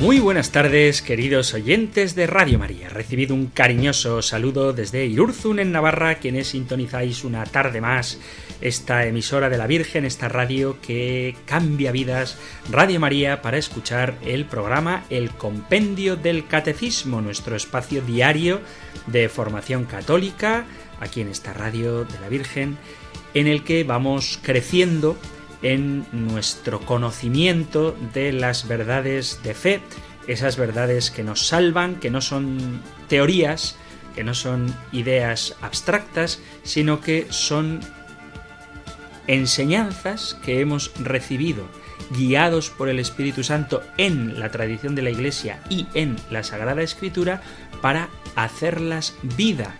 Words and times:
Muy 0.00 0.20
buenas 0.20 0.52
tardes, 0.52 1.02
queridos 1.02 1.54
oyentes 1.54 2.14
de 2.14 2.28
Radio 2.28 2.56
María. 2.56 2.88
Recibido 2.88 3.34
un 3.34 3.46
cariñoso 3.46 4.22
saludo 4.22 4.72
desde 4.72 5.06
Irurzun, 5.06 5.58
en 5.58 5.72
Navarra, 5.72 6.20
quienes 6.20 6.48
sintonizáis 6.48 7.24
una 7.24 7.44
tarde 7.44 7.80
más 7.80 8.20
esta 8.60 9.06
emisora 9.06 9.50
de 9.50 9.58
la 9.58 9.66
Virgen, 9.66 10.04
esta 10.04 10.28
radio 10.28 10.80
que 10.80 11.34
cambia 11.46 11.90
vidas, 11.90 12.38
Radio 12.70 13.00
María, 13.00 13.42
para 13.42 13.58
escuchar 13.58 14.14
el 14.24 14.44
programa 14.44 15.04
El 15.10 15.30
Compendio 15.30 16.14
del 16.14 16.46
Catecismo, 16.46 17.20
nuestro 17.20 17.56
espacio 17.56 18.00
diario 18.00 18.60
de 19.08 19.28
formación 19.28 19.84
católica, 19.84 20.64
aquí 21.00 21.22
en 21.22 21.28
esta 21.28 21.52
radio 21.52 22.04
de 22.04 22.20
la 22.20 22.28
Virgen, 22.28 22.78
en 23.34 23.48
el 23.48 23.64
que 23.64 23.82
vamos 23.82 24.38
creciendo 24.42 25.18
en 25.62 26.06
nuestro 26.12 26.80
conocimiento 26.80 27.96
de 28.14 28.32
las 28.32 28.68
verdades 28.68 29.40
de 29.42 29.54
fe, 29.54 29.80
esas 30.26 30.56
verdades 30.56 31.10
que 31.10 31.22
nos 31.24 31.46
salvan, 31.46 31.96
que 31.96 32.10
no 32.10 32.20
son 32.20 32.80
teorías, 33.08 33.76
que 34.14 34.24
no 34.24 34.34
son 34.34 34.74
ideas 34.92 35.56
abstractas, 35.60 36.40
sino 36.62 37.00
que 37.00 37.26
son 37.30 37.80
enseñanzas 39.26 40.36
que 40.42 40.60
hemos 40.60 40.92
recibido 40.98 41.68
guiados 42.10 42.70
por 42.70 42.88
el 42.88 42.98
Espíritu 42.98 43.44
Santo 43.44 43.82
en 43.96 44.40
la 44.40 44.50
tradición 44.50 44.94
de 44.94 45.02
la 45.02 45.10
Iglesia 45.10 45.60
y 45.68 45.86
en 45.94 46.16
la 46.30 46.42
Sagrada 46.42 46.82
Escritura 46.82 47.42
para 47.82 48.08
hacerlas 48.34 49.14
vida 49.22 49.76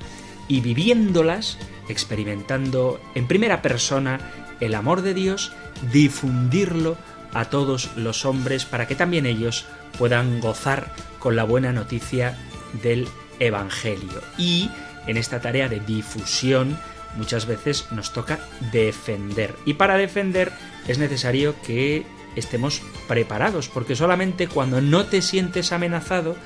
y 0.46 0.60
viviéndolas, 0.60 1.58
experimentando 1.88 3.00
en 3.14 3.26
primera 3.26 3.62
persona 3.62 4.20
el 4.60 4.74
amor 4.74 5.02
de 5.02 5.14
Dios, 5.14 5.52
difundirlo 5.92 6.96
a 7.34 7.46
todos 7.46 7.90
los 7.96 8.24
hombres 8.24 8.64
para 8.64 8.86
que 8.86 8.94
también 8.94 9.26
ellos 9.26 9.66
puedan 9.98 10.40
gozar 10.40 10.92
con 11.18 11.36
la 11.36 11.44
buena 11.44 11.72
noticia 11.72 12.36
del 12.82 13.08
Evangelio. 13.38 14.22
Y 14.36 14.70
en 15.06 15.16
esta 15.16 15.40
tarea 15.40 15.68
de 15.68 15.80
difusión 15.80 16.78
muchas 17.16 17.46
veces 17.46 17.86
nos 17.90 18.12
toca 18.12 18.38
defender. 18.72 19.54
Y 19.64 19.74
para 19.74 19.96
defender 19.96 20.52
es 20.86 20.98
necesario 20.98 21.54
que 21.62 22.04
estemos 22.36 22.82
preparados, 23.06 23.68
porque 23.68 23.96
solamente 23.96 24.48
cuando 24.48 24.80
no 24.80 25.06
te 25.06 25.22
sientes 25.22 25.72
amenazado 25.72 26.36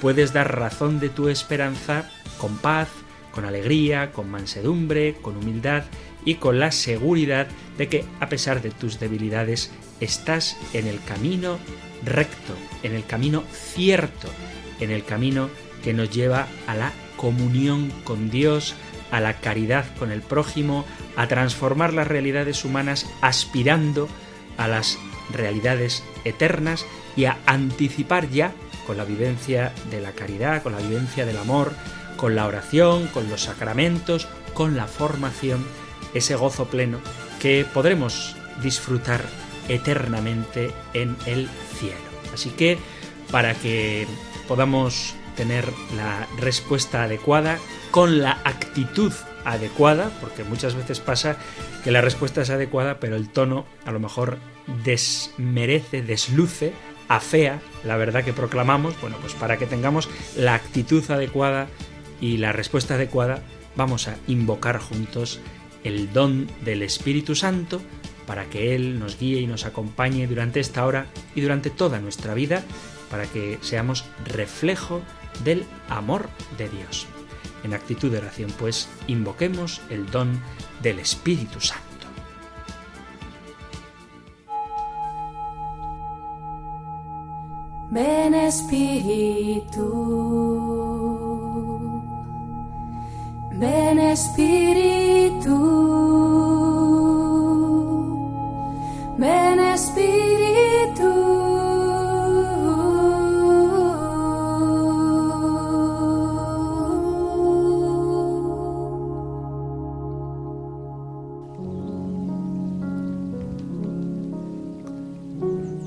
puedes 0.00 0.32
dar 0.32 0.58
razón 0.58 1.00
de 1.00 1.08
tu 1.08 1.28
esperanza 1.28 2.10
con 2.38 2.56
paz, 2.58 2.88
con 3.32 3.44
alegría, 3.44 4.12
con 4.12 4.30
mansedumbre, 4.30 5.16
con 5.22 5.36
humildad 5.36 5.84
y 6.28 6.34
con 6.34 6.60
la 6.60 6.72
seguridad 6.72 7.46
de 7.78 7.88
que 7.88 8.04
a 8.20 8.28
pesar 8.28 8.60
de 8.60 8.70
tus 8.70 9.00
debilidades 9.00 9.70
estás 9.98 10.58
en 10.74 10.86
el 10.86 11.02
camino 11.02 11.56
recto, 12.04 12.54
en 12.82 12.94
el 12.94 13.06
camino 13.06 13.44
cierto, 13.50 14.28
en 14.78 14.90
el 14.90 15.06
camino 15.06 15.48
que 15.82 15.94
nos 15.94 16.10
lleva 16.10 16.46
a 16.66 16.74
la 16.74 16.92
comunión 17.16 17.90
con 18.04 18.28
Dios, 18.28 18.74
a 19.10 19.20
la 19.20 19.40
caridad 19.40 19.86
con 19.98 20.12
el 20.12 20.20
prójimo, 20.20 20.84
a 21.16 21.28
transformar 21.28 21.94
las 21.94 22.06
realidades 22.06 22.62
humanas 22.62 23.06
aspirando 23.22 24.06
a 24.58 24.68
las 24.68 24.98
realidades 25.32 26.04
eternas 26.26 26.84
y 27.16 27.24
a 27.24 27.38
anticipar 27.46 28.28
ya 28.28 28.52
con 28.86 28.98
la 28.98 29.06
vivencia 29.06 29.72
de 29.90 30.02
la 30.02 30.12
caridad, 30.12 30.62
con 30.62 30.72
la 30.72 30.78
vivencia 30.78 31.24
del 31.24 31.38
amor, 31.38 31.72
con 32.18 32.36
la 32.36 32.46
oración, 32.46 33.06
con 33.06 33.30
los 33.30 33.44
sacramentos, 33.44 34.28
con 34.52 34.76
la 34.76 34.86
formación, 34.86 35.64
ese 36.14 36.34
gozo 36.34 36.66
pleno 36.66 36.98
que 37.40 37.66
podremos 37.72 38.36
disfrutar 38.62 39.22
eternamente 39.68 40.72
en 40.94 41.16
el 41.26 41.48
cielo. 41.78 41.96
Así 42.32 42.50
que 42.50 42.78
para 43.30 43.54
que 43.54 44.06
podamos 44.46 45.14
tener 45.36 45.68
la 45.96 46.26
respuesta 46.38 47.04
adecuada, 47.04 47.58
con 47.90 48.20
la 48.20 48.40
actitud 48.44 49.12
adecuada, 49.44 50.10
porque 50.20 50.44
muchas 50.44 50.74
veces 50.74 51.00
pasa 51.00 51.36
que 51.84 51.92
la 51.92 52.00
respuesta 52.00 52.42
es 52.42 52.50
adecuada, 52.50 52.98
pero 52.98 53.16
el 53.16 53.28
tono 53.28 53.66
a 53.86 53.92
lo 53.92 54.00
mejor 54.00 54.38
desmerece, 54.84 56.02
desluce, 56.02 56.72
afea 57.08 57.60
la 57.84 57.96
verdad 57.96 58.24
que 58.24 58.32
proclamamos. 58.32 59.00
Bueno, 59.00 59.16
pues 59.20 59.34
para 59.34 59.56
que 59.56 59.66
tengamos 59.66 60.08
la 60.36 60.54
actitud 60.54 61.08
adecuada 61.10 61.68
y 62.20 62.38
la 62.38 62.52
respuesta 62.52 62.94
adecuada, 62.94 63.42
vamos 63.76 64.08
a 64.08 64.16
invocar 64.26 64.78
juntos 64.78 65.40
el 65.84 66.12
don 66.12 66.46
del 66.64 66.82
Espíritu 66.82 67.34
Santo 67.34 67.80
para 68.26 68.44
que 68.44 68.74
Él 68.74 68.98
nos 68.98 69.18
guíe 69.18 69.40
y 69.40 69.46
nos 69.46 69.64
acompañe 69.64 70.26
durante 70.26 70.60
esta 70.60 70.84
hora 70.84 71.06
y 71.34 71.40
durante 71.40 71.70
toda 71.70 71.98
nuestra 71.98 72.34
vida, 72.34 72.62
para 73.10 73.24
que 73.24 73.58
seamos 73.62 74.04
reflejo 74.26 75.00
del 75.44 75.64
amor 75.88 76.28
de 76.58 76.68
Dios. 76.68 77.06
En 77.64 77.72
actitud 77.72 78.12
de 78.12 78.18
oración, 78.18 78.52
pues, 78.58 78.88
invoquemos 79.06 79.80
el 79.88 80.10
don 80.10 80.40
del 80.82 80.98
Espíritu 80.98 81.58
Santo. 81.60 81.88
Ven 87.90 88.34
Espíritu, 88.34 89.78
ven 93.58 93.98
Espíritu, 93.98 95.56
ven 99.18 99.58
Espíritu. 99.58 101.38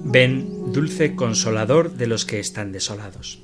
Ven, 0.04 0.74
dulce 0.74 1.16
consolador 1.16 1.94
de 1.94 2.06
los 2.06 2.26
que 2.26 2.42
están 2.42 2.74
desolados, 2.74 3.42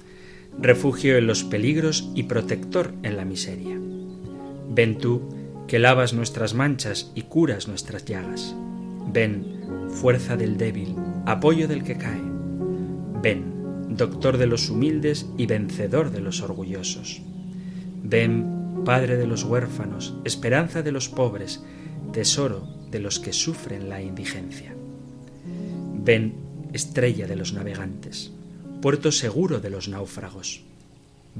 refugio 0.60 1.18
en 1.18 1.26
los 1.26 1.46
peligros 1.46 2.12
y 2.14 2.24
protector 2.24 2.94
en 3.04 3.16
la 3.16 3.24
miseria. 3.24 3.77
Ven 4.78 5.00
tú, 5.00 5.28
que 5.68 5.80
lavas 5.80 6.14
nuestras 6.14 6.54
manchas 6.54 7.12
y 7.16 7.24
curas 7.24 7.68
nuestras 7.68 8.06
llagas. 8.06 8.56
Ven, 9.12 9.90
fuerza 9.90 10.38
del 10.38 10.56
débil, 10.58 10.96
apoyo 11.26 11.68
del 11.68 11.84
que 11.84 11.98
cae. 11.98 12.22
Ven, 13.24 13.88
doctor 13.90 14.38
de 14.38 14.46
los 14.46 14.70
humildes 14.70 15.26
y 15.36 15.48
vencedor 15.48 16.12
de 16.12 16.22
los 16.22 16.42
orgullosos. 16.44 17.24
Ven, 18.04 18.84
Padre 18.86 19.18
de 19.18 19.26
los 19.26 19.44
huérfanos, 19.46 20.14
esperanza 20.26 20.84
de 20.84 20.92
los 20.92 21.10
pobres, 21.10 21.64
tesoro 22.14 22.68
de 22.92 23.00
los 23.00 23.20
que 23.20 23.34
sufren 23.34 23.90
la 23.90 24.04
indigencia. 24.04 24.76
Ven, 26.04 26.36
estrella 26.74 27.26
de 27.26 27.36
los 27.36 27.52
navegantes, 27.52 28.32
puerto 28.80 29.12
seguro 29.12 29.60
de 29.60 29.72
los 29.72 29.88
náufragos. 29.88 30.67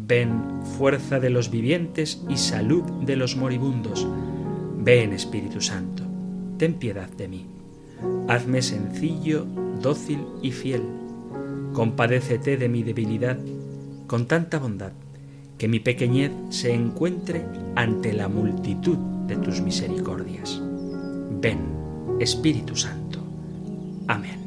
Ven, 0.06 0.64
fuerza 0.78 1.20
de 1.20 1.30
los 1.30 1.50
vivientes 1.50 2.22
y 2.30 2.38
salud 2.38 2.84
de 3.06 3.16
los 3.16 3.36
moribundos. 3.36 4.08
Ven, 4.78 5.14
Espíritu 5.14 5.62
Santo, 5.62 6.04
ten 6.58 6.76
piedad 6.76 7.10
de 7.10 7.28
mí. 7.28 7.46
Hazme 8.28 8.62
sencillo, 8.62 9.46
dócil 9.82 10.20
y 10.42 10.52
fiel. 10.52 10.84
Compadécete 11.74 12.58
de 12.58 12.70
mi 12.70 12.84
debilidad 12.84 13.38
con 14.08 14.28
tanta 14.28 14.60
bondad 14.60 14.94
que 15.58 15.68
mi 15.68 15.80
pequeñez 15.80 16.32
se 16.50 16.74
encuentre 16.74 17.46
ante 17.76 18.14
la 18.14 18.28
multitud 18.28 18.98
de 19.28 19.36
tus 19.38 19.62
misericordias. 19.62 20.62
Ven, 21.42 21.60
Espíritu 22.20 22.76
Santo. 22.76 23.20
Amén. 24.08 24.47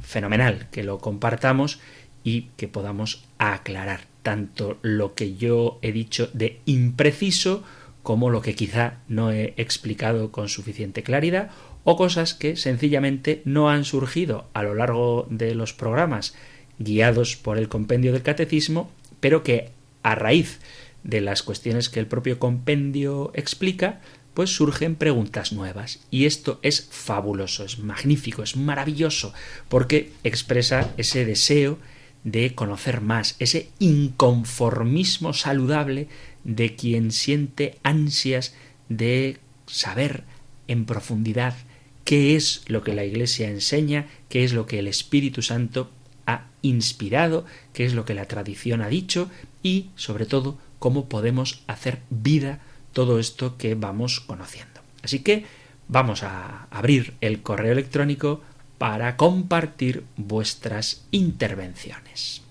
fenomenal 0.02 0.68
que 0.70 0.84
lo 0.84 0.98
compartamos 0.98 1.80
y 2.22 2.42
que 2.56 2.68
podamos 2.68 3.24
aclarar 3.38 4.02
tanto 4.22 4.78
lo 4.82 5.16
que 5.16 5.34
yo 5.34 5.80
he 5.82 5.90
dicho 5.90 6.30
de 6.32 6.60
impreciso 6.64 7.64
como 8.04 8.30
lo 8.30 8.40
que 8.40 8.54
quizá 8.54 8.98
no 9.08 9.32
he 9.32 9.54
explicado 9.56 10.30
con 10.30 10.48
suficiente 10.48 11.02
claridad 11.02 11.50
o 11.82 11.96
cosas 11.96 12.34
que 12.34 12.54
sencillamente 12.54 13.42
no 13.44 13.68
han 13.68 13.84
surgido 13.84 14.46
a 14.52 14.62
lo 14.62 14.76
largo 14.76 15.26
de 15.28 15.56
los 15.56 15.72
programas 15.72 16.36
guiados 16.78 17.34
por 17.34 17.58
el 17.58 17.68
compendio 17.68 18.12
del 18.12 18.22
catecismo, 18.22 18.92
pero 19.18 19.42
que 19.42 19.70
a 20.04 20.14
raíz 20.14 20.60
de 21.08 21.22
las 21.22 21.42
cuestiones 21.42 21.88
que 21.88 22.00
el 22.00 22.06
propio 22.06 22.38
compendio 22.38 23.30
explica, 23.34 24.02
pues 24.34 24.50
surgen 24.50 24.94
preguntas 24.94 25.54
nuevas. 25.54 26.00
Y 26.10 26.26
esto 26.26 26.60
es 26.62 26.86
fabuloso, 26.90 27.64
es 27.64 27.78
magnífico, 27.78 28.42
es 28.42 28.56
maravilloso, 28.56 29.32
porque 29.70 30.12
expresa 30.22 30.92
ese 30.98 31.24
deseo 31.24 31.78
de 32.24 32.54
conocer 32.54 33.00
más, 33.00 33.36
ese 33.38 33.70
inconformismo 33.78 35.32
saludable 35.32 36.08
de 36.44 36.76
quien 36.76 37.10
siente 37.10 37.78
ansias 37.82 38.54
de 38.90 39.38
saber 39.66 40.24
en 40.66 40.84
profundidad 40.84 41.56
qué 42.04 42.36
es 42.36 42.64
lo 42.66 42.82
que 42.84 42.94
la 42.94 43.06
Iglesia 43.06 43.48
enseña, 43.48 44.08
qué 44.28 44.44
es 44.44 44.52
lo 44.52 44.66
que 44.66 44.78
el 44.78 44.88
Espíritu 44.88 45.40
Santo 45.40 45.90
ha 46.26 46.48
inspirado, 46.60 47.46
qué 47.72 47.86
es 47.86 47.94
lo 47.94 48.04
que 48.04 48.12
la 48.12 48.26
tradición 48.26 48.82
ha 48.82 48.88
dicho 48.88 49.30
y, 49.62 49.86
sobre 49.96 50.26
todo, 50.26 50.58
cómo 50.78 51.08
podemos 51.08 51.62
hacer 51.66 52.00
vida 52.10 52.60
todo 52.92 53.18
esto 53.18 53.56
que 53.56 53.74
vamos 53.74 54.20
conociendo. 54.20 54.80
Así 55.02 55.20
que 55.20 55.44
vamos 55.88 56.22
a 56.22 56.66
abrir 56.70 57.14
el 57.20 57.42
correo 57.42 57.72
electrónico 57.72 58.42
para 58.78 59.16
compartir 59.16 60.04
vuestras 60.16 61.04
intervenciones. 61.10 62.42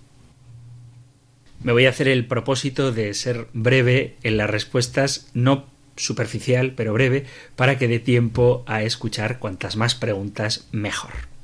Me 1.64 1.72
voy 1.72 1.86
a 1.86 1.90
hacer 1.90 2.08
el 2.08 2.28
propósito 2.28 2.92
de 2.92 3.14
ser 3.14 3.48
breve 3.54 4.16
en 4.24 4.38
las 4.38 4.50
respuestas, 4.50 5.30
no 5.34 5.66
superficial, 5.96 6.74
pero 6.76 6.94
breve, 6.94 7.26
para 7.56 7.78
que 7.78 7.88
dé 7.88 8.00
tiempo 8.00 8.64
a 8.68 8.84
escuchar 8.84 9.40
cuantas 9.40 9.76
más 9.76 9.96
preguntas 9.96 10.68
mejor. 10.72 11.37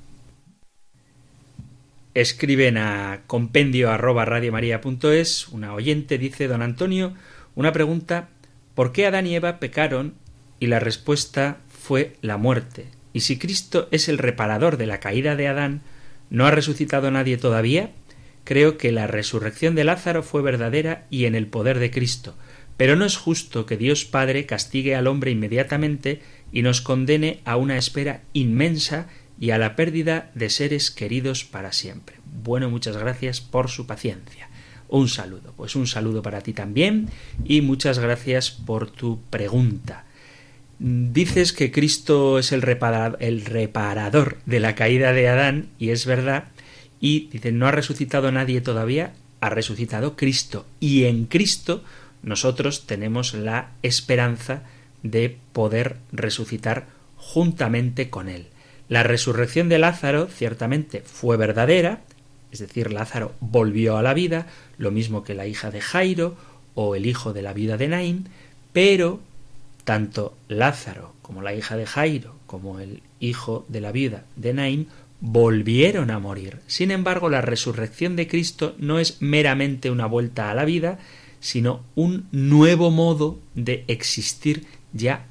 Escriben 2.13 2.77
a 2.77 3.21
compendio 3.25 3.89
arroba 3.89 4.23
radiomaria.es, 4.25 5.47
una 5.47 5.73
oyente 5.73 6.19
dice, 6.19 6.47
don 6.47 6.61
Antonio, 6.61 7.15
una 7.55 7.71
pregunta, 7.71 8.29
¿por 8.75 8.91
qué 8.91 9.07
Adán 9.07 9.25
y 9.25 9.35
Eva 9.35 9.59
pecaron? 9.59 10.13
Y 10.59 10.67
la 10.67 10.79
respuesta 10.79 11.57
fue 11.67 12.15
la 12.21 12.37
muerte. 12.37 12.85
Y 13.13 13.21
si 13.21 13.39
Cristo 13.39 13.87
es 13.91 14.09
el 14.09 14.19
reparador 14.19 14.77
de 14.77 14.85
la 14.85 14.99
caída 14.99 15.35
de 15.35 15.47
Adán, 15.47 15.81
¿no 16.29 16.45
ha 16.45 16.51
resucitado 16.51 17.09
nadie 17.09 17.37
todavía? 17.37 17.91
Creo 18.43 18.77
que 18.77 18.91
la 18.91 19.07
resurrección 19.07 19.73
de 19.73 19.83
Lázaro 19.83 20.21
fue 20.21 20.41
verdadera 20.41 21.05
y 21.09 21.25
en 21.25 21.33
el 21.33 21.47
poder 21.47 21.79
de 21.79 21.89
Cristo, 21.89 22.35
pero 22.77 22.95
no 22.95 23.05
es 23.05 23.17
justo 23.17 23.65
que 23.65 23.77
Dios 23.77 24.05
Padre 24.05 24.45
castigue 24.45 24.95
al 24.95 25.07
hombre 25.07 25.31
inmediatamente 25.31 26.21
y 26.51 26.61
nos 26.61 26.81
condene 26.81 27.39
a 27.45 27.55
una 27.55 27.77
espera 27.77 28.21
inmensa 28.33 29.07
y 29.39 29.51
a 29.51 29.57
la 29.57 29.75
pérdida 29.75 30.31
de 30.35 30.49
seres 30.49 30.91
queridos 30.91 31.43
para 31.43 31.73
siempre. 31.73 32.17
Bueno, 32.43 32.69
muchas 32.69 32.97
gracias 32.97 33.41
por 33.41 33.69
su 33.69 33.87
paciencia. 33.87 34.49
Un 34.89 35.09
saludo, 35.09 35.53
pues 35.57 35.75
un 35.75 35.87
saludo 35.87 36.21
para 36.21 36.41
ti 36.41 36.53
también 36.53 37.09
y 37.43 37.61
muchas 37.61 37.99
gracias 37.99 38.51
por 38.51 38.91
tu 38.91 39.21
pregunta. 39.29 40.05
Dices 40.77 41.53
que 41.53 41.71
Cristo 41.71 42.37
es 42.37 42.51
el 42.51 42.61
reparador, 42.61 43.17
el 43.19 43.45
reparador 43.45 44.37
de 44.45 44.59
la 44.59 44.75
caída 44.75 45.13
de 45.13 45.29
Adán 45.29 45.69
y 45.79 45.89
es 45.89 46.05
verdad 46.05 46.45
y 46.99 47.27
dicen 47.31 47.57
no 47.57 47.67
ha 47.67 47.71
resucitado 47.71 48.31
nadie 48.31 48.61
todavía, 48.61 49.13
ha 49.39 49.49
resucitado 49.49 50.15
Cristo 50.15 50.65
y 50.79 51.05
en 51.05 51.25
Cristo 51.25 51.83
nosotros 52.21 52.85
tenemos 52.85 53.33
la 53.33 53.71
esperanza 53.81 54.63
de 55.03 55.37
poder 55.53 55.97
resucitar 56.11 56.87
juntamente 57.17 58.09
con 58.09 58.29
Él. 58.29 58.47
La 58.89 59.03
resurrección 59.03 59.69
de 59.69 59.79
Lázaro 59.79 60.27
ciertamente 60.27 61.01
fue 61.01 61.37
verdadera, 61.37 62.01
es 62.51 62.59
decir, 62.59 62.91
Lázaro 62.91 63.33
volvió 63.39 63.97
a 63.97 64.03
la 64.03 64.13
vida, 64.13 64.47
lo 64.77 64.91
mismo 64.91 65.23
que 65.23 65.33
la 65.33 65.47
hija 65.47 65.71
de 65.71 65.81
Jairo 65.81 66.35
o 66.75 66.95
el 66.95 67.05
hijo 67.05 67.33
de 67.33 67.41
la 67.41 67.53
vida 67.53 67.77
de 67.77 67.87
Naín, 67.87 68.27
pero 68.71 69.19
tanto 69.83 70.35
Lázaro 70.47 71.13
como 71.21 71.41
la 71.41 71.53
hija 71.53 71.77
de 71.77 71.85
Jairo 71.85 72.35
como 72.45 72.79
el 72.79 73.01
hijo 73.19 73.65
de 73.67 73.81
la 73.81 73.91
vida 73.91 74.25
de 74.35 74.53
Naín 74.53 74.87
volvieron 75.19 76.11
a 76.11 76.19
morir. 76.19 76.59
Sin 76.67 76.91
embargo, 76.91 77.29
la 77.29 77.41
resurrección 77.41 78.15
de 78.15 78.27
Cristo 78.27 78.75
no 78.77 78.99
es 78.99 79.21
meramente 79.21 79.89
una 79.89 80.05
vuelta 80.05 80.51
a 80.51 80.53
la 80.53 80.65
vida, 80.65 80.99
sino 81.39 81.81
un 81.95 82.27
nuevo 82.31 82.91
modo 82.91 83.39
de 83.55 83.85
existir 83.87 84.65
ya 84.91 85.25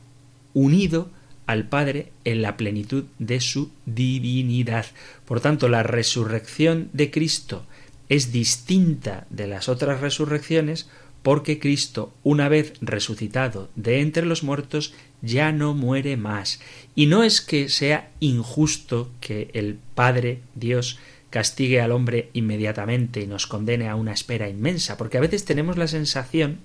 unido 0.54 1.10
al 1.46 1.68
Padre 1.68 2.12
en 2.24 2.42
la 2.42 2.56
plenitud 2.56 3.04
de 3.18 3.40
su 3.40 3.70
divinidad. 3.86 4.86
Por 5.24 5.40
tanto, 5.40 5.68
la 5.68 5.82
resurrección 5.82 6.88
de 6.92 7.10
Cristo 7.10 7.66
es 8.08 8.32
distinta 8.32 9.26
de 9.30 9.46
las 9.46 9.68
otras 9.68 10.00
resurrecciones 10.00 10.88
porque 11.22 11.58
Cristo, 11.58 12.12
una 12.24 12.48
vez 12.48 12.74
resucitado 12.80 13.70
de 13.76 14.00
entre 14.00 14.26
los 14.26 14.42
muertos, 14.42 14.92
ya 15.22 15.52
no 15.52 15.72
muere 15.74 16.16
más. 16.16 16.60
Y 16.94 17.06
no 17.06 17.22
es 17.22 17.40
que 17.40 17.68
sea 17.68 18.10
injusto 18.20 19.10
que 19.20 19.50
el 19.54 19.78
Padre 19.94 20.40
Dios 20.54 20.98
castigue 21.30 21.80
al 21.80 21.92
hombre 21.92 22.28
inmediatamente 22.34 23.20
y 23.20 23.26
nos 23.26 23.46
condene 23.46 23.88
a 23.88 23.94
una 23.94 24.12
espera 24.12 24.48
inmensa, 24.48 24.98
porque 24.98 25.16
a 25.16 25.22
veces 25.22 25.44
tenemos 25.44 25.78
la 25.78 25.86
sensación, 25.86 26.58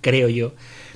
creo 0.00 0.28
yo, 0.28 0.54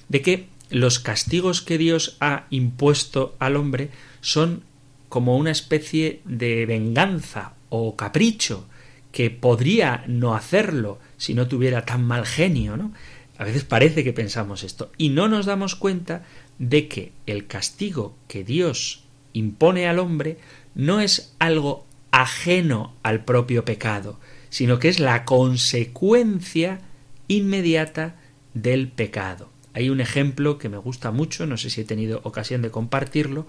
de 0.09 0.23
que 0.23 0.47
los 0.71 0.99
castigos 0.99 1.63
que 1.63 1.79
Dios 1.79 2.17
ha 2.21 2.47
impuesto 2.51 3.37
al 3.39 3.57
hombre 3.57 3.91
son 4.21 4.63
como 5.09 5.37
una 5.37 5.51
especie 5.51 6.21
de 6.25 6.67
venganza 6.67 7.55
o 7.69 7.97
capricho 7.97 8.67
que 9.13 9.31
podría 9.31 10.05
no 10.07 10.35
hacerlo 10.35 10.99
si 11.17 11.35
no 11.35 11.49
tuviera 11.49 11.85
tan 11.85 12.05
mal 12.05 12.27
genio, 12.27 12.77
¿no? 12.77 12.93
A 13.39 13.45
veces 13.45 13.65
parece 13.65 14.03
que 14.03 14.13
pensamos 14.13 14.63
esto 14.63 14.91
y 14.97 15.11
no 15.11 15.29
nos 15.29 15.47
damos 15.47 15.75
cuenta 15.75 16.25
de 16.59 16.89
que 16.89 17.13
el 17.27 17.47
castigo 17.47 18.17
que 18.29 18.45
Dios 18.45 19.05
impone 19.33 19.89
al 19.89 19.99
hombre 19.99 20.39
no 20.75 21.01
es 21.01 21.35
algo 21.39 21.87
ajeno 22.11 22.95
al 23.03 23.25
propio 23.25 23.65
pecado, 23.65 24.19
sino 24.49 24.79
que 24.79 24.89
es 24.89 25.01
la 25.01 25.25
consecuencia 25.25 26.81
inmediata 27.29 28.17
del 28.55 28.89
pecado. 28.89 29.51
Hay 29.77 29.91
un 29.91 30.01
ejemplo 30.01 30.57
que 30.57 30.71
me 30.71 30.79
gusta 30.79 31.11
mucho, 31.11 31.45
no 31.45 31.59
sé 31.59 31.69
si 31.69 31.83
he 31.83 31.85
tenido 31.85 32.23
ocasión 32.25 32.63
de 32.63 32.71
compartirlo, 32.71 33.47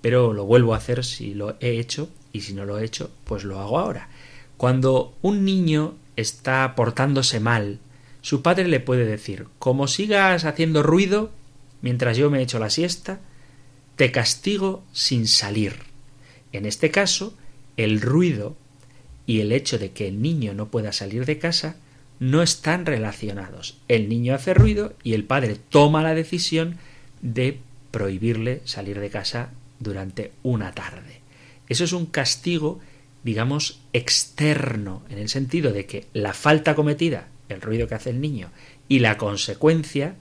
pero 0.00 0.32
lo 0.32 0.46
vuelvo 0.46 0.72
a 0.72 0.78
hacer 0.78 1.04
si 1.04 1.34
lo 1.34 1.58
he 1.60 1.78
hecho 1.78 2.08
y 2.32 2.40
si 2.40 2.54
no 2.54 2.64
lo 2.64 2.78
he 2.78 2.84
hecho, 2.86 3.10
pues 3.24 3.44
lo 3.44 3.60
hago 3.60 3.78
ahora. 3.78 4.08
Cuando 4.56 5.14
un 5.20 5.44
niño 5.44 5.94
está 6.16 6.74
portándose 6.76 7.40
mal, 7.40 7.78
su 8.22 8.40
padre 8.40 8.68
le 8.68 8.80
puede 8.80 9.04
decir, 9.04 9.48
como 9.58 9.86
sigas 9.86 10.46
haciendo 10.46 10.82
ruido 10.82 11.30
mientras 11.82 12.16
yo 12.16 12.30
me 12.30 12.40
echo 12.40 12.58
la 12.58 12.70
siesta, 12.70 13.20
te 13.96 14.10
castigo 14.10 14.82
sin 14.92 15.28
salir. 15.28 15.74
En 16.52 16.64
este 16.64 16.90
caso, 16.90 17.34
el 17.76 18.00
ruido 18.00 18.56
y 19.26 19.40
el 19.40 19.52
hecho 19.52 19.78
de 19.78 19.90
que 19.90 20.08
el 20.08 20.22
niño 20.22 20.54
no 20.54 20.68
pueda 20.68 20.92
salir 20.92 21.26
de 21.26 21.38
casa 21.38 21.76
no 22.18 22.42
están 22.42 22.86
relacionados. 22.86 23.78
El 23.88 24.08
niño 24.08 24.34
hace 24.34 24.54
ruido 24.54 24.94
y 25.02 25.14
el 25.14 25.24
padre 25.24 25.56
toma 25.68 26.02
la 26.02 26.14
decisión 26.14 26.78
de 27.22 27.58
prohibirle 27.90 28.62
salir 28.64 29.00
de 29.00 29.10
casa 29.10 29.50
durante 29.80 30.32
una 30.42 30.72
tarde. 30.72 31.20
Eso 31.68 31.84
es 31.84 31.92
un 31.92 32.06
castigo, 32.06 32.80
digamos, 33.24 33.80
externo, 33.92 35.02
en 35.10 35.18
el 35.18 35.28
sentido 35.28 35.72
de 35.72 35.86
que 35.86 36.06
la 36.12 36.32
falta 36.32 36.74
cometida, 36.74 37.28
el 37.48 37.60
ruido 37.60 37.88
que 37.88 37.94
hace 37.94 38.10
el 38.10 38.20
niño, 38.20 38.50
y 38.88 39.00
la 39.00 39.18
consecuencia, 39.18 40.14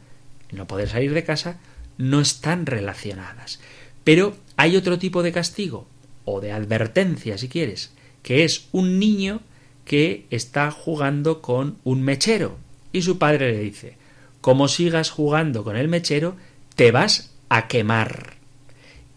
no 0.52 0.68
poder 0.68 0.90
salir 0.90 1.14
de 1.14 1.24
casa, 1.24 1.60
no 1.98 2.20
están 2.20 2.66
relacionadas. 2.66 3.60
Pero 4.04 4.36
hay 4.58 4.76
otro 4.76 5.00
tipo 5.00 5.24
de 5.24 5.32
castigo, 5.32 5.88
o 6.26 6.42
de 6.42 6.52
advertencia, 6.52 7.38
si 7.38 7.48
quieres, 7.48 7.92
que 8.24 8.44
es 8.44 8.68
un 8.72 9.00
niño 9.00 9.42
que 9.86 10.26
está 10.32 10.72
jugando 10.72 11.42
con 11.42 11.78
un 11.84 12.02
mechero 12.02 12.58
y 12.92 13.02
su 13.02 13.18
padre 13.18 13.52
le 13.52 13.60
dice, 13.60 13.98
como 14.42 14.68
sigas 14.68 15.10
jugando 15.10 15.64
con 15.64 15.78
el 15.78 15.88
mechero, 15.88 16.36
te 16.76 16.92
vas 16.92 17.34
a 17.50 17.68
quemar. 17.68 18.36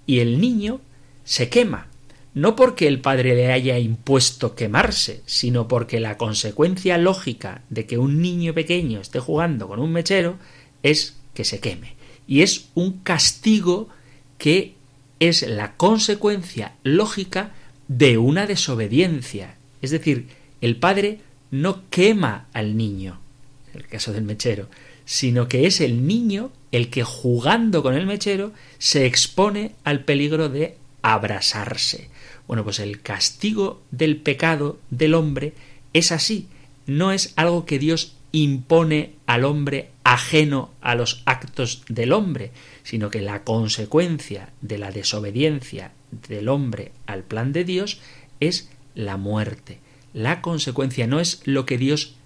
Y 0.06 0.20
el 0.20 0.40
niño 0.40 0.80
se 1.24 1.48
quema, 1.48 1.88
no 2.34 2.56
porque 2.56 2.86
el 2.86 3.00
padre 3.00 3.34
le 3.34 3.52
haya 3.52 3.78
impuesto 3.78 4.54
quemarse, 4.54 5.22
sino 5.26 5.68
porque 5.68 6.00
la 6.00 6.16
consecuencia 6.16 6.98
lógica 6.98 7.62
de 7.68 7.86
que 7.86 7.98
un 7.98 8.20
niño 8.20 8.54
pequeño 8.54 9.00
esté 9.00 9.20
jugando 9.20 9.68
con 9.68 9.80
un 9.80 9.92
mechero 9.92 10.38
es 10.82 11.16
que 11.34 11.44
se 11.44 11.60
queme. 11.60 11.94
Y 12.26 12.42
es 12.42 12.68
un 12.74 12.98
castigo 13.00 13.88
que 14.38 14.74
es 15.20 15.42
la 15.42 15.76
consecuencia 15.76 16.74
lógica 16.82 17.54
de 17.88 18.18
una 18.18 18.46
desobediencia. 18.46 19.56
Es 19.82 19.90
decir, 19.90 20.28
el 20.60 20.76
padre 20.76 21.20
no 21.50 21.88
quema 21.88 22.46
al 22.52 22.76
niño, 22.76 23.18
en 23.72 23.80
el 23.80 23.86
caso 23.86 24.12
del 24.12 24.24
mechero, 24.24 24.68
sino 25.04 25.48
que 25.48 25.66
es 25.66 25.80
el 25.80 26.06
niño 26.06 26.50
el 26.72 26.90
que 26.90 27.02
jugando 27.02 27.82
con 27.82 27.94
el 27.94 28.06
mechero 28.06 28.52
se 28.78 29.06
expone 29.06 29.72
al 29.84 30.04
peligro 30.04 30.48
de 30.48 30.76
abrasarse. 31.02 32.10
Bueno, 32.46 32.64
pues 32.64 32.78
el 32.78 33.00
castigo 33.00 33.80
del 33.90 34.16
pecado 34.18 34.78
del 34.90 35.14
hombre 35.14 35.54
es 35.92 36.12
así, 36.12 36.48
no 36.86 37.12
es 37.12 37.32
algo 37.36 37.64
que 37.64 37.78
Dios 37.78 38.14
impone 38.32 39.14
al 39.26 39.44
hombre 39.44 39.90
ajeno 40.04 40.70
a 40.80 40.94
los 40.94 41.22
actos 41.26 41.82
del 41.88 42.12
hombre, 42.12 42.50
sino 42.82 43.10
que 43.10 43.20
la 43.20 43.44
consecuencia 43.44 44.50
de 44.60 44.78
la 44.78 44.90
desobediencia 44.90 45.92
del 46.28 46.48
hombre 46.48 46.92
al 47.06 47.22
plan 47.22 47.52
de 47.52 47.64
Dios 47.64 48.00
es 48.40 48.70
la 48.94 49.16
muerte. 49.16 49.78
La 50.18 50.42
consecuencia 50.42 51.06
no 51.06 51.20
es 51.20 51.42
lo 51.44 51.64
que 51.64 51.78
Dios 51.78 52.16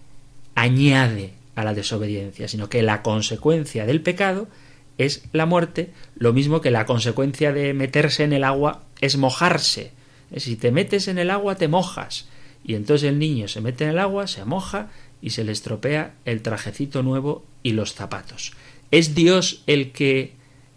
añade 0.55 1.35
a 1.55 1.63
la 1.63 1.75
desobediencia, 1.75 2.49
sino 2.49 2.71
que 2.71 2.83
la 2.83 3.03
consecuencia 3.03 3.85
del 3.85 4.01
pecado 4.01 4.49
es 4.97 5.25
la 5.35 5.45
muerte, 5.45 5.93
lo 6.17 6.33
mismo 6.33 6.63
que 6.63 6.71
la 6.71 6.87
consecuencia 6.87 7.53
de 7.53 7.75
meterse 7.75 8.25
en 8.25 8.33
el 8.33 8.45
agua 8.45 8.85
es 9.03 9.19
mojarse. 9.19 9.93
Si 10.35 10.57
te 10.57 10.73
metes 10.73 11.07
en 11.07 11.19
el 11.19 11.29
agua 11.29 11.57
te 11.57 11.69
mojas. 11.69 12.31
Y 12.65 12.77
entonces 12.77 13.11
el 13.11 13.19
niño 13.19 13.47
se 13.47 13.61
mete 13.61 13.85
en 13.85 13.91
el 13.91 13.99
agua, 13.99 14.27
se 14.27 14.47
moja 14.47 14.89
y 15.21 15.29
se 15.29 15.45
le 15.45 15.53
estropea 15.53 16.15
el 16.25 16.41
trajecito 16.41 17.03
nuevo 17.03 17.45
y 17.63 17.73
los 17.73 17.93
zapatos. 17.93 18.55
Es 18.91 19.15
Dios 19.15 19.65
el 19.67 19.93
que 19.93 20.33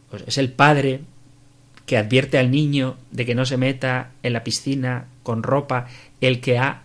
pues, 0.10 0.26
es 0.28 0.38
el 0.38 0.52
padre 0.52 1.00
que 1.86 1.96
advierte 1.96 2.40
al 2.40 2.52
niño 2.52 2.98
de 3.12 3.26
que 3.26 3.36
no 3.36 3.46
se 3.46 3.56
meta 3.56 4.12
en 4.22 4.34
la 4.34 4.44
piscina 4.44 5.08
con 5.24 5.44
ropa, 5.44 5.88
el 6.20 6.42
que 6.42 6.58
ha 6.58 6.85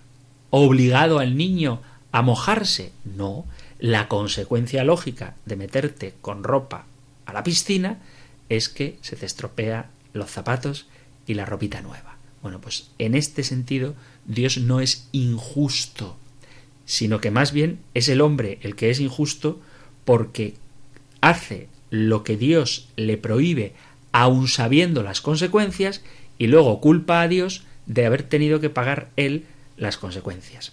obligado 0.50 1.18
al 1.18 1.36
niño 1.36 1.80
a 2.12 2.22
mojarse. 2.22 2.92
No, 3.04 3.44
la 3.78 4.08
consecuencia 4.08 4.84
lógica 4.84 5.34
de 5.46 5.56
meterte 5.56 6.14
con 6.20 6.44
ropa 6.44 6.86
a 7.26 7.32
la 7.32 7.44
piscina 7.44 7.98
es 8.48 8.68
que 8.68 8.98
se 9.00 9.16
te 9.16 9.26
estropea 9.26 9.90
los 10.12 10.30
zapatos 10.30 10.86
y 11.26 11.34
la 11.34 11.46
ropita 11.46 11.80
nueva. 11.80 12.16
Bueno, 12.42 12.60
pues 12.60 12.90
en 12.98 13.14
este 13.14 13.44
sentido 13.44 13.94
Dios 14.24 14.58
no 14.58 14.80
es 14.80 15.08
injusto, 15.12 16.16
sino 16.84 17.20
que 17.20 17.30
más 17.30 17.52
bien 17.52 17.78
es 17.94 18.08
el 18.08 18.20
hombre 18.20 18.58
el 18.62 18.74
que 18.74 18.90
es 18.90 19.00
injusto 19.00 19.60
porque 20.04 20.54
hace 21.20 21.68
lo 21.90 22.24
que 22.24 22.36
Dios 22.36 22.88
le 22.96 23.16
prohíbe 23.16 23.74
aun 24.12 24.48
sabiendo 24.48 25.02
las 25.02 25.20
consecuencias, 25.20 26.02
y 26.38 26.46
luego 26.46 26.80
culpa 26.80 27.20
a 27.20 27.28
Dios 27.28 27.62
de 27.86 28.06
haber 28.06 28.22
tenido 28.22 28.60
que 28.60 28.70
pagar 28.70 29.10
él 29.16 29.44
las 29.80 29.96
consecuencias. 29.96 30.72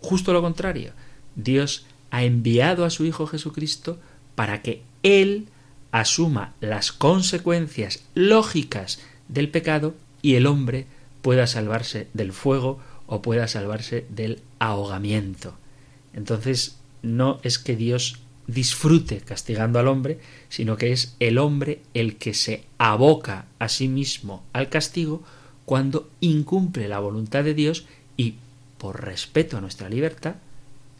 Justo 0.00 0.32
lo 0.32 0.40
contrario, 0.40 0.92
Dios 1.36 1.84
ha 2.10 2.24
enviado 2.24 2.84
a 2.86 2.90
su 2.90 3.04
Hijo 3.04 3.26
Jesucristo 3.26 3.98
para 4.34 4.62
que 4.62 4.82
Él 5.02 5.48
asuma 5.92 6.54
las 6.60 6.92
consecuencias 6.92 8.02
lógicas 8.14 9.00
del 9.28 9.50
pecado 9.50 9.94
y 10.22 10.36
el 10.36 10.46
hombre 10.46 10.86
pueda 11.20 11.46
salvarse 11.46 12.08
del 12.14 12.32
fuego 12.32 12.78
o 13.06 13.20
pueda 13.20 13.48
salvarse 13.48 14.06
del 14.08 14.40
ahogamiento. 14.60 15.54
Entonces, 16.14 16.76
no 17.02 17.40
es 17.42 17.58
que 17.58 17.76
Dios 17.76 18.20
disfrute 18.46 19.20
castigando 19.20 19.78
al 19.78 19.88
hombre, 19.88 20.18
sino 20.48 20.76
que 20.76 20.92
es 20.92 21.16
el 21.20 21.38
hombre 21.38 21.82
el 21.94 22.16
que 22.16 22.34
se 22.34 22.64
aboca 22.78 23.46
a 23.58 23.68
sí 23.68 23.88
mismo 23.88 24.44
al 24.52 24.68
castigo 24.68 25.22
cuando 25.64 26.10
incumple 26.20 26.88
la 26.88 26.98
voluntad 26.98 27.44
de 27.44 27.54
Dios 27.54 27.86
y, 28.20 28.34
por 28.76 29.02
respeto 29.02 29.56
a 29.56 29.62
nuestra 29.62 29.88
libertad, 29.88 30.34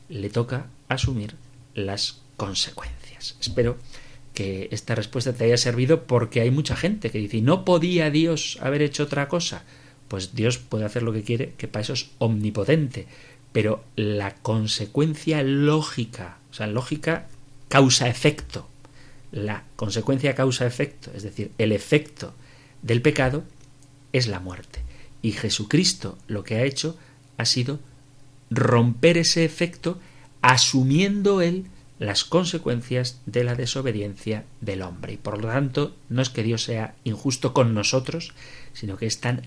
le 0.08 0.30
toca 0.30 0.68
asumir 0.88 1.34
las 1.74 2.22
consecuencias. 2.38 3.36
Espero 3.42 3.76
que 4.32 4.68
esta 4.70 4.94
respuesta 4.94 5.34
te 5.34 5.44
haya 5.44 5.58
servido 5.58 6.04
porque 6.04 6.40
hay 6.40 6.50
mucha 6.50 6.76
gente 6.76 7.10
que 7.10 7.18
dice, 7.18 7.42
¿no 7.42 7.66
podía 7.66 8.08
Dios 8.08 8.56
haber 8.62 8.80
hecho 8.80 9.02
otra 9.02 9.28
cosa? 9.28 9.64
Pues 10.08 10.34
Dios 10.34 10.56
puede 10.56 10.86
hacer 10.86 11.02
lo 11.02 11.12
que 11.12 11.22
quiere, 11.22 11.52
que 11.58 11.68
para 11.68 11.82
eso 11.82 11.92
es 11.92 12.08
omnipotente. 12.16 13.06
Pero 13.52 13.84
la 13.96 14.34
consecuencia 14.36 15.42
lógica, 15.42 16.38
o 16.50 16.54
sea, 16.54 16.68
lógica 16.68 17.28
causa-efecto. 17.68 18.66
La 19.30 19.64
consecuencia 19.76 20.34
causa-efecto, 20.34 21.10
es 21.14 21.22
decir, 21.22 21.50
el 21.58 21.72
efecto 21.72 22.32
del 22.80 23.02
pecado, 23.02 23.44
es 24.14 24.26
la 24.26 24.40
muerte. 24.40 24.80
Y 25.20 25.32
Jesucristo 25.32 26.16
lo 26.28 26.44
que 26.44 26.56
ha 26.56 26.64
hecho 26.64 26.96
ha 27.40 27.44
sido 27.46 27.80
romper 28.50 29.16
ese 29.16 29.44
efecto 29.44 29.98
asumiendo 30.42 31.40
él 31.40 31.66
las 31.98 32.24
consecuencias 32.24 33.20
de 33.26 33.44
la 33.44 33.54
desobediencia 33.54 34.44
del 34.60 34.82
hombre. 34.82 35.14
Y 35.14 35.16
por 35.16 35.40
lo 35.40 35.48
tanto, 35.48 35.94
no 36.08 36.22
es 36.22 36.30
que 36.30 36.42
Dios 36.42 36.64
sea 36.64 36.94
injusto 37.04 37.52
con 37.52 37.74
nosotros, 37.74 38.32
sino 38.72 38.96
que 38.96 39.06
es 39.06 39.20
tan 39.20 39.42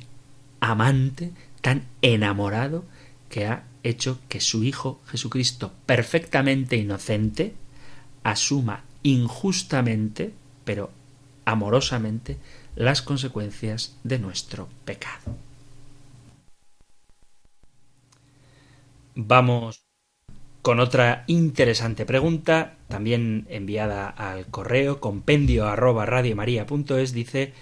amante, 0.59 1.31
tan 1.62 1.83
enamorado, 2.01 2.85
que 3.29 3.47
ha 3.47 3.63
hecho 3.83 4.19
que 4.29 4.39
su 4.39 4.63
Hijo 4.63 5.01
Jesucristo, 5.07 5.73
perfectamente 5.85 6.77
inocente, 6.77 7.55
asuma 8.23 8.83
injustamente, 9.01 10.33
pero 10.63 10.91
amorosamente, 11.45 12.38
las 12.75 13.01
consecuencias 13.01 13.95
de 14.03 14.19
nuestro 14.19 14.69
pecado. 14.85 15.35
Vamos 19.15 19.84
con 20.63 20.79
otra 20.79 21.24
interesante 21.27 22.05
pregunta, 22.05 22.77
también 22.88 23.46
enviada 23.50 24.08
al 24.08 24.48
correo 24.48 25.00
compendio 25.00 25.67
arroba 25.67 26.05
dice 26.24 27.53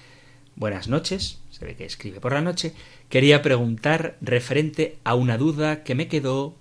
Buenas 0.56 0.88
noches, 0.88 1.40
se 1.50 1.66
ve 1.66 1.76
que 1.76 1.86
escribe 1.86 2.20
por 2.22 2.34
la 2.34 2.42
noche. 2.42 2.74
Quería 3.10 3.42
preguntar 3.42 4.18
referente 4.22 4.98
a 5.04 5.16
una 5.16 5.38
duda 5.38 5.84
que 5.84 5.96
me 5.96 6.08
quedó 6.08 6.56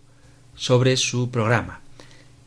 sobre 0.57 0.97
su 0.97 1.31
programa. 1.31 1.83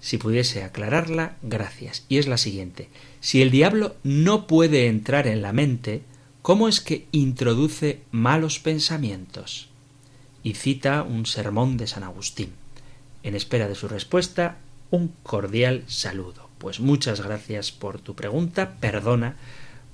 Si 0.01 0.17
pudiese 0.17 0.63
aclararla, 0.63 1.37
gracias. 1.43 2.05
Y 2.09 2.17
es 2.17 2.27
la 2.27 2.37
siguiente. 2.37 2.89
Si 3.21 3.41
el 3.41 3.51
diablo 3.51 3.95
no 4.03 4.47
puede 4.47 4.87
entrar 4.87 5.27
en 5.27 5.41
la 5.41 5.53
mente, 5.53 6.01
¿cómo 6.41 6.67
es 6.67 6.81
que 6.81 7.05
introduce 7.11 8.01
malos 8.11 8.59
pensamientos? 8.59 9.69
Y 10.43 10.53
cita 10.53 11.03
un 11.03 11.25
sermón 11.25 11.77
de 11.77 11.87
San 11.87 12.03
Agustín. 12.03 12.51
En 13.23 13.35
espera 13.35 13.67
de 13.67 13.75
su 13.75 13.87
respuesta, 13.87 14.57
un 14.91 15.13
cordial 15.23 15.83
saludo. 15.87 16.49
Pues 16.57 16.79
muchas 16.79 17.21
gracias 17.21 17.71
por 17.71 17.99
tu 17.99 18.15
pregunta, 18.15 18.75
perdona 18.79 19.37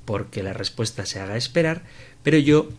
porque 0.06 0.44
la 0.44 0.54
respuesta 0.54 1.06
se 1.06 1.20
haga 1.20 1.38
esperar, 1.38 1.84
pero 2.24 2.38
yo 2.38 2.70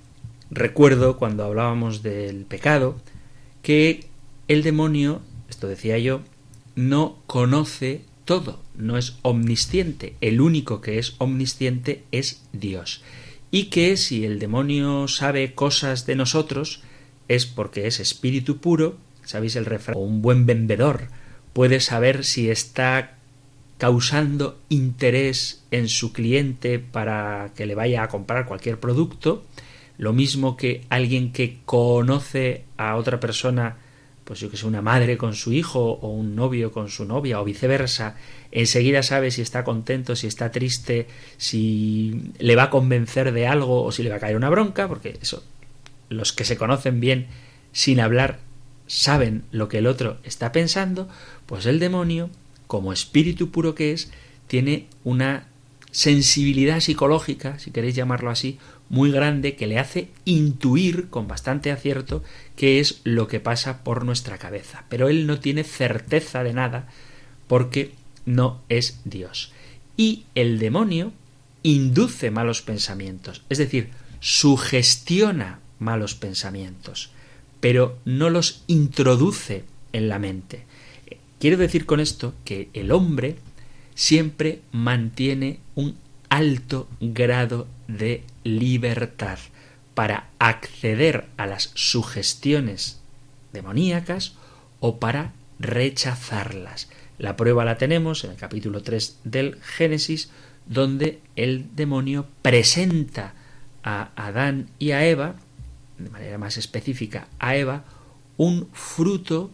recuerdo 0.50 1.16
cuando 1.16 1.44
hablábamos 1.44 2.02
del 2.02 2.44
pecado 2.44 2.96
que 3.62 4.06
el 4.48 4.62
demonio, 4.62 5.22
esto 5.48 5.68
decía 5.68 5.96
yo, 5.98 6.22
no 6.74 7.18
conoce 7.26 8.02
todo, 8.24 8.60
no 8.74 8.98
es 8.98 9.16
omnisciente, 9.22 10.16
el 10.20 10.40
único 10.40 10.80
que 10.80 10.98
es 10.98 11.14
omnisciente 11.18 12.04
es 12.10 12.42
Dios. 12.52 13.02
Y 13.50 13.64
que 13.66 13.96
si 13.96 14.24
el 14.24 14.38
demonio 14.38 15.08
sabe 15.08 15.54
cosas 15.54 16.06
de 16.06 16.16
nosotros, 16.16 16.82
es 17.30 17.46
porque 17.46 17.86
es 17.86 18.00
espíritu 18.00 18.58
puro, 18.58 18.96
sabéis 19.24 19.54
el 19.54 19.64
refrán, 19.64 19.96
o 19.96 20.00
un 20.00 20.20
buen 20.20 20.46
vendedor 20.46 21.06
puede 21.52 21.78
saber 21.78 22.24
si 22.24 22.50
está 22.50 23.14
causando 23.78 24.58
interés 24.68 25.62
en 25.70 25.88
su 25.88 26.12
cliente 26.12 26.80
para 26.80 27.52
que 27.56 27.66
le 27.66 27.76
vaya 27.76 28.02
a 28.02 28.08
comprar 28.08 28.46
cualquier 28.46 28.80
producto, 28.80 29.44
lo 29.96 30.12
mismo 30.12 30.56
que 30.56 30.84
alguien 30.90 31.32
que 31.32 31.58
conoce 31.64 32.64
a 32.76 32.96
otra 32.96 33.20
persona, 33.20 33.76
pues 34.24 34.40
yo 34.40 34.50
que 34.50 34.56
sé, 34.56 34.66
una 34.66 34.82
madre 34.82 35.16
con 35.16 35.34
su 35.34 35.52
hijo 35.52 36.00
o 36.02 36.08
un 36.08 36.34
novio 36.34 36.72
con 36.72 36.88
su 36.88 37.04
novia 37.04 37.40
o 37.40 37.44
viceversa, 37.44 38.16
enseguida 38.50 39.04
sabe 39.04 39.30
si 39.30 39.40
está 39.40 39.62
contento, 39.62 40.16
si 40.16 40.26
está 40.26 40.50
triste, 40.50 41.06
si 41.36 42.32
le 42.40 42.56
va 42.56 42.64
a 42.64 42.70
convencer 42.70 43.30
de 43.30 43.46
algo 43.46 43.84
o 43.84 43.92
si 43.92 44.02
le 44.02 44.10
va 44.10 44.16
a 44.16 44.20
caer 44.20 44.36
una 44.36 44.50
bronca, 44.50 44.88
porque 44.88 45.16
eso, 45.22 45.44
los 46.10 46.34
que 46.34 46.44
se 46.44 46.58
conocen 46.58 47.00
bien 47.00 47.28
sin 47.72 48.00
hablar 48.00 48.40
saben 48.86 49.44
lo 49.52 49.68
que 49.68 49.78
el 49.78 49.86
otro 49.86 50.18
está 50.24 50.52
pensando, 50.52 51.08
pues 51.46 51.64
el 51.64 51.78
demonio, 51.78 52.28
como 52.66 52.92
espíritu 52.92 53.50
puro 53.50 53.74
que 53.74 53.92
es, 53.92 54.10
tiene 54.48 54.88
una 55.04 55.46
sensibilidad 55.92 56.80
psicológica, 56.80 57.58
si 57.58 57.70
queréis 57.70 57.94
llamarlo 57.94 58.30
así, 58.30 58.58
muy 58.88 59.12
grande 59.12 59.54
que 59.54 59.68
le 59.68 59.78
hace 59.78 60.08
intuir 60.24 61.08
con 61.08 61.28
bastante 61.28 61.70
acierto 61.70 62.24
qué 62.56 62.80
es 62.80 63.00
lo 63.04 63.28
que 63.28 63.38
pasa 63.38 63.84
por 63.84 64.04
nuestra 64.04 64.38
cabeza. 64.38 64.84
Pero 64.88 65.08
él 65.08 65.28
no 65.28 65.38
tiene 65.38 65.62
certeza 65.62 66.42
de 66.42 66.52
nada 66.52 66.88
porque 67.46 67.92
no 68.26 68.60
es 68.68 69.00
Dios. 69.04 69.52
Y 69.96 70.24
el 70.34 70.58
demonio 70.58 71.12
induce 71.62 72.32
malos 72.32 72.62
pensamientos, 72.62 73.42
es 73.48 73.58
decir, 73.58 73.90
sugestiona 74.18 75.60
malos 75.80 76.14
pensamientos, 76.14 77.10
pero 77.60 77.98
no 78.04 78.30
los 78.30 78.62
introduce 78.68 79.64
en 79.92 80.08
la 80.08 80.20
mente. 80.20 80.64
Quiero 81.40 81.56
decir 81.56 81.86
con 81.86 81.98
esto 81.98 82.34
que 82.44 82.68
el 82.74 82.92
hombre 82.92 83.36
siempre 83.94 84.60
mantiene 84.72 85.58
un 85.74 85.96
alto 86.28 86.88
grado 87.00 87.66
de 87.88 88.22
libertad 88.44 89.38
para 89.94 90.28
acceder 90.38 91.26
a 91.36 91.46
las 91.46 91.72
sugestiones 91.74 93.00
demoníacas 93.52 94.34
o 94.78 94.98
para 94.98 95.32
rechazarlas. 95.58 96.88
La 97.18 97.36
prueba 97.36 97.64
la 97.64 97.76
tenemos 97.76 98.24
en 98.24 98.30
el 98.30 98.36
capítulo 98.36 98.82
3 98.82 99.18
del 99.24 99.60
Génesis, 99.60 100.30
donde 100.66 101.20
el 101.36 101.74
demonio 101.74 102.26
presenta 102.40 103.34
a 103.82 104.10
Adán 104.16 104.70
y 104.78 104.92
a 104.92 105.04
Eva, 105.06 105.34
de 106.04 106.10
manera 106.10 106.38
más 106.38 106.56
específica 106.56 107.28
a 107.38 107.56
Eva, 107.56 107.84
un 108.36 108.68
fruto 108.72 109.50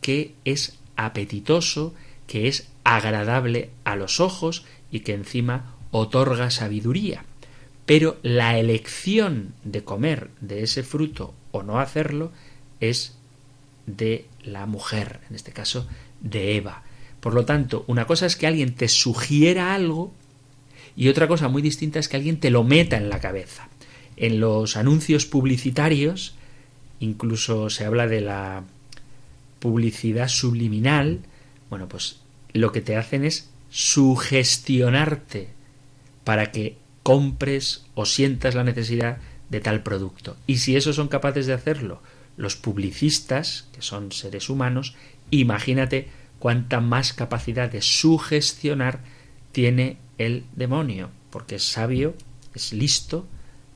que 0.00 0.34
es 0.44 0.78
apetitoso, 0.96 1.94
que 2.26 2.48
es 2.48 2.68
agradable 2.84 3.70
a 3.84 3.96
los 3.96 4.20
ojos 4.20 4.64
y 4.90 5.00
que 5.00 5.14
encima 5.14 5.74
otorga 5.90 6.50
sabiduría. 6.50 7.24
Pero 7.86 8.18
la 8.22 8.58
elección 8.58 9.54
de 9.64 9.82
comer 9.82 10.30
de 10.40 10.62
ese 10.62 10.82
fruto 10.82 11.34
o 11.52 11.62
no 11.62 11.78
hacerlo 11.78 12.32
es 12.80 13.16
de 13.86 14.26
la 14.42 14.66
mujer, 14.66 15.20
en 15.30 15.36
este 15.36 15.52
caso 15.52 15.86
de 16.20 16.56
Eva. 16.56 16.82
Por 17.20 17.34
lo 17.34 17.44
tanto, 17.44 17.84
una 17.86 18.06
cosa 18.06 18.26
es 18.26 18.36
que 18.36 18.46
alguien 18.46 18.74
te 18.74 18.88
sugiera 18.88 19.74
algo 19.74 20.12
y 20.96 21.08
otra 21.08 21.28
cosa 21.28 21.48
muy 21.48 21.62
distinta 21.62 21.98
es 21.98 22.08
que 22.08 22.16
alguien 22.16 22.40
te 22.40 22.50
lo 22.50 22.64
meta 22.64 22.96
en 22.96 23.08
la 23.08 23.20
cabeza. 23.20 23.67
En 24.20 24.40
los 24.40 24.76
anuncios 24.76 25.26
publicitarios 25.26 26.34
incluso 27.00 27.70
se 27.70 27.84
habla 27.84 28.08
de 28.08 28.20
la 28.20 28.64
publicidad 29.60 30.26
subliminal. 30.28 31.20
Bueno, 31.70 31.88
pues 31.88 32.18
lo 32.52 32.72
que 32.72 32.80
te 32.80 32.96
hacen 32.96 33.24
es 33.24 33.50
sugestionarte 33.70 35.50
para 36.24 36.50
que 36.50 36.76
compres 37.02 37.84
o 37.94 38.06
sientas 38.06 38.56
la 38.56 38.64
necesidad 38.64 39.18
de 39.50 39.60
tal 39.60 39.84
producto. 39.84 40.36
Y 40.46 40.58
si 40.58 40.76
eso 40.76 40.92
son 40.92 41.08
capaces 41.08 41.46
de 41.46 41.54
hacerlo 41.54 42.02
los 42.36 42.56
publicistas, 42.56 43.68
que 43.72 43.82
son 43.82 44.12
seres 44.12 44.48
humanos, 44.48 44.94
imagínate 45.30 46.08
cuánta 46.38 46.80
más 46.80 47.12
capacidad 47.12 47.70
de 47.70 47.82
sugestionar 47.82 49.00
tiene 49.52 49.96
el 50.18 50.44
demonio, 50.54 51.10
porque 51.30 51.56
es 51.56 51.64
sabio, 51.64 52.14
es 52.54 52.72
listo, 52.72 53.26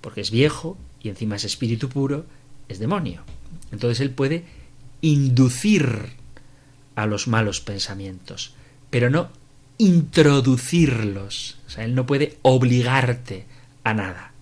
porque 0.02 0.20
es 0.20 0.30
viejo 0.30 0.76
y 1.02 1.08
encima 1.08 1.36
es 1.36 1.44
espíritu 1.44 1.88
puro, 1.88 2.26
es 2.68 2.78
demonio. 2.78 3.22
Entonces 3.70 4.00
él 4.00 4.10
puede 4.10 4.44
inducir 5.00 6.10
a 6.94 7.06
los 7.06 7.26
malos 7.26 7.60
pensamientos, 7.60 8.54
pero 8.90 9.08
no 9.08 9.30
introducirlos. 9.78 11.58
O 11.66 11.70
sea, 11.70 11.84
él 11.84 11.94
no 11.94 12.04
puede 12.06 12.36
obligarte 12.42 13.46
a 13.84 13.94
nada. 13.94 14.32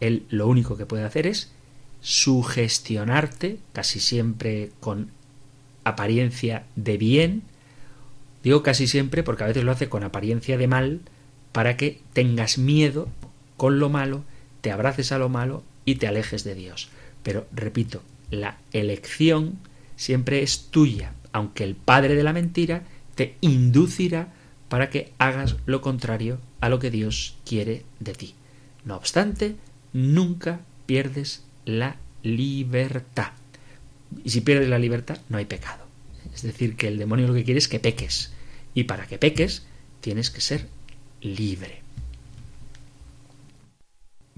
Él 0.00 0.24
lo 0.30 0.48
único 0.48 0.76
que 0.76 0.86
puede 0.86 1.04
hacer 1.04 1.26
es 1.26 1.52
sugestionarte, 2.00 3.58
casi 3.72 4.00
siempre 4.00 4.70
con 4.80 5.10
apariencia 5.84 6.64
de 6.76 6.96
bien. 6.96 7.42
Digo 8.42 8.62
casi 8.62 8.86
siempre 8.86 9.22
porque 9.22 9.44
a 9.44 9.48
veces 9.48 9.64
lo 9.64 9.72
hace 9.72 9.88
con 9.88 10.04
apariencia 10.04 10.56
de 10.56 10.68
mal, 10.68 11.00
para 11.52 11.76
que 11.76 12.00
tengas 12.12 12.58
miedo 12.58 13.08
con 13.56 13.78
lo 13.78 13.88
malo, 13.88 14.22
te 14.60 14.70
abraces 14.70 15.12
a 15.12 15.18
lo 15.18 15.28
malo 15.28 15.62
y 15.84 15.96
te 15.96 16.06
alejes 16.06 16.44
de 16.44 16.54
Dios. 16.54 16.88
Pero, 17.22 17.46
repito, 17.52 18.02
la 18.30 18.58
elección 18.72 19.58
siempre 19.96 20.42
es 20.42 20.70
tuya, 20.70 21.12
aunque 21.32 21.64
el 21.64 21.74
padre 21.74 22.14
de 22.14 22.22
la 22.22 22.32
mentira 22.32 22.82
te 23.14 23.36
inducirá 23.40 24.32
para 24.68 24.90
que 24.90 25.12
hagas 25.18 25.56
lo 25.66 25.80
contrario 25.80 26.38
a 26.60 26.68
lo 26.68 26.78
que 26.78 26.90
Dios 26.90 27.36
quiere 27.44 27.84
de 28.00 28.12
ti. 28.12 28.34
No 28.84 28.96
obstante, 28.96 29.56
nunca 29.92 30.60
pierdes 30.86 31.42
la 31.64 31.96
libertad. 32.22 33.32
Y 34.24 34.30
si 34.30 34.40
pierdes 34.40 34.68
la 34.68 34.78
libertad, 34.78 35.18
no 35.28 35.38
hay 35.38 35.44
pecado. 35.44 35.86
Es 36.34 36.42
decir, 36.42 36.76
que 36.76 36.88
el 36.88 36.98
demonio 36.98 37.26
lo 37.26 37.34
que 37.34 37.44
quiere 37.44 37.58
es 37.58 37.68
que 37.68 37.80
peques. 37.80 38.32
Y 38.74 38.84
para 38.84 39.06
que 39.06 39.18
peques, 39.18 39.66
tienes 40.00 40.30
que 40.30 40.40
ser 40.40 40.68
libre. 41.20 41.82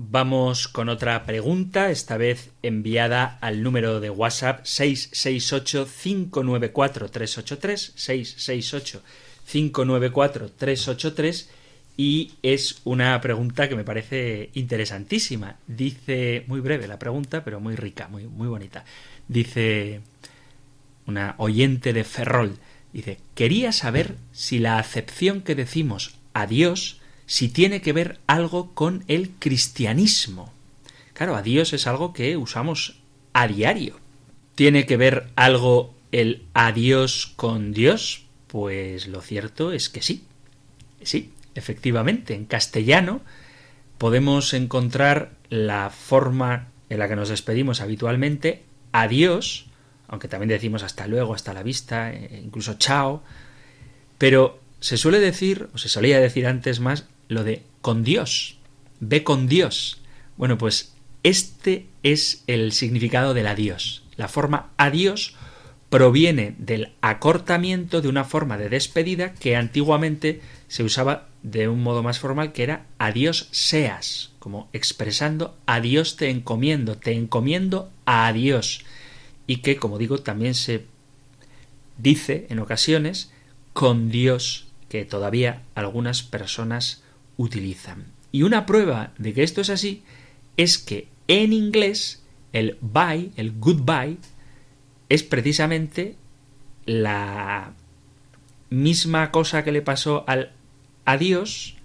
Vamos 0.03 0.67
con 0.67 0.89
otra 0.89 1.25
pregunta, 1.25 1.91
esta 1.91 2.17
vez 2.17 2.53
enviada 2.63 3.37
al 3.43 3.63
número 3.63 4.01
de 4.01 4.09
WhatsApp 4.09 4.65
668 4.65 5.87
594 5.87 7.11
383 7.11 7.93
668 7.97 9.03
594-383 9.47 11.49
y 11.99 12.33
es 12.43 12.81
una 12.85 13.21
pregunta 13.21 13.69
que 13.69 13.77
me 13.77 13.85
parece 13.85 14.49
interesantísima. 14.55 15.59
Dice, 15.67 16.45
muy 16.47 16.61
breve 16.61 16.89
la 16.89 16.99
pregunta, 16.99 17.45
pero 17.45 17.61
muy 17.61 17.77
rica, 17.77 18.09
muy, 18.09 18.27
muy 18.27 18.49
bonita. 18.49 18.87
Dice 19.29 20.01
una 21.07 21.35
oyente 21.37 21.93
de 21.93 22.05
Ferrol, 22.05 22.57
dice, 22.95 23.19
quería 23.35 23.71
saber 23.73 24.17
si 24.33 24.61
la 24.61 24.79
acepción 24.79 25.43
que 25.43 25.55
decimos 25.55 26.15
a 26.33 26.47
Dios, 26.47 27.00
si 27.31 27.49
tiene 27.49 27.81
que 27.81 27.93
ver 27.93 28.19
algo 28.27 28.73
con 28.75 29.05
el 29.07 29.31
cristianismo. 29.39 30.53
Claro, 31.13 31.37
a 31.37 31.43
Dios 31.43 31.73
es 31.73 31.87
algo 31.87 32.13
que 32.13 32.37
usamos 32.37 32.99
a 33.35 33.47
diario. 33.47 34.01
¿Tiene 34.57 34.85
que 34.85 34.97
ver 34.97 35.29
algo 35.37 35.95
el 36.11 36.43
adiós 36.55 37.33
con 37.37 37.73
Dios? 37.73 38.25
Pues 38.49 39.07
lo 39.07 39.21
cierto 39.21 39.71
es 39.71 39.89
que 39.89 40.03
sí. 40.03 40.25
Sí, 41.05 41.33
efectivamente, 41.55 42.35
en 42.35 42.47
castellano 42.47 43.21
podemos 43.97 44.53
encontrar 44.53 45.31
la 45.51 45.91
forma 45.91 46.67
en 46.89 46.99
la 46.99 47.07
que 47.07 47.15
nos 47.15 47.29
despedimos 47.29 47.81
habitualmente, 47.81 48.65
adiós, 48.91 49.67
aunque 50.09 50.27
también 50.27 50.49
decimos 50.49 50.83
hasta 50.83 51.07
luego, 51.07 51.33
hasta 51.33 51.55
la 51.55 51.63
vista, 51.63 52.13
e 52.13 52.41
incluso 52.43 52.75
chao, 52.75 53.23
pero 54.19 54.59
se 54.81 54.97
suele 54.97 55.21
decir, 55.21 55.69
o 55.73 55.79
se 55.79 55.89
solía 55.89 56.19
decir 56.19 56.49
antes 56.49 56.81
más, 56.81 57.07
lo 57.31 57.45
de 57.45 57.63
con 57.81 58.03
Dios, 58.05 58.59
ve 58.99 59.25
con 59.25 59.47
Dios. 59.47 60.01
Bueno, 60.37 60.59
pues 60.59 60.93
este 61.23 61.87
es 62.03 62.43
el 62.47 62.73
significado 62.73 63.33
del 63.33 63.47
adiós. 63.47 64.03
La 64.17 64.29
forma 64.29 64.71
adiós 64.77 65.35
proviene 65.89 66.55
del 66.59 66.93
acortamiento 67.01 68.01
de 68.01 68.09
una 68.09 68.25
forma 68.25 68.59
de 68.59 68.69
despedida 68.69 69.33
que 69.35 69.57
antiguamente 69.57 70.41
se 70.69 70.83
usaba 70.83 71.29
de 71.43 71.69
un 71.69 71.83
modo 71.83 72.03
más 72.03 72.19
formal 72.19 72.53
que 72.53 72.65
era 72.65 72.87
adiós 72.99 73.49
seas, 73.53 74.33
como 74.39 74.69
expresando 74.73 75.57
adiós 75.67 76.17
te 76.17 76.31
encomiendo, 76.31 76.97
te 76.97 77.13
encomiendo 77.13 77.91
a 78.07 78.33
Dios 78.33 78.85
y 79.47 79.59
que, 79.59 79.77
como 79.77 79.99
digo, 79.99 80.19
también 80.19 80.55
se 80.55 80.85
dice 81.97 82.47
en 82.51 82.59
ocasiones 82.59 83.33
con 83.73 84.11
Dios 84.11 84.67
que 84.89 85.05
todavía 85.05 85.63
algunas 85.75 86.23
personas 86.23 87.03
utilizan. 87.41 88.05
Y 88.33 88.43
una 88.43 88.67
prueba 88.67 89.13
de 89.17 89.33
que 89.33 89.43
esto 89.43 89.63
es 89.63 89.71
así 89.71 90.03
es 90.57 90.79
que 90.79 91.09
en 91.27 91.53
inglés 91.53 92.23
el 92.53 92.77
bye, 92.83 93.31
el 93.37 93.59
goodbye, 93.59 94.19
es 95.09 95.23
precisamente 95.23 96.17
la 96.85 97.73
misma 98.69 99.31
cosa 99.31 99.65
que 99.65 99.73
le 99.73 99.81
pasó 99.81 100.25
al 100.29 100.53
adiós, 101.07 101.77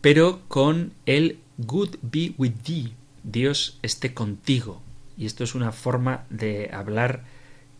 pero 0.00 0.42
con 0.48 0.92
el 1.04 1.40
good 1.58 1.96
be 2.02 2.32
with 2.38 2.54
thee, 2.64 2.92
Dios 3.24 3.78
esté 3.82 4.14
contigo. 4.14 4.80
Y 5.18 5.26
esto 5.26 5.42
es 5.42 5.54
una 5.54 5.72
forma 5.72 6.26
de 6.30 6.70
hablar 6.72 7.24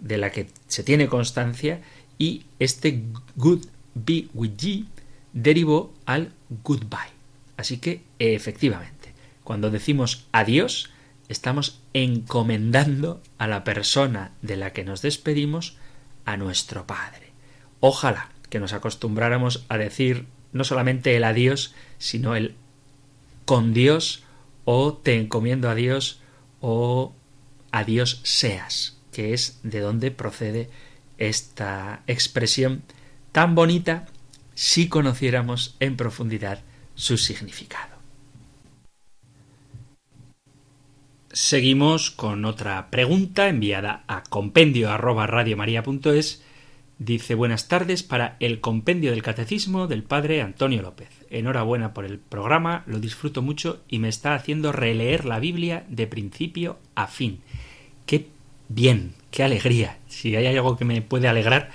de 0.00 0.18
la 0.18 0.32
que 0.32 0.48
se 0.66 0.82
tiene 0.82 1.06
constancia 1.06 1.80
y 2.18 2.46
este 2.58 3.04
good 3.36 3.64
be 3.94 4.26
with 4.34 4.56
thee 4.56 4.86
derivó 5.36 5.92
al 6.06 6.32
goodbye. 6.64 7.12
Así 7.56 7.76
que 7.78 8.02
efectivamente, 8.18 9.12
cuando 9.44 9.70
decimos 9.70 10.26
adiós, 10.32 10.90
estamos 11.28 11.80
encomendando 11.92 13.22
a 13.38 13.46
la 13.46 13.62
persona 13.62 14.32
de 14.42 14.56
la 14.56 14.72
que 14.72 14.84
nos 14.84 15.02
despedimos 15.02 15.76
a 16.24 16.36
nuestro 16.36 16.86
Padre. 16.86 17.32
Ojalá 17.80 18.30
que 18.48 18.60
nos 18.60 18.72
acostumbráramos 18.72 19.64
a 19.68 19.76
decir 19.76 20.26
no 20.52 20.64
solamente 20.64 21.16
el 21.16 21.24
adiós, 21.24 21.74
sino 21.98 22.34
el 22.34 22.54
con 23.44 23.74
Dios 23.74 24.24
o 24.64 24.94
te 24.94 25.16
encomiendo 25.16 25.68
a 25.68 25.74
Dios 25.74 26.20
o 26.60 27.14
a 27.72 27.84
Dios 27.84 28.20
seas, 28.24 28.96
que 29.12 29.34
es 29.34 29.60
de 29.62 29.80
donde 29.80 30.10
procede 30.10 30.70
esta 31.18 32.02
expresión 32.06 32.82
tan 33.32 33.54
bonita 33.54 34.06
si 34.56 34.88
conociéramos 34.88 35.76
en 35.78 35.96
profundidad 35.96 36.62
su 36.96 37.18
significado. 37.18 37.94
Seguimos 41.30 42.10
con 42.10 42.46
otra 42.46 42.90
pregunta 42.90 43.48
enviada 43.48 44.02
a 44.08 44.22
compendio 44.22 44.90
Dice 46.98 47.34
buenas 47.34 47.68
tardes 47.68 48.02
para 48.02 48.38
el 48.40 48.60
compendio 48.60 49.10
del 49.10 49.22
catecismo 49.22 49.86
del 49.86 50.02
padre 50.02 50.40
Antonio 50.40 50.80
López. 50.80 51.10
Enhorabuena 51.28 51.92
por 51.92 52.06
el 52.06 52.18
programa, 52.18 52.84
lo 52.86 52.98
disfruto 52.98 53.42
mucho 53.42 53.82
y 53.86 53.98
me 53.98 54.08
está 54.08 54.34
haciendo 54.34 54.72
releer 54.72 55.26
la 55.26 55.38
Biblia 55.38 55.84
de 55.90 56.06
principio 56.06 56.78
a 56.94 57.06
fin. 57.06 57.40
Qué 58.06 58.28
bien, 58.70 59.12
qué 59.30 59.42
alegría. 59.42 59.98
Si 60.08 60.34
hay 60.34 60.46
algo 60.46 60.78
que 60.78 60.86
me 60.86 61.02
puede 61.02 61.28
alegrar, 61.28 61.70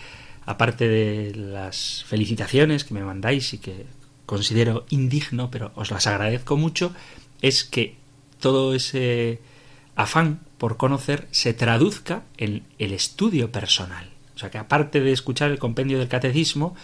aparte 0.46 0.88
de 0.88 1.36
las 1.36 2.04
felicitaciones 2.08 2.84
que 2.84 2.94
me 2.94 3.04
mandáis 3.04 3.54
y 3.54 3.58
que 3.58 3.86
considero 4.26 4.86
indigno, 4.90 5.52
pero 5.52 5.72
os 5.76 5.92
las 5.92 6.08
agradezco 6.08 6.58
mucho, 6.58 6.94
es 7.42 7.64
que 7.64 7.96
todo 8.40 8.74
ese 8.74 9.40
afán 9.96 10.40
por 10.58 10.78
conocer 10.78 11.28
se 11.32 11.54
traduzca 11.54 12.24
en 12.38 12.64
el 12.80 12.94
estudio 12.94 13.52
personal. 13.52 14.10
O 14.36 14.40
sea 14.40 14.50
que 14.50 14.58
aparte 14.58 15.02
de 15.02 15.12
escuchar 15.12 15.52
el 15.52 15.60
compendio 15.60 16.00
del 16.00 16.08
catecismo, 16.08 16.76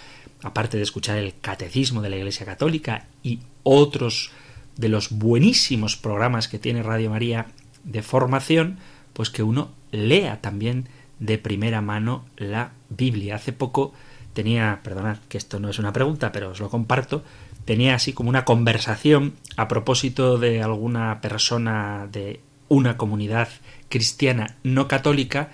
aparte 0.43 0.77
de 0.77 0.83
escuchar 0.83 1.17
el 1.17 1.33
catecismo 1.39 2.01
de 2.01 2.09
la 2.09 2.17
Iglesia 2.17 2.45
Católica 2.45 3.07
y 3.23 3.39
otros 3.63 4.31
de 4.75 4.89
los 4.89 5.09
buenísimos 5.09 5.97
programas 5.97 6.47
que 6.47 6.59
tiene 6.59 6.83
Radio 6.83 7.09
María 7.09 7.47
de 7.83 8.03
formación, 8.03 8.77
pues 9.13 9.29
que 9.29 9.43
uno 9.43 9.71
lea 9.91 10.41
también 10.41 10.87
de 11.19 11.37
primera 11.37 11.81
mano 11.81 12.25
la 12.37 12.71
Biblia. 12.89 13.35
Hace 13.35 13.53
poco 13.53 13.93
tenía, 14.33 14.81
perdonad 14.83 15.17
que 15.29 15.37
esto 15.37 15.59
no 15.59 15.69
es 15.69 15.79
una 15.79 15.93
pregunta, 15.93 16.31
pero 16.31 16.51
os 16.51 16.59
lo 16.59 16.69
comparto, 16.69 17.23
tenía 17.65 17.95
así 17.95 18.13
como 18.13 18.29
una 18.29 18.45
conversación 18.45 19.33
a 19.55 19.67
propósito 19.67 20.37
de 20.37 20.61
alguna 20.61 21.21
persona 21.21 22.07
de 22.11 22.39
una 22.69 22.97
comunidad 22.97 23.49
cristiana 23.89 24.57
no 24.63 24.87
católica 24.87 25.51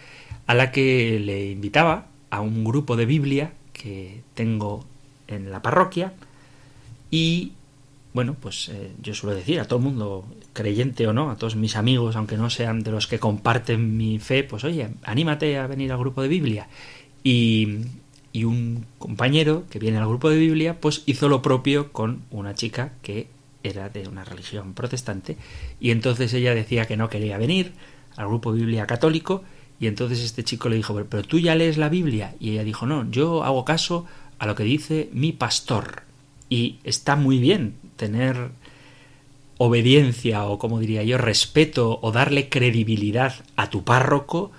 a 0.48 0.54
la 0.54 0.72
que 0.72 1.20
le 1.20 1.52
invitaba 1.52 2.08
a 2.30 2.42
un 2.42 2.64
grupo 2.64 2.96
de 2.96 3.06
Biblia 3.06 3.54
que 3.72 4.22
tengo 4.34 4.86
en 5.28 5.52
la 5.52 5.62
parroquia 5.62 6.14
y 7.10 7.54
bueno, 8.14 8.36
pues 8.40 8.70
eh, 8.70 8.92
yo 9.02 9.14
suelo 9.16 9.36
decir 9.36 9.60
a 9.60 9.66
todo 9.66 9.80
el 9.80 9.86
mundo, 9.86 10.26
creyente 10.54 11.08
o 11.08 11.14
no, 11.14 11.32
a 11.32 11.36
todos 11.36 11.56
mis 11.56 11.76
amigos, 11.76 12.16
aunque 12.16 12.38
no 12.38 12.50
sean 12.50 12.84
de 12.84 12.92
los 12.92 13.08
que 13.08 13.20
comparten 13.20 13.98
mi 13.98 14.20
fe, 14.20 14.44
pues 14.44 14.64
oye, 14.64 14.90
anímate 15.04 15.58
a 15.58 15.68
venir 15.68 15.92
al 15.92 15.98
grupo 15.98 16.22
de 16.22 16.28
Biblia. 16.28 16.68
Y, 17.24 17.80
y 18.32 18.44
un 18.46 18.86
compañero 19.00 19.64
que 19.70 19.80
viene 19.80 19.98
al 19.98 20.08
grupo 20.08 20.30
de 20.30 20.38
Biblia, 20.38 20.80
pues 20.80 21.04
hizo 21.06 21.30
lo 21.30 21.42
propio 21.42 21.92
con 21.92 22.24
una 22.32 22.56
chica 22.56 22.94
que 23.02 23.28
era 23.64 23.90
de 23.90 24.08
una 24.08 24.26
religión 24.26 24.74
protestante 24.74 25.38
y 25.80 25.92
entonces 25.92 26.34
ella 26.34 26.54
decía 26.54 26.86
que 26.86 26.98
no 26.98 27.10
quería 27.10 27.38
venir 27.38 27.72
al 28.18 28.28
grupo 28.28 28.52
Biblia 28.52 28.86
católico 28.86 29.44
y 29.80 29.88
entonces 29.88 30.20
este 30.20 30.44
chico 30.44 30.70
le 30.70 30.76
dijo, 30.76 31.02
pero 31.10 31.24
tú 31.24 31.40
ya 31.40 31.56
lees 31.56 31.78
la 31.78 31.90
Biblia 31.90 32.36
y 32.40 32.52
ella 32.52 32.64
dijo, 32.64 32.86
no, 32.86 33.10
yo 33.10 33.44
hago 33.44 33.66
caso 33.66 34.06
a 34.38 34.46
lo 34.46 34.56
que 34.56 34.64
dice 34.64 35.10
mi 35.14 35.32
pastor 35.32 36.04
y 36.50 36.80
está 36.84 37.16
muy 37.16 37.40
bien 37.40 37.76
tener 37.96 38.52
obediencia 39.58 40.46
o 40.46 40.58
como 40.58 40.80
diría 40.80 41.04
yo 41.04 41.18
respeto 41.18 42.00
o 42.02 42.12
darle 42.12 42.50
credibilidad 42.50 43.36
a 43.56 43.70
tu 43.70 43.84
párroco, 43.84 44.52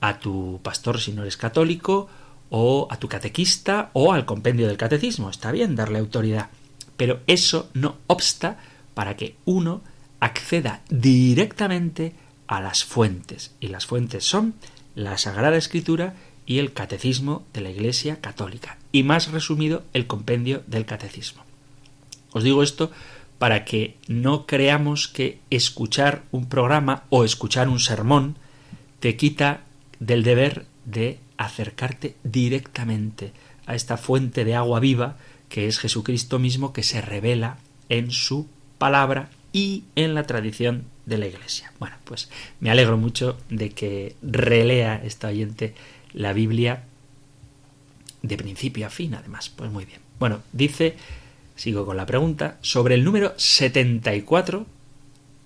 a 0.00 0.18
tu 0.18 0.60
pastor 0.62 1.00
si 1.00 1.12
no 1.12 1.22
eres 1.22 1.36
católico 1.36 2.08
o 2.50 2.86
a 2.90 2.98
tu 2.98 3.08
catequista 3.08 3.90
o 3.92 4.12
al 4.12 4.24
compendio 4.24 4.68
del 4.68 4.76
catecismo, 4.76 5.30
está 5.30 5.52
bien 5.52 5.74
darle 5.74 5.98
autoridad 5.98 6.48
pero 6.96 7.20
eso 7.26 7.68
no 7.74 7.96
obsta 8.06 8.58
para 8.94 9.16
que 9.16 9.36
uno 9.44 9.82
acceda 10.20 10.82
directamente 10.88 12.14
a 12.46 12.60
las 12.60 12.84
fuentes. 12.84 13.54
Y 13.60 13.68
las 13.68 13.86
fuentes 13.86 14.24
son 14.24 14.54
la 14.94 15.18
Sagrada 15.18 15.56
Escritura 15.56 16.14
y 16.46 16.58
el 16.58 16.72
Catecismo 16.72 17.44
de 17.52 17.60
la 17.60 17.70
Iglesia 17.70 18.20
Católica. 18.20 18.78
Y 18.92 19.02
más 19.02 19.30
resumido, 19.30 19.84
el 19.92 20.06
compendio 20.06 20.62
del 20.66 20.86
Catecismo. 20.86 21.42
Os 22.32 22.44
digo 22.44 22.62
esto 22.62 22.90
para 23.38 23.64
que 23.64 23.96
no 24.08 24.46
creamos 24.46 25.08
que 25.08 25.38
escuchar 25.50 26.22
un 26.30 26.48
programa 26.48 27.04
o 27.10 27.24
escuchar 27.24 27.68
un 27.68 27.80
sermón 27.80 28.36
te 29.00 29.16
quita 29.16 29.60
del 30.00 30.22
deber 30.22 30.66
de 30.84 31.18
acercarte 31.36 32.16
directamente 32.24 33.32
a 33.66 33.74
esta 33.74 33.96
fuente 33.96 34.44
de 34.44 34.54
agua 34.54 34.80
viva 34.80 35.16
que 35.48 35.66
es 35.66 35.78
Jesucristo 35.78 36.38
mismo 36.38 36.72
que 36.72 36.82
se 36.82 37.00
revela 37.00 37.58
en 37.88 38.10
su 38.10 38.48
palabra 38.78 39.30
y 39.52 39.84
en 39.94 40.14
la 40.14 40.24
tradición 40.24 40.84
de 41.06 41.18
la 41.18 41.26
Iglesia. 41.26 41.72
Bueno, 41.78 41.96
pues 42.04 42.28
me 42.60 42.70
alegro 42.70 42.96
mucho 42.98 43.38
de 43.48 43.70
que 43.70 44.16
relea 44.22 45.00
esta 45.02 45.28
oyente 45.28 45.74
la 46.12 46.32
Biblia 46.32 46.84
de 48.22 48.36
principio 48.36 48.86
a 48.86 48.90
fin, 48.90 49.14
además. 49.14 49.48
Pues 49.48 49.70
muy 49.70 49.84
bien. 49.84 50.00
Bueno, 50.18 50.42
dice, 50.52 50.96
sigo 51.56 51.84
con 51.86 51.96
la 51.96 52.06
pregunta, 52.06 52.58
sobre 52.60 52.94
el 52.94 53.04
número 53.04 53.34
74, 53.36 54.66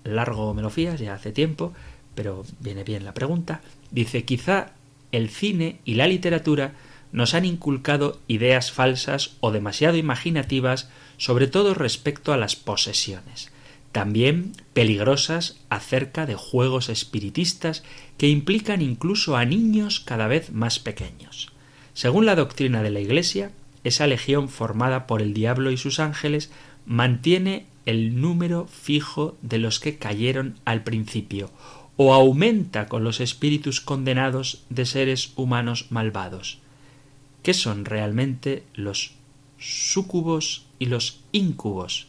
largo 0.03 0.53
me 0.53 0.61
lo 0.61 0.69
fías, 0.69 0.99
ya 0.99 1.13
hace 1.13 1.31
tiempo, 1.31 1.73
pero 2.13 2.43
viene 2.59 2.83
bien 2.83 3.05
la 3.05 3.13
pregunta, 3.13 3.61
dice, 3.89 4.23
quizá 4.23 4.73
el 5.11 5.29
cine 5.29 5.79
y 5.85 5.95
la 5.95 6.07
literatura 6.07 6.73
nos 7.11 7.33
han 7.33 7.45
inculcado 7.45 8.19
ideas 8.27 8.71
falsas 8.71 9.35
o 9.39 9.51
demasiado 9.51 9.97
imaginativas, 9.97 10.89
sobre 11.17 11.47
todo 11.47 11.73
respecto 11.73 12.33
a 12.33 12.37
las 12.37 12.55
posesiones, 12.55 13.51
también 13.91 14.53
peligrosas 14.73 15.57
acerca 15.69 16.25
de 16.25 16.35
juegos 16.35 16.89
espiritistas 16.89 17.83
que 18.17 18.29
implican 18.29 18.81
incluso 18.81 19.35
a 19.35 19.45
niños 19.45 19.99
cada 19.99 20.27
vez 20.27 20.51
más 20.51 20.79
pequeños. 20.79 21.51
Según 21.93 22.25
la 22.25 22.35
doctrina 22.35 22.83
de 22.83 22.91
la 22.91 23.01
Iglesia, 23.01 23.51
esa 23.83 24.07
legión 24.07 24.49
formada 24.49 25.07
por 25.07 25.21
el 25.21 25.33
diablo 25.33 25.71
y 25.71 25.77
sus 25.77 25.99
ángeles 25.99 26.51
mantiene 26.85 27.65
el 27.85 28.21
número 28.21 28.67
fijo 28.67 29.37
de 29.41 29.57
los 29.57 29.79
que 29.79 29.97
cayeron 29.97 30.55
al 30.65 30.83
principio, 30.83 31.49
o 31.97 32.13
aumenta 32.13 32.87
con 32.87 33.03
los 33.03 33.19
espíritus 33.19 33.81
condenados 33.81 34.63
de 34.69 34.85
seres 34.85 35.33
humanos 35.35 35.87
malvados. 35.89 36.59
¿Qué 37.43 37.53
son 37.53 37.85
realmente 37.85 38.63
los 38.73 39.13
súcubos 39.57 40.65
y 40.79 40.85
los 40.85 41.21
íncubos? 41.31 42.07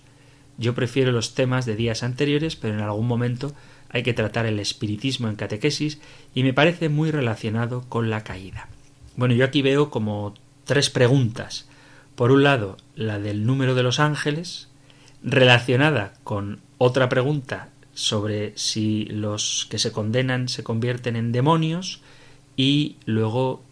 Yo 0.59 0.75
prefiero 0.75 1.13
los 1.13 1.35
temas 1.35 1.65
de 1.65 1.77
días 1.77 2.03
anteriores, 2.03 2.57
pero 2.57 2.75
en 2.75 2.81
algún 2.81 3.07
momento 3.07 3.55
hay 3.89 4.03
que 4.03 4.15
tratar 4.15 4.47
el 4.47 4.59
espiritismo 4.59 5.29
en 5.29 5.37
catequesis 5.37 6.01
y 6.35 6.43
me 6.43 6.53
parece 6.53 6.89
muy 6.89 7.11
relacionado 7.11 7.85
con 7.89 8.11
la 8.11 8.25
caída. 8.25 8.69
Bueno, 9.17 9.35
yo 9.35 9.45
aquí 9.45 9.63
veo 9.63 9.91
como 9.91 10.35
tres 10.64 10.90
preguntas. 10.90 11.66
Por 12.14 12.31
un 12.31 12.42
lado, 12.42 12.77
la 12.94 13.18
del 13.18 13.46
número 13.46 13.75
de 13.75 13.83
los 13.83 14.01
ángeles, 14.01 14.68
relacionada 15.22 16.14
con 16.25 16.61
otra 16.79 17.09
pregunta 17.09 17.68
sobre 17.94 18.57
si 18.57 19.05
los 19.07 19.66
que 19.70 19.79
se 19.79 19.92
condenan 19.92 20.48
se 20.48 20.64
convierten 20.64 21.16
en 21.16 21.33
demonios 21.33 22.01
y 22.57 22.96
luego 23.07 23.62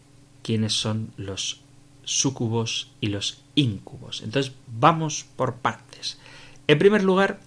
quiénes 0.43 0.73
son 0.75 1.13
los 1.17 1.61
súcubos 2.05 2.91
y 3.01 3.09
los 3.09 3.43
íncubos. 3.55 4.23
Entonces 4.23 4.53
vamos 4.67 5.27
por 5.37 5.57
partes. 5.57 6.19
En 6.67 6.79
primer 6.79 7.03
lugar, 7.03 7.41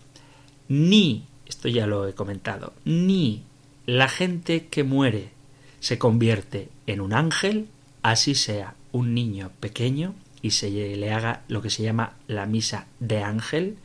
ni, 0.67 1.25
esto 1.45 1.67
ya 1.67 1.87
lo 1.87 2.07
he 2.07 2.13
comentado, 2.13 2.73
ni 2.85 3.43
la 3.85 4.07
gente 4.07 4.67
que 4.67 4.83
muere 4.83 5.31
se 5.79 5.97
convierte 5.97 6.69
en 6.87 7.01
un 7.01 7.13
ángel, 7.13 7.67
así 8.01 8.35
sea 8.35 8.75
un 8.93 9.13
niño 9.13 9.51
pequeño 9.59 10.15
y 10.41 10.51
se 10.51 10.69
le 10.69 11.11
haga 11.11 11.41
lo 11.49 11.61
que 11.61 11.69
se 11.69 11.83
llama 11.83 12.13
la 12.27 12.45
misa 12.45 12.87
de 13.01 13.21
ángel, 13.21 13.77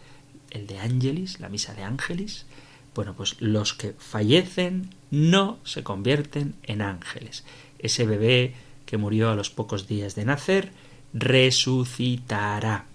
el 0.50 0.68
de 0.68 0.78
ángelis, 0.78 1.40
la 1.40 1.48
misa 1.48 1.74
de 1.74 1.82
ángelis. 1.82 2.46
Bueno, 2.94 3.14
pues 3.14 3.40
los 3.40 3.74
que 3.74 3.94
fallecen 3.98 4.90
no 5.10 5.58
se 5.64 5.82
convierten 5.82 6.54
en 6.62 6.82
ángeles. 6.82 7.44
Ese 7.78 8.06
bebé 8.06 8.54
que 8.86 8.96
murió 8.96 9.30
a 9.30 9.36
los 9.36 9.50
pocos 9.50 9.86
días 9.86 10.14
de 10.14 10.24
nacer 10.24 10.72
resucitará 11.12 12.86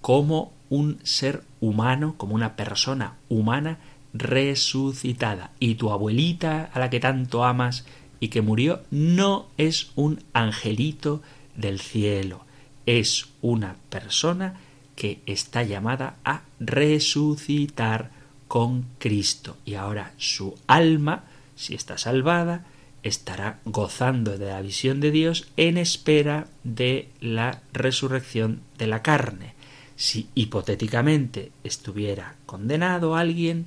como 0.00 0.52
un 0.68 0.98
ser 1.02 1.42
humano, 1.60 2.14
como 2.16 2.34
una 2.34 2.56
persona 2.56 3.16
humana 3.28 3.78
resucitada. 4.14 5.50
Y 5.60 5.74
tu 5.74 5.90
abuelita, 5.90 6.70
a 6.72 6.78
la 6.78 6.90
que 6.90 7.00
tanto 7.00 7.44
amas 7.44 7.84
y 8.20 8.28
que 8.28 8.40
murió, 8.40 8.82
no 8.90 9.48
es 9.58 9.90
un 9.96 10.22
angelito 10.32 11.22
del 11.56 11.80
cielo, 11.80 12.44
es 12.86 13.26
una 13.40 13.76
persona 13.90 14.54
que 14.96 15.20
está 15.26 15.62
llamada 15.62 16.16
a 16.24 16.42
resucitar 16.60 18.10
con 18.48 18.86
Cristo. 18.98 19.56
Y 19.64 19.74
ahora 19.74 20.12
su 20.18 20.56
alma, 20.66 21.24
si 21.56 21.74
está 21.74 21.98
salvada, 21.98 22.66
estará 23.02 23.58
gozando 23.64 24.38
de 24.38 24.46
la 24.46 24.60
visión 24.60 25.00
de 25.00 25.10
Dios 25.10 25.48
en 25.56 25.78
espera 25.78 26.46
de 26.62 27.08
la 27.20 27.62
resurrección 27.72 28.60
de 28.78 28.86
la 28.86 29.02
carne. 29.02 29.54
Si 29.96 30.28
hipotéticamente 30.34 31.52
estuviera 31.64 32.36
condenado 32.46 33.16
alguien, 33.16 33.66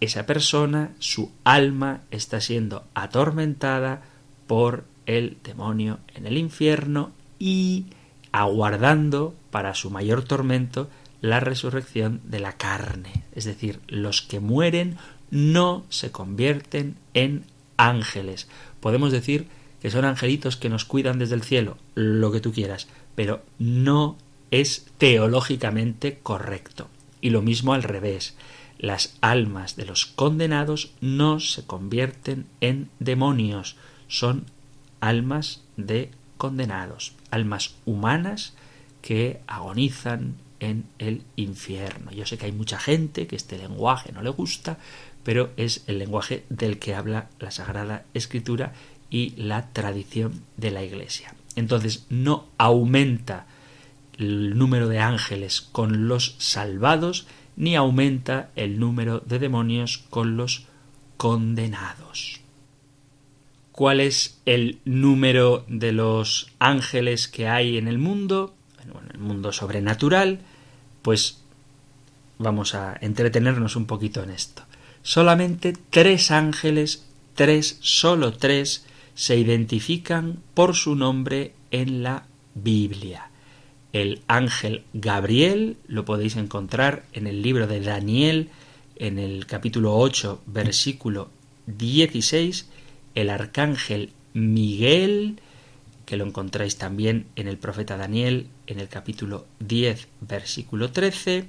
esa 0.00 0.26
persona, 0.26 0.92
su 0.98 1.32
alma 1.44 2.02
está 2.10 2.40
siendo 2.40 2.84
atormentada 2.94 4.02
por 4.46 4.84
el 5.06 5.36
demonio 5.42 5.98
en 6.14 6.26
el 6.26 6.38
infierno 6.38 7.12
y 7.38 7.86
aguardando 8.32 9.34
para 9.50 9.74
su 9.74 9.90
mayor 9.90 10.24
tormento 10.24 10.88
la 11.20 11.40
resurrección 11.40 12.20
de 12.24 12.40
la 12.40 12.56
carne. 12.56 13.24
Es 13.34 13.44
decir, 13.44 13.80
los 13.88 14.22
que 14.22 14.40
mueren 14.40 14.96
no 15.30 15.84
se 15.88 16.10
convierten 16.10 16.96
en 17.14 17.44
ángeles. 17.76 18.48
Podemos 18.80 19.12
decir 19.12 19.46
que 19.80 19.90
son 19.90 20.04
angelitos 20.04 20.56
que 20.56 20.68
nos 20.68 20.84
cuidan 20.84 21.18
desde 21.18 21.34
el 21.34 21.42
cielo, 21.42 21.78
lo 21.94 22.32
que 22.32 22.40
tú 22.40 22.52
quieras, 22.52 22.88
pero 23.14 23.42
no 23.58 24.16
es 24.50 24.86
teológicamente 24.98 26.18
correcto. 26.22 26.88
Y 27.20 27.30
lo 27.30 27.42
mismo 27.42 27.72
al 27.74 27.82
revés. 27.82 28.36
Las 28.78 29.16
almas 29.20 29.76
de 29.76 29.86
los 29.86 30.06
condenados 30.06 30.92
no 31.00 31.40
se 31.40 31.64
convierten 31.66 32.46
en 32.60 32.90
demonios, 32.98 33.76
son 34.08 34.46
almas 35.00 35.62
de 35.76 36.10
condenados, 36.36 37.14
almas 37.30 37.76
humanas 37.84 38.54
que 39.02 39.40
agonizan 39.46 40.36
en 40.60 40.84
el 40.98 41.22
infierno. 41.36 42.10
Yo 42.12 42.26
sé 42.26 42.38
que 42.38 42.46
hay 42.46 42.52
mucha 42.52 42.78
gente 42.78 43.26
que 43.26 43.36
este 43.36 43.58
lenguaje 43.58 44.12
no 44.12 44.22
le 44.22 44.30
gusta, 44.30 44.78
pero 45.22 45.50
es 45.56 45.84
el 45.86 45.98
lenguaje 45.98 46.44
del 46.48 46.78
que 46.78 46.94
habla 46.94 47.28
la 47.38 47.50
Sagrada 47.50 48.04
Escritura 48.14 48.72
y 49.10 49.30
la 49.36 49.72
tradición 49.72 50.42
de 50.56 50.70
la 50.70 50.82
Iglesia. 50.82 51.34
Entonces 51.56 52.06
no 52.10 52.46
aumenta 52.58 53.46
el 54.18 54.56
número 54.56 54.88
de 54.88 55.00
ángeles 55.00 55.60
con 55.60 56.08
los 56.08 56.36
salvados, 56.38 57.26
ni 57.56 57.76
aumenta 57.76 58.50
el 58.56 58.78
número 58.78 59.20
de 59.20 59.38
demonios 59.38 59.98
con 60.10 60.36
los 60.36 60.66
condenados. 61.16 62.43
¿Cuál 63.74 64.00
es 64.00 64.40
el 64.46 64.78
número 64.84 65.64
de 65.68 65.92
los 65.92 66.52
ángeles 66.58 67.28
que 67.28 67.48
hay 67.48 67.76
en 67.76 67.88
el 67.88 67.98
mundo? 67.98 68.54
en 68.84 69.10
el 69.12 69.18
mundo 69.18 69.50
sobrenatural, 69.50 70.40
pues 71.00 71.42
vamos 72.38 72.74
a 72.74 72.96
entretenernos 73.00 73.76
un 73.76 73.86
poquito 73.86 74.22
en 74.22 74.30
esto 74.30 74.62
solamente 75.04 75.74
tres 75.90 76.32
ángeles, 76.32 77.04
tres, 77.36 77.78
solo 77.80 78.32
tres, 78.32 78.84
se 79.14 79.36
identifican 79.36 80.40
por 80.54 80.74
su 80.74 80.96
nombre 80.96 81.52
en 81.70 82.02
la 82.02 82.26
Biblia. 82.56 83.30
El 83.92 84.22
ángel 84.26 84.82
Gabriel 84.92 85.76
lo 85.86 86.04
podéis 86.04 86.34
encontrar 86.34 87.04
en 87.12 87.28
el 87.28 87.42
libro 87.42 87.68
de 87.68 87.80
Daniel, 87.80 88.48
en 88.96 89.20
el 89.20 89.46
capítulo 89.46 89.96
8, 89.96 90.42
versículo 90.46 91.28
16, 91.66 92.68
el 93.14 93.30
arcángel 93.30 94.12
Miguel, 94.32 95.40
que 96.06 96.16
lo 96.16 96.26
encontráis 96.26 96.76
también 96.76 97.26
en 97.36 97.48
el 97.48 97.58
profeta 97.58 97.96
Daniel, 97.96 98.48
en 98.66 98.80
el 98.80 98.88
capítulo 98.88 99.46
10, 99.60 100.08
versículo 100.20 100.90
13, 100.90 101.46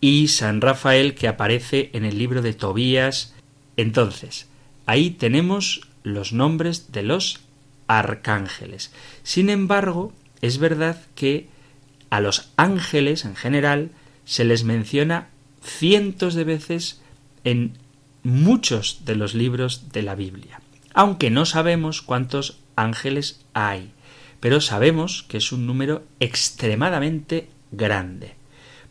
y 0.00 0.28
San 0.28 0.60
Rafael 0.60 1.14
que 1.14 1.28
aparece 1.28 1.90
en 1.92 2.04
el 2.04 2.18
libro 2.18 2.42
de 2.42 2.54
Tobías. 2.54 3.34
Entonces, 3.76 4.48
ahí 4.86 5.10
tenemos 5.10 5.88
los 6.02 6.32
nombres 6.32 6.92
de 6.92 7.02
los 7.02 7.40
arcángeles. 7.86 8.92
Sin 9.22 9.50
embargo, 9.50 10.12
es 10.40 10.58
verdad 10.58 11.02
que 11.14 11.48
a 12.08 12.20
los 12.20 12.50
ángeles 12.56 13.24
en 13.24 13.36
general 13.36 13.90
se 14.24 14.44
les 14.44 14.64
menciona 14.64 15.28
cientos 15.62 16.34
de 16.34 16.44
veces 16.44 17.00
en 17.44 17.76
muchos 18.22 19.04
de 19.04 19.16
los 19.16 19.34
libros 19.34 19.92
de 19.92 20.02
la 20.02 20.14
Biblia, 20.14 20.60
aunque 20.94 21.30
no 21.30 21.44
sabemos 21.46 22.02
cuántos 22.02 22.58
ángeles 22.76 23.44
hay, 23.54 23.92
pero 24.40 24.60
sabemos 24.60 25.24
que 25.28 25.36
es 25.36 25.52
un 25.52 25.66
número 25.66 26.02
extremadamente 26.18 27.48
grande. 27.70 28.34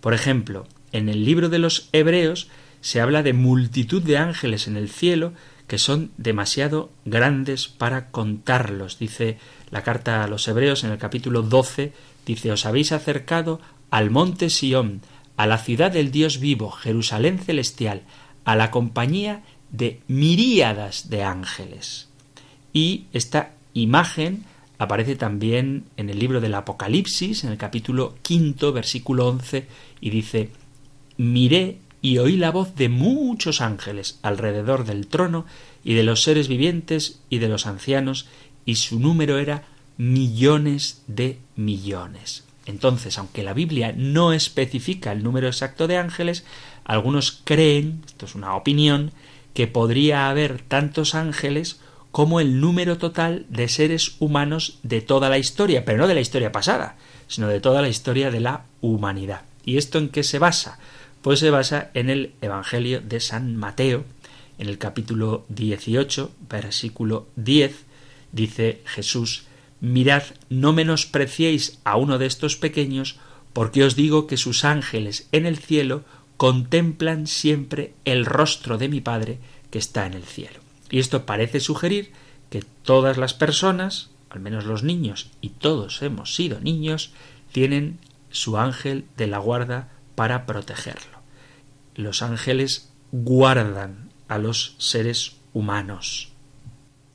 Por 0.01 0.13
ejemplo, 0.13 0.67
en 0.91 1.09
el 1.09 1.25
libro 1.25 1.49
de 1.49 1.59
los 1.59 1.89
Hebreos 1.91 2.49
se 2.81 3.01
habla 3.01 3.23
de 3.23 3.33
multitud 3.33 4.01
de 4.01 4.17
ángeles 4.17 4.67
en 4.67 4.77
el 4.77 4.89
cielo 4.89 5.33
que 5.67 5.77
son 5.77 6.11
demasiado 6.17 6.89
grandes 7.05 7.67
para 7.67 8.09
contarlos. 8.09 8.97
Dice 8.97 9.37
la 9.69 9.83
carta 9.83 10.23
a 10.23 10.27
los 10.27 10.47
Hebreos 10.47 10.83
en 10.83 10.91
el 10.91 10.97
capítulo 10.97 11.43
12, 11.43 11.93
dice, 12.25 12.51
os 12.51 12.65
habéis 12.65 12.91
acercado 12.91 13.61
al 13.91 14.09
monte 14.09 14.49
Sión, 14.49 15.01
a 15.37 15.45
la 15.45 15.57
ciudad 15.57 15.91
del 15.91 16.11
Dios 16.11 16.39
vivo, 16.39 16.71
Jerusalén 16.71 17.39
celestial, 17.39 18.01
a 18.45 18.55
la 18.55 18.71
compañía 18.71 19.43
de 19.71 20.01
miríadas 20.07 21.09
de 21.09 21.23
ángeles. 21.23 22.07
Y 22.73 23.05
esta 23.13 23.53
imagen 23.73 24.45
aparece 24.77 25.15
también 25.15 25.85
en 25.97 26.09
el 26.09 26.19
libro 26.19 26.41
del 26.41 26.55
Apocalipsis, 26.55 27.43
en 27.43 27.51
el 27.51 27.57
capítulo 27.57 28.15
quinto, 28.21 28.71
versículo 28.71 29.27
11, 29.27 29.67
y 30.01 30.09
dice, 30.09 30.51
miré 31.17 31.79
y 32.01 32.17
oí 32.17 32.37
la 32.37 32.51
voz 32.51 32.75
de 32.75 32.87
muchos 32.87 33.59
ángeles 33.59 34.19
alrededor 34.21 34.85
del 34.85 35.07
trono 35.07 35.45
y 35.83 35.95
de 35.95 36.03
los 36.03 36.23
seres 36.23 36.47
vivientes 36.47 37.19
y 37.29 37.39
de 37.39 37.49
los 37.49 37.67
ancianos, 37.67 38.27
y 38.65 38.75
su 38.75 38.99
número 38.99 39.37
era 39.37 39.63
millones 39.97 41.03
de 41.07 41.39
millones. 41.57 42.45
Entonces, 42.65 43.17
aunque 43.17 43.43
la 43.43 43.53
Biblia 43.53 43.93
no 43.97 44.31
especifica 44.31 45.11
el 45.11 45.23
número 45.23 45.47
exacto 45.47 45.87
de 45.87 45.97
ángeles, 45.97 46.45
algunos 46.85 47.41
creen, 47.43 48.01
esto 48.05 48.25
es 48.25 48.35
una 48.35 48.55
opinión, 48.55 49.11
que 49.59 49.67
podría 49.67 50.29
haber 50.29 50.61
tantos 50.61 51.15
ángeles 51.15 51.81
como 52.13 52.39
el 52.39 52.61
número 52.61 52.97
total 52.97 53.45
de 53.49 53.67
seres 53.67 54.15
humanos 54.19 54.79
de 54.83 55.01
toda 55.01 55.27
la 55.27 55.37
historia, 55.37 55.83
pero 55.83 55.97
no 55.97 56.07
de 56.07 56.13
la 56.13 56.21
historia 56.21 56.53
pasada, 56.53 56.95
sino 57.27 57.49
de 57.49 57.59
toda 57.59 57.81
la 57.81 57.89
historia 57.89 58.31
de 58.31 58.39
la 58.39 58.63
humanidad. 58.79 59.41
¿Y 59.65 59.75
esto 59.75 59.97
en 59.97 60.07
qué 60.07 60.23
se 60.23 60.39
basa? 60.39 60.79
Pues 61.21 61.41
se 61.41 61.49
basa 61.49 61.89
en 61.93 62.09
el 62.09 62.31
Evangelio 62.39 63.01
de 63.01 63.19
San 63.19 63.57
Mateo, 63.57 64.05
en 64.59 64.69
el 64.69 64.77
capítulo 64.77 65.43
18, 65.49 66.31
versículo 66.49 67.27
10, 67.35 67.83
dice 68.31 68.81
Jesús, 68.85 69.43
Mirad, 69.81 70.23
no 70.47 70.71
menospreciéis 70.71 71.79
a 71.83 71.97
uno 71.97 72.17
de 72.17 72.27
estos 72.27 72.55
pequeños, 72.55 73.17
porque 73.51 73.83
os 73.83 73.97
digo 73.97 74.25
que 74.25 74.37
sus 74.37 74.63
ángeles 74.63 75.27
en 75.33 75.45
el 75.45 75.57
cielo 75.57 76.05
contemplan 76.39 77.27
siempre 77.27 77.93
el 78.05 78.25
rostro 78.25 78.77
de 78.77 78.87
mi 78.87 79.01
Padre 79.01 79.39
que 79.71 79.77
está 79.77 80.05
en 80.05 80.13
el 80.13 80.23
cielo. 80.23 80.61
Y 80.89 80.99
esto 80.99 81.25
parece 81.25 81.59
sugerir 81.59 82.13
que 82.49 82.63
todas 82.81 83.17
las 83.17 83.33
personas, 83.33 84.09
al 84.29 84.39
menos 84.39 84.63
los 84.63 84.81
niños, 84.81 85.31
y 85.41 85.49
todos 85.49 86.01
hemos 86.01 86.33
sido 86.33 86.61
niños, 86.61 87.11
tienen 87.51 87.99
su 88.29 88.57
ángel 88.57 89.03
de 89.17 89.27
la 89.27 89.39
guarda 89.39 89.89
para 90.15 90.45
protegerlo. 90.45 91.19
Los 91.93 92.21
ángeles 92.21 92.89
guardan 93.11 94.09
a 94.29 94.37
los 94.37 94.75
seres 94.77 95.35
humanos. 95.51 96.31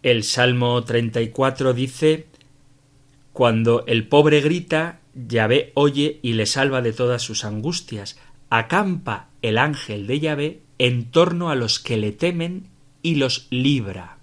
El 0.02 0.22
Salmo 0.24 0.84
34 0.84 1.72
dice 1.72 2.26
Cuando 3.32 3.86
el 3.86 4.06
pobre 4.06 4.42
grita, 4.42 5.00
Yahvé 5.14 5.72
oye 5.72 6.18
y 6.20 6.34
le 6.34 6.44
salva 6.44 6.82
de 6.82 6.92
todas 6.92 7.22
sus 7.22 7.46
angustias. 7.46 8.18
Acampa 8.50 9.28
el 9.42 9.58
ángel 9.58 10.06
de 10.06 10.20
Yahvé 10.20 10.60
en 10.78 11.04
torno 11.10 11.50
a 11.50 11.54
los 11.54 11.78
que 11.78 11.96
le 11.96 12.12
temen 12.12 12.68
y 13.02 13.16
los 13.16 13.46
libra. 13.50 14.18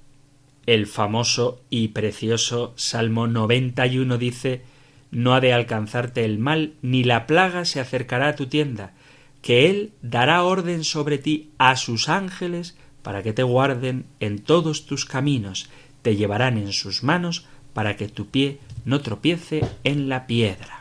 El 0.65 0.87
famoso 0.87 1.61
y 1.69 1.89
precioso 1.89 2.73
Salmo 2.75 3.27
91 3.27 4.17
dice 4.17 4.61
No 5.11 5.33
ha 5.33 5.41
de 5.41 5.53
alcanzarte 5.53 6.23
el 6.23 6.39
mal, 6.39 6.73
ni 6.81 7.03
la 7.03 7.25
plaga 7.27 7.65
se 7.65 7.79
acercará 7.79 8.29
a 8.29 8.35
tu 8.35 8.47
tienda, 8.47 8.93
que 9.41 9.69
Él 9.69 9.91
dará 10.01 10.43
orden 10.43 10.83
sobre 10.83 11.17
ti 11.17 11.49
a 11.57 11.75
sus 11.75 12.09
ángeles 12.09 12.77
para 13.01 13.23
que 13.23 13.33
te 13.33 13.43
guarden 13.43 14.05
en 14.19 14.39
todos 14.39 14.85
tus 14.85 15.05
caminos, 15.05 15.69
te 16.01 16.15
llevarán 16.15 16.57
en 16.57 16.73
sus 16.73 17.03
manos 17.03 17.45
para 17.73 17.95
que 17.95 18.07
tu 18.07 18.27
pie 18.27 18.59
no 18.85 19.01
tropiece 19.01 19.61
en 19.83 20.09
la 20.09 20.27
piedra. 20.27 20.80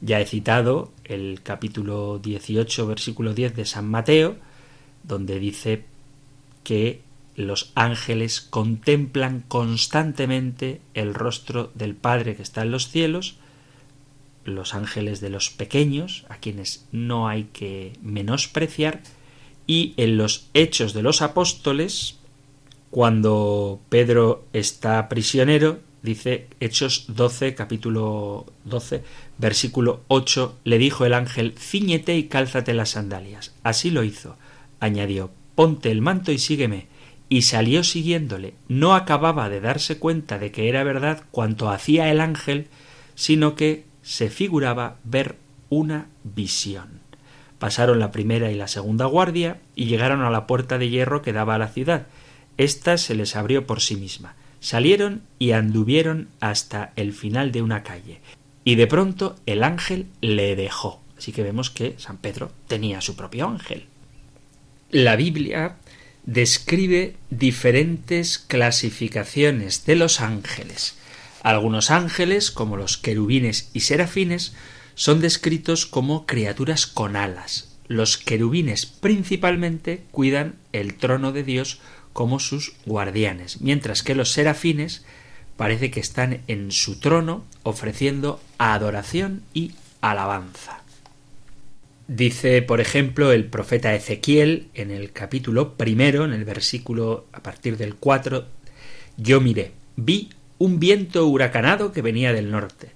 Ya 0.00 0.20
he 0.20 0.26
citado 0.26 0.92
el 1.04 1.40
capítulo 1.42 2.18
18, 2.18 2.86
versículo 2.86 3.34
10 3.34 3.56
de 3.56 3.64
San 3.64 3.88
Mateo, 3.88 4.36
donde 5.02 5.38
dice 5.38 5.84
que 6.64 7.00
los 7.36 7.72
ángeles 7.74 8.40
contemplan 8.40 9.44
constantemente 9.46 10.80
el 10.94 11.14
rostro 11.14 11.70
del 11.74 11.94
Padre 11.94 12.36
que 12.36 12.42
está 12.42 12.62
en 12.62 12.70
los 12.70 12.88
cielos, 12.88 13.36
los 14.44 14.74
ángeles 14.74 15.20
de 15.20 15.30
los 15.30 15.50
pequeños, 15.50 16.24
a 16.28 16.36
quienes 16.36 16.86
no 16.92 17.28
hay 17.28 17.44
que 17.52 17.92
menospreciar, 18.02 19.02
y 19.66 19.94
en 19.96 20.16
los 20.16 20.48
hechos 20.54 20.92
de 20.94 21.02
los 21.02 21.22
apóstoles, 21.22 22.16
cuando 22.90 23.80
Pedro 23.88 24.44
está 24.52 25.08
prisionero, 25.08 25.80
dice 26.02 26.46
Hechos 26.60 27.04
12, 27.08 27.54
capítulo 27.54 28.46
12, 28.64 29.02
versículo 29.38 30.02
8, 30.08 30.58
le 30.64 30.78
dijo 30.78 31.04
el 31.04 31.14
ángel, 31.14 31.54
ciñete 31.58 32.16
y 32.16 32.24
cálzate 32.24 32.74
las 32.74 32.90
sandalias. 32.90 33.54
Así 33.62 33.90
lo 33.90 34.02
hizo. 34.02 34.36
Añadió, 34.80 35.30
ponte 35.54 35.90
el 35.90 36.00
manto 36.00 36.32
y 36.32 36.38
sígueme. 36.38 36.86
Y 37.28 37.42
salió 37.42 37.82
siguiéndole. 37.82 38.54
No 38.68 38.94
acababa 38.94 39.48
de 39.48 39.60
darse 39.60 39.98
cuenta 39.98 40.38
de 40.38 40.52
que 40.52 40.68
era 40.68 40.84
verdad 40.84 41.24
cuanto 41.30 41.70
hacía 41.70 42.10
el 42.10 42.20
ángel, 42.20 42.68
sino 43.14 43.54
que 43.54 43.84
se 44.02 44.30
figuraba 44.30 44.98
ver 45.02 45.36
una 45.68 46.06
visión. 46.22 47.00
Pasaron 47.58 47.98
la 47.98 48.12
primera 48.12 48.52
y 48.52 48.54
la 48.54 48.68
segunda 48.68 49.06
guardia 49.06 49.58
y 49.74 49.86
llegaron 49.86 50.22
a 50.22 50.30
la 50.30 50.46
puerta 50.46 50.78
de 50.78 50.90
hierro 50.90 51.22
que 51.22 51.32
daba 51.32 51.54
a 51.54 51.58
la 51.58 51.68
ciudad. 51.68 52.06
Esta 52.58 52.98
se 52.98 53.14
les 53.14 53.34
abrió 53.34 53.66
por 53.66 53.80
sí 53.80 53.96
misma. 53.96 54.34
Salieron 54.60 55.22
y 55.38 55.52
anduvieron 55.52 56.28
hasta 56.40 56.92
el 56.96 57.12
final 57.12 57.52
de 57.52 57.62
una 57.62 57.82
calle. 57.82 58.20
Y 58.66 58.74
de 58.74 58.88
pronto 58.88 59.36
el 59.46 59.62
ángel 59.62 60.08
le 60.20 60.56
dejó. 60.56 61.00
Así 61.16 61.30
que 61.30 61.44
vemos 61.44 61.70
que 61.70 61.94
San 61.98 62.18
Pedro 62.18 62.50
tenía 62.66 63.00
su 63.00 63.14
propio 63.14 63.46
ángel. 63.46 63.86
La 64.90 65.14
Biblia 65.14 65.76
describe 66.24 67.14
diferentes 67.30 68.40
clasificaciones 68.40 69.86
de 69.86 69.94
los 69.94 70.20
ángeles. 70.20 70.98
Algunos 71.44 71.92
ángeles, 71.92 72.50
como 72.50 72.76
los 72.76 72.96
querubines 72.96 73.70
y 73.72 73.80
serafines, 73.80 74.52
son 74.96 75.20
descritos 75.20 75.86
como 75.86 76.26
criaturas 76.26 76.88
con 76.88 77.14
alas. 77.14 77.76
Los 77.86 78.18
querubines 78.18 78.84
principalmente 78.84 80.02
cuidan 80.10 80.56
el 80.72 80.94
trono 80.94 81.30
de 81.30 81.44
Dios 81.44 81.78
como 82.12 82.40
sus 82.40 82.72
guardianes, 82.84 83.60
mientras 83.60 84.02
que 84.02 84.16
los 84.16 84.32
serafines 84.32 85.04
parece 85.56 85.90
que 85.90 86.00
están 86.00 86.40
en 86.46 86.72
su 86.72 86.98
trono 87.00 87.44
ofreciendo 87.62 88.40
adoración 88.58 89.42
y 89.54 89.72
alabanza. 90.00 90.82
Dice, 92.08 92.62
por 92.62 92.80
ejemplo, 92.80 93.32
el 93.32 93.46
profeta 93.46 93.94
Ezequiel 93.94 94.68
en 94.74 94.92
el 94.92 95.12
capítulo 95.12 95.74
primero, 95.74 96.24
en 96.24 96.32
el 96.32 96.44
versículo 96.44 97.26
a 97.32 97.42
partir 97.42 97.76
del 97.76 97.96
4, 97.96 98.46
yo 99.16 99.40
miré, 99.40 99.72
vi 99.96 100.30
un 100.58 100.78
viento 100.78 101.26
huracanado 101.26 101.90
que 101.92 102.02
venía 102.02 102.32
del 102.32 102.52
norte, 102.52 102.92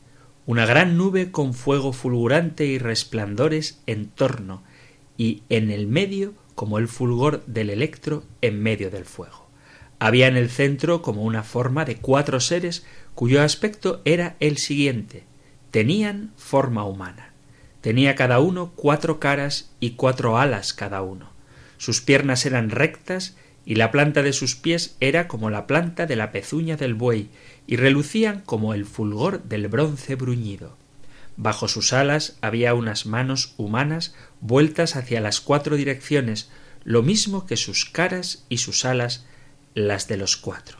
una 0.46 0.64
gran 0.64 0.96
nube 0.96 1.32
con 1.32 1.54
fuego 1.54 1.92
fulgurante 1.92 2.66
y 2.66 2.78
resplandores 2.78 3.80
en 3.86 4.06
torno, 4.06 4.62
y 5.16 5.42
en 5.48 5.70
el 5.70 5.86
medio 5.86 6.34
como 6.54 6.78
el 6.78 6.88
fulgor 6.88 7.44
del 7.46 7.70
electro 7.70 8.22
en 8.42 8.62
medio 8.62 8.90
del 8.90 9.04
fuego. 9.04 9.49
Había 10.00 10.26
en 10.26 10.36
el 10.36 10.50
centro 10.50 11.00
como 11.00 11.22
una 11.22 11.44
forma 11.44 11.84
de 11.84 11.96
cuatro 11.96 12.40
seres 12.40 12.84
cuyo 13.14 13.42
aspecto 13.42 14.02
era 14.04 14.34
el 14.40 14.58
siguiente 14.58 15.30
tenían 15.70 16.32
forma 16.36 16.84
humana. 16.84 17.32
Tenía 17.80 18.14
cada 18.14 18.40
uno 18.40 18.72
cuatro 18.74 19.20
caras 19.20 19.70
y 19.80 19.92
cuatro 19.92 20.38
alas 20.38 20.74
cada 20.74 21.02
uno. 21.02 21.30
Sus 21.78 22.00
piernas 22.00 22.44
eran 22.44 22.70
rectas 22.70 23.36
y 23.64 23.76
la 23.76 23.90
planta 23.90 24.22
de 24.22 24.32
sus 24.32 24.56
pies 24.56 24.96
era 25.00 25.28
como 25.28 25.48
la 25.48 25.66
planta 25.66 26.06
de 26.06 26.16
la 26.16 26.32
pezuña 26.32 26.76
del 26.76 26.94
buey, 26.94 27.30
y 27.66 27.76
relucían 27.76 28.40
como 28.40 28.74
el 28.74 28.84
fulgor 28.84 29.44
del 29.44 29.68
bronce 29.68 30.16
bruñido. 30.16 30.76
Bajo 31.36 31.68
sus 31.68 31.92
alas 31.92 32.36
había 32.40 32.74
unas 32.74 33.06
manos 33.06 33.54
humanas 33.56 34.14
vueltas 34.40 34.96
hacia 34.96 35.20
las 35.20 35.40
cuatro 35.40 35.76
direcciones, 35.76 36.50
lo 36.84 37.02
mismo 37.02 37.46
que 37.46 37.56
sus 37.56 37.84
caras 37.84 38.44
y 38.48 38.58
sus 38.58 38.84
alas, 38.84 39.24
las 39.74 40.08
de 40.08 40.16
los 40.16 40.36
cuatro. 40.36 40.78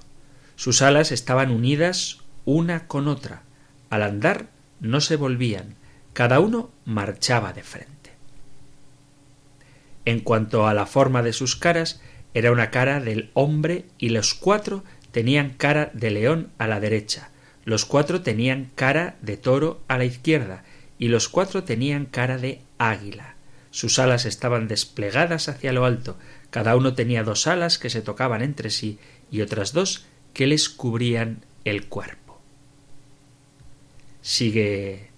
Sus 0.56 0.82
alas 0.82 1.12
estaban 1.12 1.50
unidas 1.50 2.18
una 2.44 2.86
con 2.86 3.08
otra. 3.08 3.42
Al 3.88 4.02
andar 4.02 4.48
no 4.80 5.00
se 5.00 5.16
volvían, 5.16 5.74
cada 6.12 6.40
uno 6.40 6.70
marchaba 6.84 7.52
de 7.52 7.62
frente. 7.62 8.10
En 10.04 10.20
cuanto 10.20 10.66
a 10.66 10.74
la 10.74 10.86
forma 10.86 11.22
de 11.22 11.32
sus 11.32 11.56
caras, 11.56 12.00
era 12.34 12.52
una 12.52 12.70
cara 12.70 13.00
del 13.00 13.30
hombre 13.34 13.86
y 13.98 14.10
los 14.10 14.34
cuatro 14.34 14.84
tenían 15.12 15.50
cara 15.50 15.90
de 15.94 16.10
león 16.10 16.50
a 16.58 16.66
la 16.66 16.80
derecha, 16.80 17.30
los 17.64 17.84
cuatro 17.84 18.22
tenían 18.22 18.70
cara 18.74 19.16
de 19.20 19.36
toro 19.36 19.80
a 19.88 19.98
la 19.98 20.04
izquierda 20.04 20.64
y 20.98 21.08
los 21.08 21.28
cuatro 21.28 21.64
tenían 21.64 22.06
cara 22.06 22.38
de 22.38 22.60
águila. 22.78 23.34
Sus 23.70 23.98
alas 23.98 24.24
estaban 24.24 24.68
desplegadas 24.68 25.48
hacia 25.48 25.72
lo 25.72 25.84
alto, 25.84 26.18
cada 26.50 26.76
uno 26.76 26.94
tenía 26.94 27.24
dos 27.24 27.46
alas 27.46 27.78
que 27.78 27.90
se 27.90 28.02
tocaban 28.02 28.42
entre 28.42 28.70
sí 28.70 28.98
y 29.30 29.40
otras 29.40 29.72
dos 29.72 30.06
que 30.34 30.46
les 30.46 30.68
cubrían 30.68 31.44
el 31.64 31.86
cuerpo. 31.86 32.40
Sigue 34.22 35.08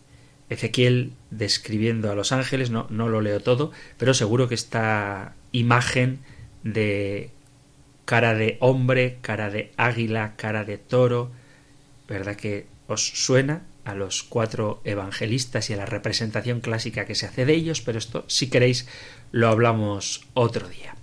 Ezequiel 0.48 1.12
describiendo 1.30 2.10
a 2.10 2.14
los 2.14 2.32
ángeles, 2.32 2.70
no, 2.70 2.86
no 2.90 3.08
lo 3.08 3.20
leo 3.20 3.40
todo, 3.40 3.72
pero 3.98 4.14
seguro 4.14 4.48
que 4.48 4.54
esta 4.54 5.34
imagen 5.52 6.20
de 6.62 7.30
cara 8.04 8.34
de 8.34 8.58
hombre, 8.60 9.18
cara 9.22 9.50
de 9.50 9.72
águila, 9.76 10.34
cara 10.36 10.64
de 10.64 10.78
toro, 10.78 11.30
¿verdad 12.08 12.36
que 12.36 12.66
os 12.86 13.06
suena 13.06 13.62
a 13.84 13.94
los 13.94 14.22
cuatro 14.22 14.80
evangelistas 14.84 15.70
y 15.70 15.72
a 15.72 15.76
la 15.76 15.86
representación 15.86 16.60
clásica 16.60 17.06
que 17.06 17.14
se 17.14 17.26
hace 17.26 17.46
de 17.46 17.54
ellos? 17.54 17.80
Pero 17.80 17.98
esto, 17.98 18.24
si 18.28 18.50
queréis, 18.50 18.86
lo 19.30 19.48
hablamos 19.48 20.26
otro 20.34 20.68
día. 20.68 20.94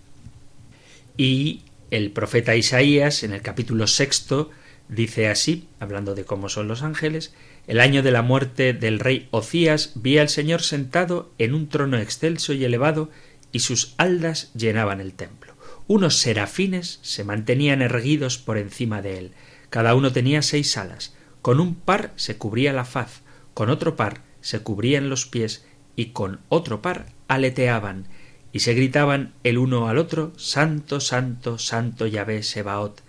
Y 1.20 1.64
el 1.92 2.12
profeta 2.12 2.56
Isaías, 2.56 3.24
en 3.24 3.34
el 3.34 3.42
capítulo 3.42 3.88
sexto, 3.88 4.52
dice 4.88 5.28
así, 5.28 5.68
hablando 5.82 6.16
de 6.16 6.24
cómo 6.24 6.48
son 6.48 6.70
los 6.70 6.82
ángeles, 6.82 7.34
el 7.68 7.82
año 7.82 8.04
de 8.04 8.12
la 8.12 8.22
muerte 8.22 8.72
del 8.72 9.00
rey 9.00 9.28
Ocías 9.30 9.92
vi 9.96 10.18
al 10.18 10.30
Señor 10.30 10.62
sentado 10.62 11.34
en 11.38 11.56
un 11.56 11.68
trono 11.68 11.98
excelso 11.98 12.54
y 12.54 12.64
elevado, 12.64 13.10
y 13.52 13.60
sus 13.60 13.96
haldas 13.98 14.54
llenaban 14.54 15.02
el 15.02 15.12
templo. 15.12 15.56
Unos 15.88 16.16
serafines 16.16 17.00
se 17.02 17.26
mantenían 17.26 17.82
erguidos 17.82 18.38
por 18.38 18.58
encima 18.58 19.02
de 19.02 19.18
él. 19.18 19.32
Cada 19.70 19.96
uno 19.96 20.14
tenía 20.14 20.42
seis 20.42 20.78
alas. 20.78 21.18
Con 21.42 21.60
un 21.60 21.76
par 21.76 22.14
se 22.16 22.38
cubría 22.38 22.72
la 22.72 22.86
faz, 22.86 23.24
con 23.54 23.70
otro 23.70 23.98
par 23.98 24.22
se 24.40 24.62
cubrían 24.62 25.10
los 25.10 25.26
pies 25.26 25.66
y 25.98 26.12
con 26.12 26.40
otro 26.48 26.82
par 26.82 27.08
aleteaban 27.28 28.08
y 28.52 28.60
se 28.60 28.74
gritaban 28.74 29.34
el 29.44 29.58
uno 29.58 29.88
al 29.88 29.98
otro 29.98 30.34
Santo, 30.38 31.00
Santo, 31.00 31.58
Santo 31.58 32.08
Yahvé 32.08 32.44
Sebaot. 32.44 33.02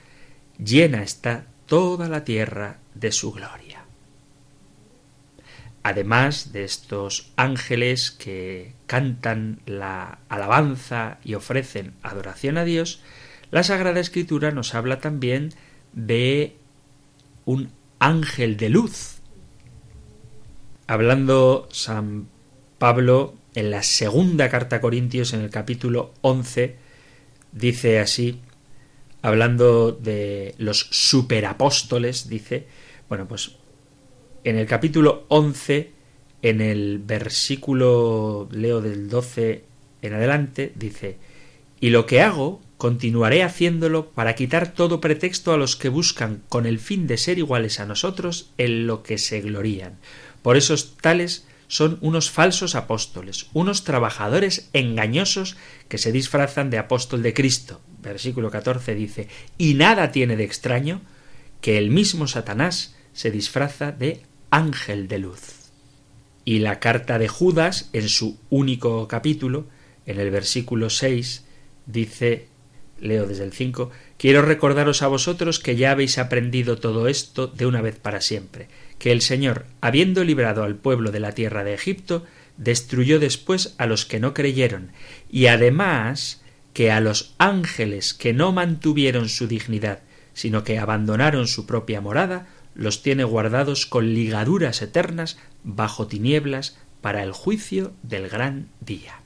Llena 0.59 1.03
está 1.03 1.47
toda 1.67 2.09
la 2.09 2.25
tierra 2.25 2.79
de 2.95 3.13
su 3.13 3.33
gloria. 3.33 3.85
Además 5.83 6.53
de 6.53 6.65
estos 6.65 7.33
ángeles 7.37 8.11
que 8.11 8.75
cantan 8.87 9.61
la 9.65 10.19
alabanza 10.29 11.19
y 11.25 11.35
ofrecen 11.35 11.95
adoración 12.03 12.59
a 12.59 12.65
Dios, 12.65 13.01
la 13.51 13.63
Sagrada 13.63 14.01
Escritura 14.01 14.51
nos 14.51 14.75
habla 14.75 15.01
también 15.01 15.55
de 15.95 16.57
un 17.47 17.73
ángel 17.99 18.59
de 18.59 18.69
luz. 18.69 19.21
Hablando 20.87 21.67
San 21.73 22.29
Pablo 22.81 23.35
en 23.55 23.71
la 23.71 23.83
segunda 23.83 24.49
carta 24.49 24.77
a 24.77 24.81
Corintios, 24.81 25.35
en 25.35 25.43
el 25.43 25.51
capítulo 25.51 26.15
11, 26.23 26.77
dice 27.53 27.99
así, 27.99 28.41
hablando 29.21 29.93
de 29.93 30.55
los 30.57 30.89
superapóstoles, 30.91 32.31
dice, 32.31 32.67
bueno, 33.11 33.29
pues 33.29 33.57
En 34.45 34.57
el 34.57 34.67
capítulo 34.67 35.27
11, 35.29 35.91
en 36.41 36.63
el 36.63 37.01
versículo, 37.01 38.49
leo 38.51 38.81
del 38.81 39.11
12 39.11 39.63
en 40.01 40.15
adelante, 40.15 40.73
dice, 40.75 41.19
y 41.81 41.91
lo 41.91 42.07
que 42.07 42.23
hago, 42.23 42.63
continuaré 42.79 43.43
haciéndolo 43.43 44.07
para 44.07 44.35
quitar 44.35 44.73
todo 44.73 45.03
pretexto 45.03 45.53
a 45.53 45.59
los 45.59 45.77
que 45.77 45.91
buscan 45.91 46.41
con 46.49 46.65
el 46.65 46.79
fin 46.79 47.07
de 47.07 47.19
ser 47.19 47.37
iguales 47.37 47.79
a 47.79 47.85
nosotros 47.85 48.53
en 48.57 48.87
lo 48.87 49.03
que 49.03 49.19
se 49.19 49.43
glorían. 49.43 49.99
Por 50.41 50.57
esos 50.57 50.97
tales 50.97 51.45
son 51.71 51.99
unos 52.01 52.33
falsos 52.33 52.75
apóstoles, 52.75 53.47
unos 53.53 53.85
trabajadores 53.85 54.69
engañosos 54.73 55.57
que 55.89 55.99
se 55.99 56.11
disfrazan 56.11 56.69
de 56.69 56.79
apóstol 56.79 57.23
de 57.23 57.33
Cristo. 57.33 57.81
Versículo 58.03 58.51
14 58.51 58.93
dice, 58.97 59.29
y 59.57 59.75
nada 59.75 60.11
tiene 60.11 60.37
de 60.37 60.43
extraño 60.43 61.01
que 61.61 61.79
el 61.79 61.91
mismo 61.91 62.27
Satanás 62.27 62.97
se 63.13 63.31
disfraza 63.31 63.93
de 63.93 64.23
ángel 64.51 65.07
de 65.07 65.21
luz. 65.21 65.71
Y 66.45 66.59
la 66.59 66.81
carta 66.81 67.21
de 67.21 67.29
Judas, 67.29 67.89
en 67.93 68.09
su 68.09 68.41
único 68.51 69.07
capítulo, 69.07 69.69
en 70.07 70.19
el 70.19 70.33
versículo 70.33 70.91
6, 70.91 71.45
dice, 71.87 72.49
leo 72.99 73.27
desde 73.27 73.45
el 73.45 73.53
5, 73.53 73.93
quiero 74.19 74.43
recordaros 74.43 75.03
a 75.03 75.07
vosotros 75.07 75.61
que 75.61 75.77
ya 75.77 75.93
habéis 75.93 76.19
aprendido 76.19 76.79
todo 76.79 77.07
esto 77.07 77.47
de 77.47 77.67
una 77.67 77.81
vez 77.81 77.97
para 78.01 78.21
siempre 78.21 78.67
que 79.01 79.11
el 79.11 79.23
Señor, 79.23 79.65
habiendo 79.81 80.23
librado 80.23 80.63
al 80.63 80.77
pueblo 80.77 81.11
de 81.11 81.21
la 81.21 81.33
tierra 81.33 81.65
de 81.65 81.73
Egipto, 81.75 82.25
destruyó 82.59 83.19
después 83.19 83.75
a 83.79 83.87
los 83.87 84.05
que 84.05 84.21
no 84.21 84.35
creyeron, 84.35 84.93
y 85.31 85.47
además 85.47 86.43
que 86.75 86.93
a 86.93 87.01
los 87.01 87.35
ángeles 87.39 88.13
que 88.13 88.35
no 88.35 88.53
mantuvieron 88.53 89.31
su 89.31 89.49
dignidad, 89.49 90.01
sino 90.35 90.65
que 90.65 90.79
abandonaron 90.79 91.49
su 91.49 91.67
propia 91.67 92.03
morada, 92.03 92.47
los 92.75 93.03
tiene 93.03 93.25
guardados 93.25 93.87
con 93.87 94.13
ligaduras 94.13 94.83
eternas 94.83 95.39
bajo 95.65 96.07
tinieblas 96.07 96.77
para 97.01 97.23
el 97.23 97.33
juicio 97.33 97.95
del 98.03 98.29
gran 98.29 98.69
día. 98.81 99.21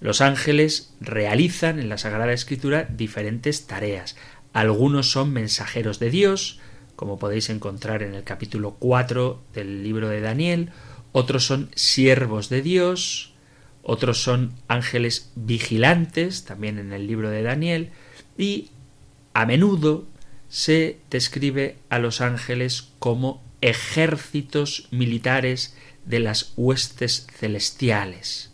Los 0.00 0.20
ángeles 0.20 0.92
realizan 1.00 1.78
en 1.78 1.88
la 1.88 1.98
Sagrada 1.98 2.32
Escritura 2.32 2.88
diferentes 2.90 3.68
tareas. 3.68 4.16
Algunos 4.52 5.12
son 5.12 5.32
mensajeros 5.32 6.00
de 6.00 6.10
Dios, 6.10 6.60
como 6.96 7.18
podéis 7.18 7.50
encontrar 7.50 8.02
en 8.02 8.14
el 8.14 8.24
capítulo 8.24 8.76
4 8.78 9.42
del 9.52 9.82
libro 9.82 10.08
de 10.08 10.20
Daniel, 10.20 10.70
otros 11.12 11.46
son 11.46 11.70
siervos 11.74 12.48
de 12.48 12.62
Dios, 12.62 13.34
otros 13.82 14.22
son 14.22 14.54
ángeles 14.68 15.30
vigilantes, 15.34 16.44
también 16.44 16.78
en 16.78 16.92
el 16.92 17.06
libro 17.06 17.30
de 17.30 17.42
Daniel, 17.42 17.90
y 18.38 18.70
a 19.32 19.46
menudo 19.46 20.06
se 20.48 20.98
describe 21.10 21.76
a 21.90 21.98
los 21.98 22.20
ángeles 22.20 22.90
como 22.98 23.42
ejércitos 23.60 24.88
militares 24.90 25.76
de 26.04 26.20
las 26.20 26.52
huestes 26.56 27.26
celestiales. 27.32 28.52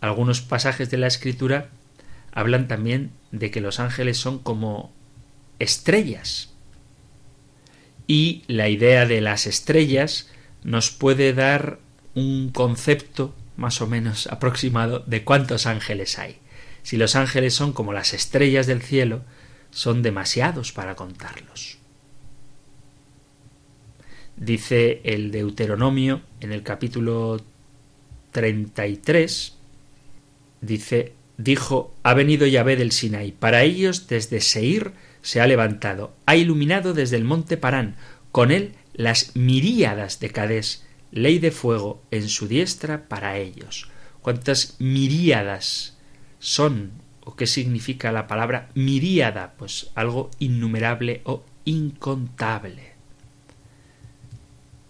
Algunos 0.00 0.40
pasajes 0.40 0.90
de 0.90 0.98
la 0.98 1.06
escritura 1.06 1.70
hablan 2.32 2.68
también 2.68 3.10
de 3.32 3.50
que 3.50 3.60
los 3.60 3.80
ángeles 3.80 4.18
son 4.18 4.38
como 4.38 4.92
estrellas, 5.58 6.52
y 8.06 8.42
la 8.46 8.68
idea 8.68 9.06
de 9.06 9.20
las 9.20 9.46
estrellas 9.46 10.30
nos 10.62 10.90
puede 10.90 11.32
dar 11.32 11.78
un 12.14 12.50
concepto 12.50 13.34
más 13.56 13.80
o 13.80 13.86
menos 13.86 14.26
aproximado 14.28 15.00
de 15.06 15.24
cuántos 15.24 15.66
ángeles 15.66 16.18
hay. 16.18 16.38
Si 16.82 16.96
los 16.96 17.16
ángeles 17.16 17.54
son 17.54 17.72
como 17.72 17.92
las 17.92 18.14
estrellas 18.14 18.66
del 18.66 18.82
cielo, 18.82 19.22
son 19.70 20.02
demasiados 20.02 20.72
para 20.72 20.94
contarlos. 20.94 21.78
Dice 24.36 25.00
el 25.04 25.30
Deuteronomio 25.30 26.20
en 26.40 26.52
el 26.52 26.62
capítulo 26.62 27.40
33, 28.32 29.56
dice, 30.60 31.14
dijo, 31.38 31.94
ha 32.02 32.14
venido 32.14 32.46
Yahvé 32.46 32.76
del 32.76 32.92
Sinai, 32.92 33.32
para 33.32 33.62
ellos 33.62 34.08
desde 34.08 34.40
Seir 34.40 34.92
se 35.26 35.40
ha 35.40 35.46
levantado, 35.48 36.14
ha 36.24 36.36
iluminado 36.36 36.94
desde 36.94 37.16
el 37.16 37.24
monte 37.24 37.56
Parán, 37.56 37.96
con 38.30 38.52
él 38.52 38.76
las 38.94 39.34
miríadas 39.34 40.20
de 40.20 40.30
Cadés, 40.30 40.86
ley 41.10 41.40
de 41.40 41.50
fuego 41.50 42.00
en 42.12 42.28
su 42.28 42.46
diestra 42.46 43.08
para 43.08 43.36
ellos. 43.36 43.90
¿Cuántas 44.22 44.76
miríadas 44.78 45.98
son 46.38 46.92
o 47.24 47.34
qué 47.34 47.48
significa 47.48 48.12
la 48.12 48.28
palabra 48.28 48.68
miríada? 48.74 49.54
Pues 49.58 49.90
algo 49.96 50.30
innumerable 50.38 51.22
o 51.24 51.42
incontable. 51.64 52.92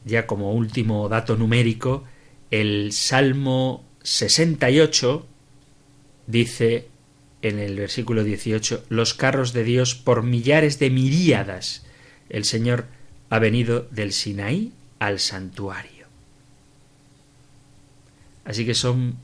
Ya 0.05 0.27
como 0.27 0.53
último 0.53 1.09
dato 1.09 1.37
numérico, 1.37 2.05
el 2.51 2.93
Salmo 2.93 3.87
68 4.03 5.27
dice 6.27 6.91
en 7.49 7.59
el 7.61 7.77
versículo 7.77 8.25
18, 8.25 8.87
los 8.89 9.15
carros 9.15 9.53
de 9.53 9.63
Dios 9.63 9.95
por 9.95 10.23
millares 10.23 10.79
de 10.79 10.91
miríadas. 10.91 11.85
El 12.29 12.45
Señor 12.45 12.87
ha 13.31 13.39
venido 13.39 13.87
del 13.91 14.13
Sinaí 14.13 14.73
al 14.99 15.21
santuario. 15.21 16.07
Así 18.45 18.65
que 18.65 18.75
son 18.75 19.17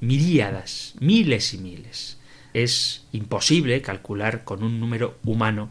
miríadas, 0.00 0.94
miles 0.98 1.54
y 1.54 1.58
miles. 1.58 2.18
Es 2.52 3.04
imposible 3.12 3.80
calcular 3.82 4.44
con 4.44 4.62
un 4.62 4.80
número 4.80 5.16
humano 5.24 5.70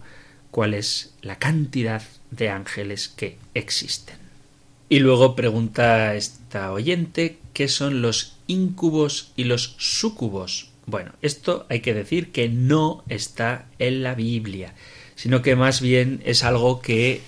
cuál 0.51 0.73
es 0.73 1.13
la 1.21 1.37
cantidad 1.37 2.03
de 2.31 2.49
ángeles 2.49 3.09
que 3.09 3.37
existen. 3.53 4.17
Y 4.89 4.99
luego 4.99 5.35
pregunta 5.35 6.15
esta 6.15 6.71
oyente 6.71 7.37
qué 7.53 7.67
son 7.67 8.01
los 8.01 8.37
íncubos 8.47 9.33
y 9.35 9.43
los 9.43 9.75
súcubos 9.77 10.69
bueno, 10.88 11.11
esto 11.21 11.65
hay 11.69 11.81
que 11.81 11.93
decir 11.93 12.31
que 12.31 12.47
no 12.47 13.03
está 13.09 13.67
en 13.77 14.03
la 14.03 14.15
Biblia, 14.15 14.73
sino 15.15 15.41
que 15.41 15.57
más 15.57 15.81
bien 15.81 16.21
es 16.23 16.45
algo 16.45 16.81
que 16.81 17.21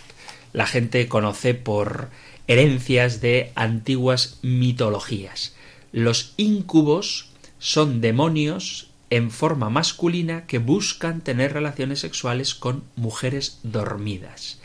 la 0.54 0.66
gente 0.66 1.10
conoce 1.10 1.54
por 1.56 2.08
herencias 2.48 3.20
de 3.20 3.52
antiguas 3.56 4.40
mitologías. 4.44 5.56
Los 5.92 6.34
íncubos 6.38 7.32
son 7.60 8.00
demonios 8.00 8.92
en 9.10 9.30
forma 9.30 9.70
masculina 9.70 10.46
que 10.46 10.60
buscan 10.60 11.20
tener 11.20 11.52
relaciones 11.52 12.00
sexuales 12.00 12.56
con 12.56 12.86
mujeres 12.96 13.60
dormidas. 13.64 14.62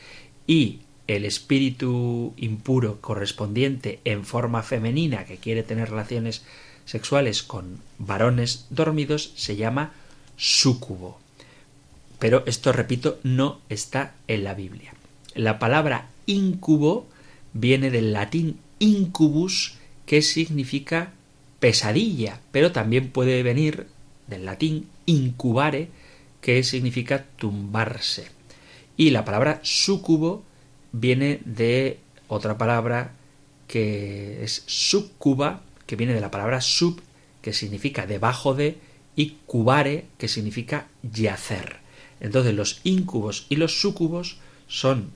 Y 0.47 0.83
el 1.09 1.25
espíritu 1.25 2.33
impuro 2.37 3.01
correspondiente 3.01 3.99
en 4.05 4.25
forma 4.25 4.63
femenina 4.63 5.25
que 5.25 5.39
quiere 5.39 5.65
tener 5.65 5.91
relaciones 5.91 6.37
sexuales 6.37 6.64
con 7.47 7.81
varones 7.99 8.67
dormidos 8.71 9.33
se 9.37 9.57
llama 9.57 9.93
súcubo. 10.37 11.19
Pero 12.19 12.43
esto, 12.47 12.73
repito, 12.73 13.19
no 13.23 13.61
está 13.69 14.15
en 14.29 14.45
la 14.45 14.55
Biblia. 14.55 14.95
La 15.35 15.59
palabra 15.59 16.09
incubo 16.27 17.07
viene 17.53 17.91
del 17.91 18.13
latín 18.13 18.59
incubus, 18.79 19.75
que 20.07 20.23
significa 20.23 21.13
pesadilla, 21.61 22.41
pero 22.53 22.73
también 22.73 23.11
puede 23.11 23.43
venir 23.43 23.87
del 24.27 24.45
latín 24.45 24.89
incubare, 25.07 25.89
que 26.41 26.63
significa 26.63 27.25
tumbarse. 27.37 28.29
Y 28.97 29.11
la 29.11 29.25
palabra 29.25 29.61
súcubo 29.63 30.45
viene 30.93 31.41
de 31.45 31.99
otra 32.29 32.57
palabra 32.59 33.13
que 33.67 34.45
es 34.45 34.63
sucuba, 34.67 35.63
que 35.95 35.99
viene 35.99 36.15
de 36.15 36.21
la 36.21 36.33
palabra 36.33 36.61
sub, 36.61 37.01
que 37.41 37.53
significa 37.53 38.05
debajo 38.05 38.53
de, 38.53 38.79
y 39.15 39.37
cubare, 39.47 40.07
que 40.19 40.27
significa 40.27 40.89
yacer. 41.05 41.77
Entonces 42.19 42.53
los 42.53 42.81
incubos 42.83 43.47
y 43.49 43.55
los 43.55 43.81
sucubos 43.81 44.39
son 44.67 45.13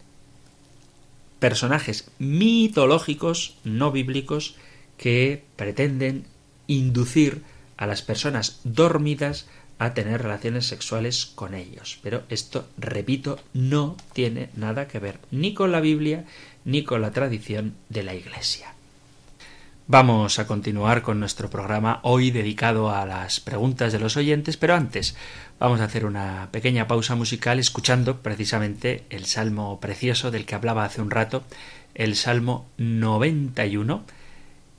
personajes 1.40 2.12
mitológicos, 2.20 3.56
no 3.64 3.90
bíblicos, 3.90 4.54
que 4.98 5.42
pretenden 5.56 6.26
inducir 6.68 7.42
a 7.76 7.88
las 7.88 8.02
personas 8.02 8.60
dormidas 8.62 9.46
a 9.80 9.94
tener 9.94 10.22
relaciones 10.22 10.66
sexuales 10.66 11.26
con 11.26 11.54
ellos. 11.54 11.98
Pero 12.04 12.22
esto, 12.28 12.68
repito, 12.76 13.40
no 13.52 13.96
tiene 14.12 14.50
nada 14.54 14.86
que 14.86 15.00
ver 15.00 15.18
ni 15.32 15.54
con 15.54 15.72
la 15.72 15.80
Biblia 15.80 16.24
ni 16.64 16.84
con 16.84 17.02
la 17.02 17.10
tradición 17.10 17.74
de 17.88 18.04
la 18.04 18.14
Iglesia. 18.14 18.77
Vamos 19.90 20.38
a 20.38 20.46
continuar 20.46 21.00
con 21.00 21.18
nuestro 21.18 21.48
programa 21.48 22.00
hoy 22.02 22.30
dedicado 22.30 22.90
a 22.90 23.06
las 23.06 23.40
preguntas 23.40 23.90
de 23.90 23.98
los 23.98 24.18
oyentes, 24.18 24.58
pero 24.58 24.74
antes 24.74 25.16
vamos 25.58 25.80
a 25.80 25.84
hacer 25.84 26.04
una 26.04 26.50
pequeña 26.52 26.86
pausa 26.86 27.14
musical 27.14 27.58
escuchando 27.58 28.18
precisamente 28.18 29.06
el 29.08 29.24
salmo 29.24 29.80
precioso 29.80 30.30
del 30.30 30.44
que 30.44 30.54
hablaba 30.54 30.84
hace 30.84 31.00
un 31.00 31.10
rato, 31.10 31.42
el 31.94 32.16
salmo 32.16 32.66
91, 32.76 34.02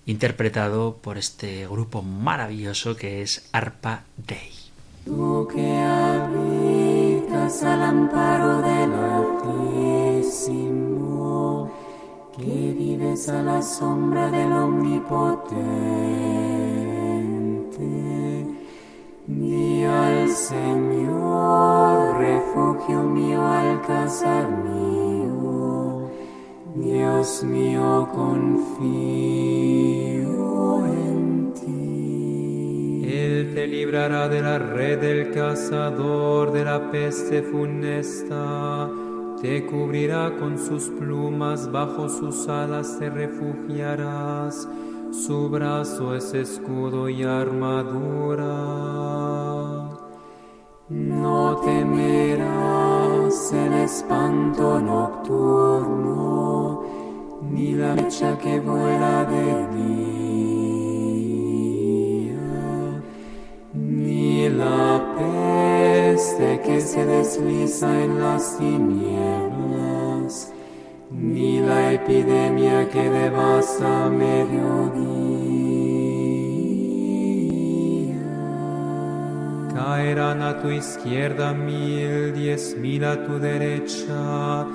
interpretado 0.06 0.98
por 0.98 1.18
este 1.18 1.66
grupo 1.66 2.04
maravilloso 2.04 2.96
que 2.96 3.24
es 3.24 3.50
Arpa 3.52 4.04
Dei. 4.16 4.52
Tú 5.06 5.48
que 5.52 5.76
habitas 5.76 7.64
al 7.64 7.82
amparo 7.82 8.62
del 8.62 8.94
Altísimo 10.22 11.19
que 12.40 12.74
vives 12.74 13.28
a 13.30 13.42
la 13.42 13.62
sombra 13.62 14.32
del 14.32 14.52
Omnipotente. 14.52 15.58
Di 19.28 19.84
al 19.84 20.30
Señor, 20.30 22.18
refugio 22.18 23.04
mío, 23.04 23.46
alcázar 23.46 24.50
mío, 24.64 26.10
Dios 26.76 27.44
mío, 27.44 28.08
confío 28.14 28.86
en 30.86 31.54
ti. 31.54 33.04
Él 33.06 33.52
te 33.54 33.68
librará 33.68 34.30
de 34.30 34.42
la 34.42 34.58
red 34.60 35.00
del 35.00 35.32
cazador, 35.32 36.52
de 36.52 36.64
la 36.64 36.90
peste 36.90 37.44
funesta 37.44 38.90
te 39.42 39.66
cubrirá 39.66 40.36
con 40.38 40.58
sus 40.58 40.90
plumas, 40.90 41.72
bajo 41.72 42.10
sus 42.10 42.50
alas 42.50 43.00
te 43.00 43.10
refugiarás, 43.10 44.68
su 45.12 45.50
brazo 45.50 46.14
es 46.16 46.34
escudo 46.34 47.08
y 47.08 47.24
armadura. 47.24 48.48
No 50.90 51.56
temerás 51.64 53.54
el 53.54 53.74
espanto 53.74 54.82
nocturno, 54.82 56.84
ni 57.50 57.72
la 57.74 57.96
mecha 57.96 58.38
que 58.38 58.60
vuela 58.60 59.24
de 59.24 59.68
día, 59.78 59.80
ni 63.74 64.50
la 64.50 65.16
peste 66.20 66.60
que 66.66 66.82
se 66.82 67.06
desliza 67.06 67.88
en 68.04 68.20
las 68.20 68.58
tinieblas, 68.58 70.52
ni 71.10 71.62
la 71.62 71.94
epidemia 71.94 72.90
que 72.90 73.10
devasta 73.10 74.10
mediodía. 74.10 75.00
Caerán 79.74 80.42
a 80.42 80.62
tu 80.62 80.68
izquierda 80.68 81.54
mil, 81.54 82.34
diez 82.34 82.76
mil 82.78 83.06
a 83.06 83.24
tu 83.26 83.40
derecha, 83.40 84.66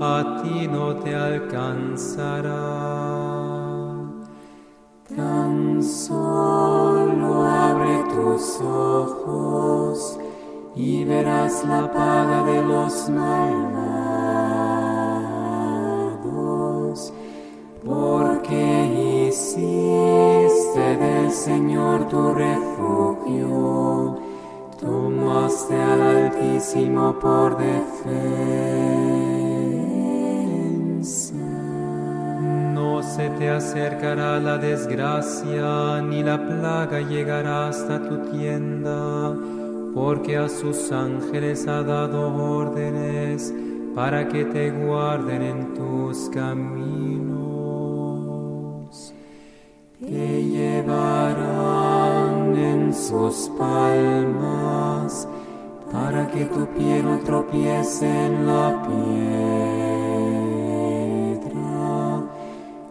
a 0.00 0.40
ti 0.42 0.66
no 0.66 0.96
te 0.96 1.14
alcanzará. 1.14 2.64
Tan 5.14 5.82
solo 5.82 7.44
abre 7.44 8.02
tus 8.14 8.60
ojos 8.62 10.18
y 10.76 11.04
verás 11.04 11.64
la 11.66 11.90
paga 11.90 12.44
de 12.44 12.62
los 12.62 13.08
malvados, 13.08 13.54
porque 17.82 19.28
hiciste 19.28 20.96
del 20.98 21.30
Señor 21.30 22.06
tu 22.08 22.34
refugio, 22.34 24.18
tomaste 24.78 25.74
al 25.80 26.02
Altísimo 26.02 27.18
por 27.20 27.56
defensa. 27.56 27.96
No 32.74 33.02
se 33.02 33.30
te 33.30 33.48
acercará 33.48 34.38
la 34.38 34.58
desgracia, 34.58 36.02
ni 36.02 36.22
la 36.22 36.36
plaga 36.46 37.00
llegará 37.00 37.68
hasta 37.68 38.06
tu 38.06 38.18
tienda, 38.30 39.34
porque 39.96 40.36
a 40.36 40.46
sus 40.46 40.92
ángeles 40.92 41.66
ha 41.66 41.82
dado 41.82 42.36
órdenes 42.36 43.52
para 43.94 44.28
que 44.28 44.44
te 44.44 44.70
guarden 44.70 45.40
en 45.40 45.72
tus 45.72 46.28
caminos. 46.28 47.46
Te 49.98 50.44
llevarán 50.44 52.54
en 52.54 52.92
sus 52.92 53.50
palmas 53.58 55.26
para 55.90 56.30
que 56.30 56.44
tu 56.44 56.66
pie 56.76 57.02
no 57.02 57.20
tropiece 57.20 58.26
en 58.26 58.46
la 58.46 58.82
piedra. 58.82 59.06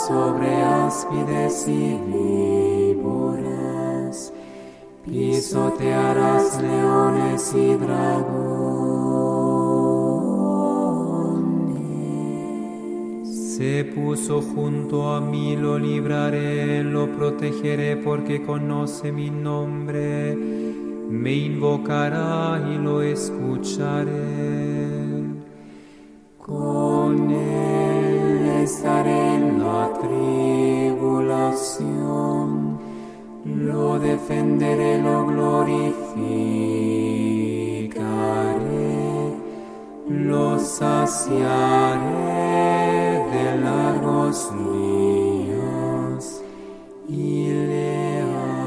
sobre 0.07 0.63
áspides 0.63 1.69
y 1.69 2.01
víboras, 2.07 3.62
pisotearás 5.05 6.61
leones 6.63 7.55
y 7.55 7.75
dragones. 7.75 8.83
Se 13.57 13.85
puso 13.85 14.43
junto 14.43 15.13
a 15.15 15.21
mí, 15.21 15.57
lo 15.57 15.79
libraré, 15.79 16.83
lo 16.83 17.07
protegeré 17.13 17.97
porque 17.97 18.43
conoce 18.43 19.13
mi 19.13 19.31
nombre. 19.31 20.35
Me 20.35 21.35
invocará 21.35 22.61
y 22.73 22.79
lo 22.79 23.03
escucharé. 23.03 24.33
Con 26.39 27.31
él 27.31 28.49
estaré 28.65 29.35
en 29.37 29.59
la 29.61 29.93
tribulación, 30.01 31.31
lo 33.57 33.99
defenderé, 33.99 35.03
lo 35.03 35.27
glorificaré, 35.27 35.73
lo 40.09 40.59
saciaré 40.59 42.03
de 43.33 43.57
largos 43.63 44.51
días 44.57 46.43
y 47.09 47.49
le 47.49 48.23
haré 48.23 48.63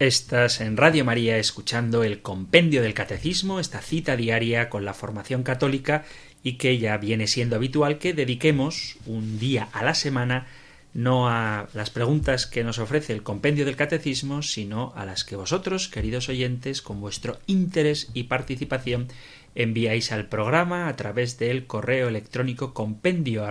Estás 0.00 0.60
en 0.60 0.76
Radio 0.76 1.04
María 1.04 1.38
escuchando 1.38 2.02
el 2.02 2.20
Compendio 2.20 2.82
del 2.82 2.94
Catecismo, 2.94 3.60
esta 3.60 3.80
cita 3.80 4.16
diaria 4.16 4.68
con 4.68 4.84
la 4.84 4.92
formación 4.92 5.42
católica 5.44 6.04
y 6.44 6.52
que 6.52 6.78
ya 6.78 6.96
viene 6.98 7.26
siendo 7.26 7.56
habitual 7.56 7.98
que 7.98 8.12
dediquemos 8.12 8.98
un 9.06 9.40
día 9.40 9.68
a 9.72 9.82
la 9.82 9.94
semana 9.94 10.46
no 10.92 11.28
a 11.28 11.68
las 11.74 11.90
preguntas 11.90 12.46
que 12.46 12.62
nos 12.62 12.78
ofrece 12.78 13.12
el 13.12 13.24
Compendio 13.24 13.64
del 13.64 13.74
Catecismo, 13.74 14.42
sino 14.42 14.92
a 14.94 15.04
las 15.04 15.24
que 15.24 15.34
vosotros, 15.34 15.88
queridos 15.88 16.28
oyentes, 16.28 16.82
con 16.82 17.00
vuestro 17.00 17.38
interés 17.46 18.10
y 18.14 18.24
participación, 18.24 19.08
enviáis 19.56 20.12
al 20.12 20.28
programa 20.28 20.86
a 20.86 20.94
través 20.94 21.36
del 21.36 21.66
correo 21.66 22.06
electrónico 22.06 22.74
compendio 22.74 23.44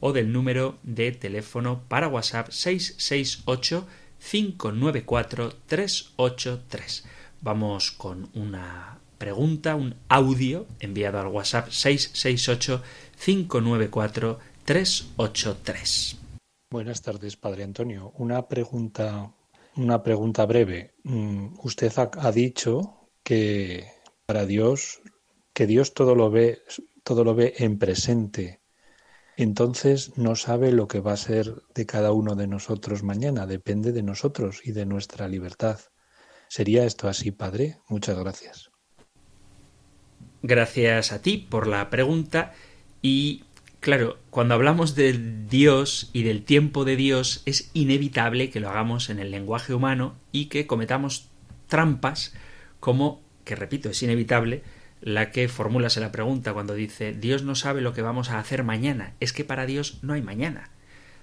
o 0.00 0.12
del 0.12 0.32
número 0.32 0.78
de 0.82 1.12
teléfono 1.12 1.82
para 1.88 2.08
WhatsApp 2.08 2.48
668 2.50 3.86
594 4.18 5.56
383. 5.66 7.04
Vamos 7.42 7.92
con 7.92 8.30
una 8.32 8.98
pregunta, 9.18 9.74
un 9.74 9.96
audio 10.08 10.66
enviado 10.80 11.18
al 11.20 11.26
WhatsApp 11.26 11.68
668 11.70 12.82
594 13.24 14.38
383. 14.64 16.16
Buenas 16.70 17.02
tardes, 17.02 17.36
Padre 17.36 17.64
Antonio. 17.64 18.12
Una 18.16 18.46
pregunta, 18.46 19.32
una 19.76 20.02
pregunta 20.02 20.46
breve. 20.46 20.94
Mm, 21.02 21.58
Usted 21.62 21.92
ha 21.96 22.32
dicho 22.32 23.10
que 23.22 23.90
para 24.26 24.46
Dios, 24.46 25.00
que 25.52 25.66
Dios 25.66 25.94
todo 25.94 26.14
lo 26.14 26.30
ve, 26.30 26.62
todo 27.02 27.24
lo 27.24 27.34
ve 27.34 27.54
en 27.58 27.78
presente. 27.78 28.60
Entonces 29.36 30.16
no 30.16 30.36
sabe 30.36 30.72
lo 30.72 30.88
que 30.88 31.00
va 31.00 31.12
a 31.12 31.16
ser 31.16 31.62
de 31.74 31.86
cada 31.86 32.12
uno 32.12 32.34
de 32.34 32.46
nosotros 32.46 33.02
mañana, 33.02 33.46
depende 33.46 33.92
de 33.92 34.02
nosotros 34.02 34.60
y 34.64 34.72
de 34.72 34.84
nuestra 34.84 35.28
libertad. 35.28 35.80
¿Sería 36.48 36.84
esto 36.84 37.08
así, 37.08 37.30
Padre? 37.30 37.78
Muchas 37.88 38.18
gracias. 38.18 38.67
Gracias 40.42 41.12
a 41.12 41.20
ti 41.20 41.38
por 41.38 41.66
la 41.66 41.90
pregunta 41.90 42.54
y 43.02 43.44
claro, 43.80 44.18
cuando 44.30 44.54
hablamos 44.54 44.94
del 44.94 45.48
Dios 45.48 46.10
y 46.12 46.22
del 46.22 46.44
tiempo 46.44 46.84
de 46.84 46.96
Dios 46.96 47.42
es 47.44 47.70
inevitable 47.74 48.50
que 48.50 48.60
lo 48.60 48.70
hagamos 48.70 49.10
en 49.10 49.18
el 49.18 49.30
lenguaje 49.30 49.74
humano 49.74 50.16
y 50.30 50.46
que 50.46 50.66
cometamos 50.66 51.28
trampas 51.66 52.34
como, 52.80 53.20
que 53.44 53.56
repito, 53.56 53.90
es 53.90 54.02
inevitable, 54.02 54.62
la 55.00 55.30
que 55.30 55.48
formulase 55.48 56.00
la 56.00 56.12
pregunta 56.12 56.52
cuando 56.52 56.74
dice 56.74 57.12
Dios 57.12 57.42
no 57.42 57.54
sabe 57.54 57.80
lo 57.80 57.92
que 57.92 58.02
vamos 58.02 58.30
a 58.30 58.38
hacer 58.38 58.62
mañana. 58.62 59.14
Es 59.20 59.32
que 59.32 59.44
para 59.44 59.66
Dios 59.66 59.98
no 60.02 60.12
hay 60.12 60.22
mañana. 60.22 60.70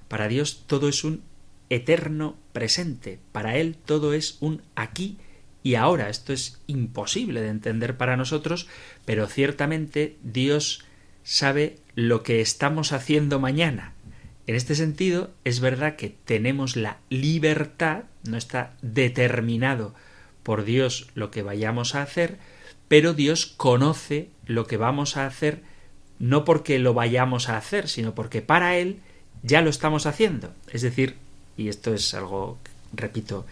Para 0.08 0.28
Dios 0.28 0.64
todo 0.68 0.90
es 0.90 1.04
un 1.04 1.24
eterno 1.70 2.36
presente. 2.54 3.20
Para 3.32 3.58
Él 3.58 3.78
todo 3.86 4.14
es 4.14 4.38
un 4.40 4.62
aquí 4.76 5.18
y 5.66 5.74
ahora. 5.74 6.10
Esto 6.10 6.32
es 6.32 6.60
imposible 6.68 7.42
de 7.42 7.50
entender 7.50 7.98
para 7.98 8.16
nosotros, 8.16 8.68
pero 9.04 9.26
ciertamente 9.26 10.16
Dios 10.22 10.86
sabe 11.24 11.80
lo 11.96 12.22
que 12.22 12.40
estamos 12.40 12.94
haciendo 12.94 13.40
mañana. 13.40 13.94
En 14.46 14.54
este 14.54 14.76
sentido, 14.76 15.32
es 15.44 15.62
verdad 15.62 15.96
que 15.96 16.16
tenemos 16.24 16.76
la 16.76 17.00
libertad, 17.10 18.04
no 18.24 18.38
está 18.38 18.76
determinado 18.84 19.96
por 20.44 20.66
Dios 20.66 21.08
lo 21.16 21.32
que 21.32 21.42
vayamos 21.42 21.96
a 21.96 22.04
hacer, 22.04 22.38
pero 22.88 23.16
Dios 23.16 23.48
conoce 23.48 24.30
lo 24.46 24.68
que 24.68 24.78
vamos 24.78 25.18
a 25.18 25.26
hacer 25.26 25.64
no 26.20 26.46
porque 26.46 26.78
lo 26.78 26.94
vayamos 26.94 27.50
a 27.50 27.58
hacer, 27.58 27.90
sino 27.90 28.14
porque 28.14 28.44
para 28.44 28.78
Él 28.78 29.00
ya 29.42 29.64
lo 29.64 29.72
estamos 29.72 30.06
haciendo. 30.06 30.54
Es 30.72 30.84
decir, 30.84 31.16
y 31.58 31.70
esto 31.70 31.92
es 31.92 32.14
algo, 32.14 32.60
repito, 32.94 33.48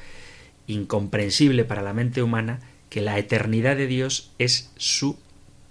incomprensible 0.67 1.65
para 1.65 1.81
la 1.81 1.93
mente 1.93 2.23
humana, 2.23 2.59
que 2.89 3.01
la 3.01 3.17
eternidad 3.17 3.75
de 3.75 3.87
Dios 3.87 4.31
es 4.37 4.71
su 4.77 5.17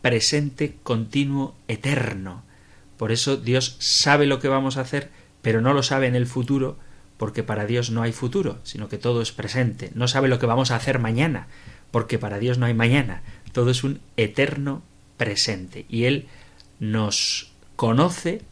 presente 0.01 0.77
continuo 0.83 1.55
eterno. 1.69 2.43
Por 2.97 3.13
eso 3.13 3.37
Dios 3.37 3.77
sabe 3.79 4.27
lo 4.27 4.39
que 4.41 4.49
vamos 4.49 4.77
a 4.77 4.83
hacer, 4.83 5.11
pero 5.41 5.61
no 5.61 5.73
lo 5.75 5.83
sabe 5.83 6.07
en 6.07 6.17
el 6.17 6.27
futuro, 6.27 6.77
porque 7.17 7.43
para 7.43 7.67
Dios 7.67 7.91
no 7.91 8.03
hay 8.03 8.13
futuro, 8.13 8.59
sino 8.65 8.89
que 8.89 8.99
todo 8.99 9.23
es 9.23 9.33
presente. 9.33 9.91
No 9.95 10.09
sabe 10.09 10.29
lo 10.29 10.39
que 10.39 10.47
vamos 10.47 10.71
a 10.71 10.77
hacer 10.77 10.99
mañana, 10.99 11.47
porque 11.91 12.19
para 12.19 12.39
Dios 12.39 12.59
no 12.59 12.67
hay 12.67 12.75
mañana. 12.75 13.23
Todo 13.53 13.71
es 13.71 13.85
un 13.85 14.01
eterno 14.17 14.83
presente. 15.17 15.87
Y 15.89 16.05
Él 16.05 16.27
nos 16.81 17.53
conoce 17.77 18.43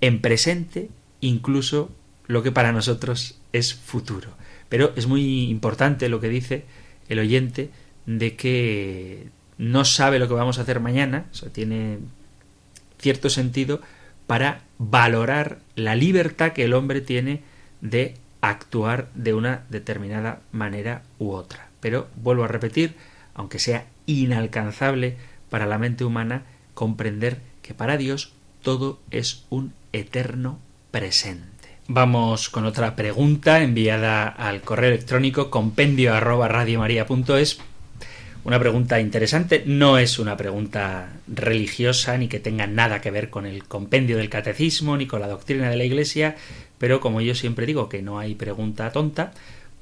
en 0.00 0.20
presente 0.20 0.88
incluso 1.20 1.90
lo 2.26 2.42
que 2.42 2.52
para 2.52 2.72
nosotros 2.72 3.38
es 3.52 3.74
futuro. 3.74 4.30
Pero 4.70 4.94
es 4.96 5.06
muy 5.06 5.50
importante 5.50 6.08
lo 6.08 6.20
que 6.20 6.30
dice 6.30 6.64
el 7.10 7.18
oyente 7.18 7.68
de 8.06 8.36
que 8.36 9.28
no 9.58 9.84
sabe 9.84 10.18
lo 10.18 10.28
que 10.28 10.34
vamos 10.34 10.58
a 10.58 10.62
hacer 10.62 10.80
mañana, 10.80 11.26
tiene 11.52 11.98
cierto 12.98 13.28
sentido 13.28 13.82
para 14.26 14.62
valorar 14.78 15.58
la 15.74 15.94
libertad 15.94 16.52
que 16.52 16.64
el 16.64 16.72
hombre 16.72 17.02
tiene 17.02 17.42
de 17.82 18.14
actuar 18.40 19.10
de 19.14 19.34
una 19.34 19.64
determinada 19.68 20.40
manera 20.52 21.02
u 21.18 21.32
otra. 21.32 21.68
Pero 21.80 22.08
vuelvo 22.16 22.44
a 22.44 22.48
repetir, 22.48 22.94
aunque 23.34 23.58
sea 23.58 23.86
inalcanzable 24.06 25.16
para 25.50 25.66
la 25.66 25.78
mente 25.78 26.04
humana, 26.04 26.44
comprender 26.74 27.40
que 27.60 27.74
para 27.74 27.96
Dios 27.96 28.32
todo 28.62 29.00
es 29.10 29.44
un 29.50 29.74
eterno 29.92 30.58
presente. 30.90 31.49
Vamos 31.92 32.50
con 32.50 32.66
otra 32.66 32.94
pregunta 32.94 33.64
enviada 33.64 34.28
al 34.28 34.60
correo 34.60 34.90
electrónico 34.90 35.50
compendio 35.50 36.14
arroba 36.14 36.46
una 38.44 38.58
pregunta 38.60 39.00
interesante, 39.00 39.64
no 39.66 39.98
es 39.98 40.20
una 40.20 40.36
pregunta 40.36 41.08
religiosa 41.26 42.16
ni 42.16 42.28
que 42.28 42.38
tenga 42.38 42.68
nada 42.68 43.00
que 43.00 43.10
ver 43.10 43.28
con 43.28 43.44
el 43.44 43.64
compendio 43.64 44.18
del 44.18 44.30
catecismo 44.30 44.96
ni 44.96 45.08
con 45.08 45.20
la 45.20 45.26
doctrina 45.26 45.68
de 45.68 45.76
la 45.76 45.82
Iglesia, 45.82 46.36
pero 46.78 47.00
como 47.00 47.22
yo 47.22 47.34
siempre 47.34 47.66
digo 47.66 47.88
que 47.88 48.02
no 48.02 48.20
hay 48.20 48.36
pregunta 48.36 48.92
tonta, 48.92 49.32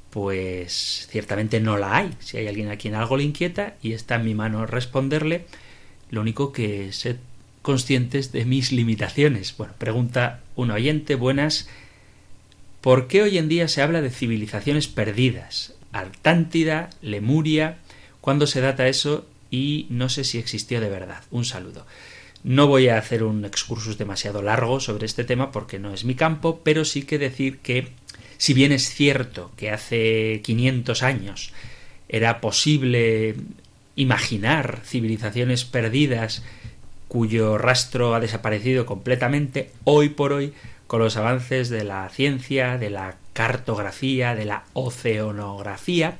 pues 0.09 1.09
ciertamente 1.11 1.61
no 1.61 1.77
la 1.77 1.95
hay. 1.95 2.11
Si 2.21 2.39
hay 2.39 2.49
alguien 2.49 2.71
a 2.71 2.79
quien 2.79 2.95
algo 2.95 3.19
le 3.19 3.25
inquieta 3.25 3.75
y 3.83 3.93
está 3.93 4.15
en 4.15 4.25
mi 4.25 4.35
mano 4.35 4.65
responderle, 4.65 5.45
lo 6.11 6.23
único 6.23 6.53
que 6.53 6.91
sé 6.91 7.19
conscientes 7.61 8.33
de 8.33 8.47
mis 8.47 8.73
limitaciones. 8.73 9.55
Bueno, 9.59 9.75
pregunta 9.77 10.41
un 10.57 10.71
oyente, 10.71 11.17
buenas. 11.17 11.69
¿Por 12.81 13.09
qué 13.09 13.23
hoy 13.23 13.39
en 13.39 13.49
día 13.49 13.69
se 13.69 13.83
habla 13.83 14.01
de 14.01 14.11
civilizaciones 14.11 14.87
perdidas? 14.89 15.75
Artántida, 15.93 16.91
Lemuria, 17.03 17.79
¿Cuándo 18.29 18.47
se 18.47 18.61
data 18.61 18.89
eso? 18.89 19.27
Y 19.51 19.87
no 19.89 20.11
sé 20.11 20.23
si 20.23 20.37
existió 20.37 20.83
de 20.83 20.91
verdad. 20.91 21.23
Un 21.31 21.47
saludo. 21.47 21.87
No 22.45 22.67
voy 22.67 22.89
a 22.89 22.99
hacer 22.99 23.23
un 23.23 23.45
excursus 23.47 23.97
demasiado 23.97 24.43
largo 24.43 24.81
sobre 24.81 25.07
este 25.07 25.25
tema 25.25 25.51
porque 25.51 25.79
no 25.79 25.95
es 25.95 26.05
mi 26.05 26.15
campo, 26.15 26.61
pero 26.63 26.85
sí 26.85 27.05
que 27.05 27.19
decir 27.19 27.61
que, 27.61 27.89
si 28.37 28.53
bien 28.53 28.73
es 28.73 28.91
cierto 28.91 29.51
que 29.57 29.71
hace 29.71 30.43
500 30.45 31.03
años 31.03 31.53
era 32.09 32.43
posible 32.43 33.35
imaginar 33.97 34.83
civilizaciones 34.85 35.65
perdidas 35.65 36.45
cuyo 37.09 37.57
rastro 37.57 38.15
ha 38.15 38.21
desaparecido 38.21 38.85
completamente, 38.85 39.71
hoy 39.85 40.11
por 40.11 40.35
hoy, 40.35 40.53
con 40.89 41.01
los 41.01 41.17
avances 41.17 41.69
de 41.69 41.85
la 41.85 42.09
ciencia, 42.09 42.79
de 42.79 42.91
la 42.91 43.19
cartografía, 43.35 44.35
de 44.35 44.47
la 44.47 44.65
oceanografía, 44.73 46.19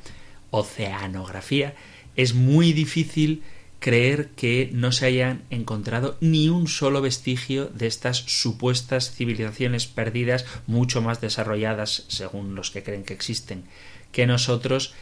oceanografía, 0.51 1.75
es 2.17 2.35
muy 2.35 2.75
difícil 2.75 3.43
creer 3.81 4.29
que 4.37 4.71
no 4.75 4.93
se 4.93 5.07
hayan 5.07 5.43
encontrado 5.51 6.19
ni 6.21 6.51
un 6.51 6.69
solo 6.69 7.01
vestigio 7.01 7.67
de 7.67 7.87
estas 7.87 8.19
supuestas 8.19 9.11
civilizaciones 9.13 9.87
perdidas, 9.87 10.45
mucho 10.67 11.01
más 11.01 11.21
desarrolladas, 11.23 12.05
según 12.09 12.55
los 12.55 12.71
que 12.71 12.83
creen 12.83 13.05
que 13.05 13.15
existen, 13.15 13.65
que 14.13 14.27
nosotros, 14.27 14.93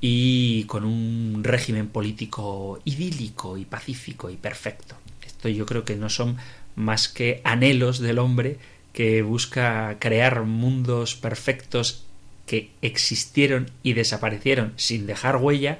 y 0.00 0.64
con 0.64 0.84
un 0.84 1.42
régimen 1.42 1.88
político 1.88 2.80
idílico 2.84 3.56
y 3.58 3.64
pacífico 3.64 4.30
y 4.30 4.36
perfecto. 4.36 4.94
Esto 5.26 5.48
yo 5.48 5.66
creo 5.66 5.84
que 5.84 5.96
no 5.96 6.10
son 6.10 6.36
más 6.76 7.08
que 7.08 7.40
anhelos 7.42 7.98
del 7.98 8.20
hombre 8.20 8.58
que 8.96 9.20
busca 9.20 9.98
crear 9.98 10.44
mundos 10.44 11.16
perfectos 11.16 12.06
que 12.46 12.70
existieron 12.80 13.70
y 13.82 13.92
desaparecieron 13.92 14.72
sin 14.76 15.06
dejar 15.06 15.36
huella, 15.36 15.78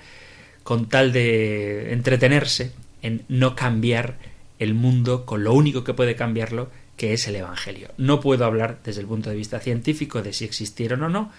con 0.62 0.90
tal 0.90 1.14
de 1.14 1.94
entretenerse 1.94 2.72
en 3.00 3.24
no 3.28 3.56
cambiar 3.56 4.18
el 4.58 4.74
mundo 4.74 5.24
con 5.24 5.44
lo 5.44 5.54
único 5.54 5.82
que 5.82 5.94
puede 5.94 6.14
cambiarlo, 6.14 6.70
que 6.98 7.14
es 7.14 7.26
el 7.26 7.36
Evangelio. 7.36 7.88
No 7.96 8.20
puedo 8.20 8.44
hablar 8.44 8.80
desde 8.84 9.00
el 9.00 9.06
punto 9.06 9.30
de 9.30 9.36
vista 9.36 9.60
científico 9.60 10.20
de 10.20 10.34
si 10.34 10.44
existieron 10.44 11.02
o 11.02 11.08
no, 11.08 11.32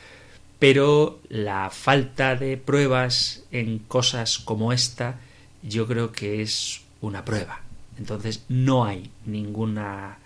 pero 0.58 1.20
la 1.30 1.70
falta 1.70 2.36
de 2.36 2.58
pruebas 2.58 3.44
en 3.52 3.78
cosas 3.78 4.40
como 4.40 4.74
esta 4.74 5.20
yo 5.62 5.86
creo 5.86 6.12
que 6.12 6.42
es 6.42 6.82
una 7.02 7.24
prueba. 7.24 7.62
Entonces 8.00 8.46
no 8.50 8.84
hay 8.84 9.12
ninguna 9.28 10.18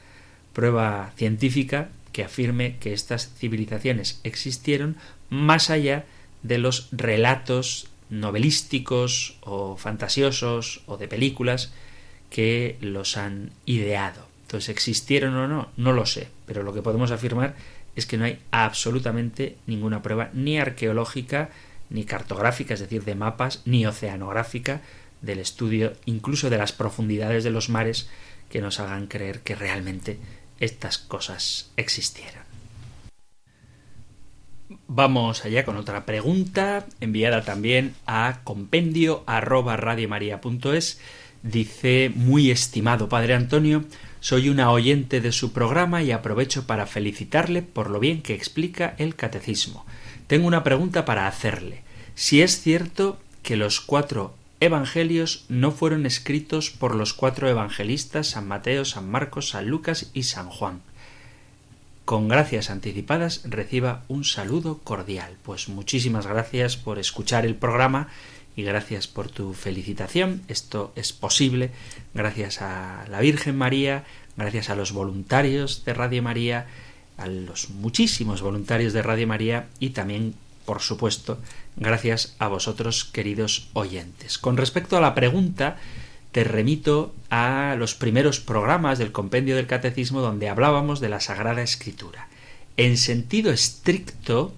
prueba 0.54 1.12
científica 1.16 1.90
que 2.12 2.24
afirme 2.24 2.78
que 2.78 2.94
estas 2.94 3.34
civilizaciones 3.36 4.20
existieron 4.24 4.98
más 5.30 5.70
allá 5.70 6.06
de 6.44 6.58
los 6.58 6.90
relatos 6.92 7.88
novelísticos 8.10 9.38
o 9.42 9.78
fantasiosos 9.78 10.84
o 10.86 10.98
de 10.98 11.08
películas 11.08 11.72
que 12.30 12.78
los 12.82 13.18
han 13.18 13.52
ideado. 13.66 14.28
Entonces, 14.44 14.70
¿existieron 14.70 15.36
o 15.36 15.48
no? 15.48 15.70
No 15.78 15.94
lo 15.94 16.06
sé, 16.06 16.28
pero 16.46 16.64
lo 16.64 16.74
que 16.74 16.82
podemos 16.82 17.12
afirmar 17.12 17.56
es 17.96 18.06
que 18.06 18.18
no 18.18 18.26
hay 18.26 18.40
absolutamente 18.52 19.56
ninguna 19.66 20.02
prueba 20.02 20.30
ni 20.34 20.60
arqueológica, 20.60 21.50
ni 21.90 22.04
cartográfica, 22.04 22.74
es 22.74 22.80
decir, 22.80 23.04
de 23.04 23.16
mapas, 23.16 23.62
ni 23.66 23.86
oceanográfica 23.86 24.82
del 25.22 25.40
estudio 25.40 25.94
incluso 26.06 26.50
de 26.50 26.58
las 26.58 26.72
profundidades 26.72 27.44
de 27.44 27.52
los 27.52 27.70
mares 27.70 28.10
que 28.50 28.62
nos 28.62 28.80
hagan 28.80 29.08
creer 29.08 29.42
que 29.42 29.56
realmente 29.56 30.18
estas 30.62 30.98
cosas 30.98 31.72
existieron. 31.76 32.44
Vamos 34.88 35.44
allá 35.44 35.66
con 35.66 35.76
otra 35.76 36.06
pregunta 36.06 36.86
enviada 37.02 37.44
también 37.44 37.96
a 38.06 38.40
compendio 38.44 39.24
arroba 39.26 39.78
Dice, 41.44 42.12
muy 42.14 42.52
estimado 42.52 43.10
Padre 43.10 43.34
Antonio, 43.34 43.84
soy 44.20 44.50
una 44.50 44.70
oyente 44.70 45.20
de 45.20 45.32
su 45.32 45.52
programa 45.52 46.04
y 46.04 46.12
aprovecho 46.12 46.68
para 46.68 46.86
felicitarle 46.86 47.64
por 47.64 47.90
lo 47.90 48.00
bien 48.00 48.22
que 48.22 48.36
explica 48.36 48.94
el 49.00 49.16
catecismo. 49.16 49.86
Tengo 50.28 50.48
una 50.48 50.64
pregunta 50.64 51.04
para 51.04 51.28
hacerle. 51.28 51.82
Si 52.14 52.44
es 52.44 52.62
cierto 52.62 53.18
que 53.42 53.56
los 53.56 53.82
cuatro 53.82 54.36
evangelios 54.62 55.44
no 55.50 55.72
fueron 55.72 56.06
escritos 56.06 56.70
por 56.70 56.96
los 56.96 57.14
cuatro 57.14 57.50
evangelistas 57.50 58.28
San 58.28 58.48
Mateo, 58.48 58.86
San 58.86 59.10
Marcos, 59.10 59.50
San 59.50 59.68
Lucas 59.68 60.10
y 60.14 60.24
San 60.24 60.50
Juan 60.50 60.82
con 62.12 62.28
gracias 62.28 62.70
anticipadas 62.70 63.42
reciba 63.46 64.04
un 64.10 64.26
saludo 64.26 64.80
cordial. 64.84 65.38
Pues 65.44 65.70
muchísimas 65.70 66.28
gracias 66.28 66.76
por 66.76 67.00
escuchar 67.00 67.46
el 67.46 67.56
programa 67.56 68.10
y 68.56 68.64
gracias 68.64 69.08
por 69.08 69.30
tu 69.30 69.54
felicitación. 69.54 70.42
Esto 70.50 70.92
es 70.98 71.14
posible 71.14 71.72
gracias 72.14 72.62
a 72.62 73.06
la 73.10 73.22
Virgen 73.22 73.58
María, 73.58 74.04
gracias 74.36 74.70
a 74.70 74.76
los 74.76 74.92
voluntarios 74.92 75.86
de 75.86 75.94
Radio 75.94 76.22
María, 76.22 76.68
a 77.18 77.28
los 77.28 77.70
muchísimos 77.70 78.42
voluntarios 78.42 78.92
de 78.92 79.04
Radio 79.04 79.28
María 79.28 79.68
y 79.80 79.92
también, 79.92 80.34
por 80.66 80.82
supuesto, 80.82 81.40
gracias 81.76 82.36
a 82.40 82.48
vosotros, 82.48 83.06
queridos 83.06 83.70
oyentes. 83.74 84.38
Con 84.38 84.58
respecto 84.58 84.98
a 84.98 85.02
la 85.02 85.16
pregunta 85.16 85.78
te 86.32 86.44
remito 86.44 87.14
a 87.30 87.76
los 87.78 87.94
primeros 87.94 88.40
programas 88.40 88.98
del 88.98 89.12
compendio 89.12 89.56
del 89.56 89.68
catecismo 89.68 90.22
donde 90.22 90.50
hablábamos 90.50 91.00
de 91.00 91.10
la 91.10 91.20
Sagrada 91.20 91.62
Escritura. 91.62 92.30
En 92.78 92.98
sentido 92.98 93.52
estricto, 93.52 94.54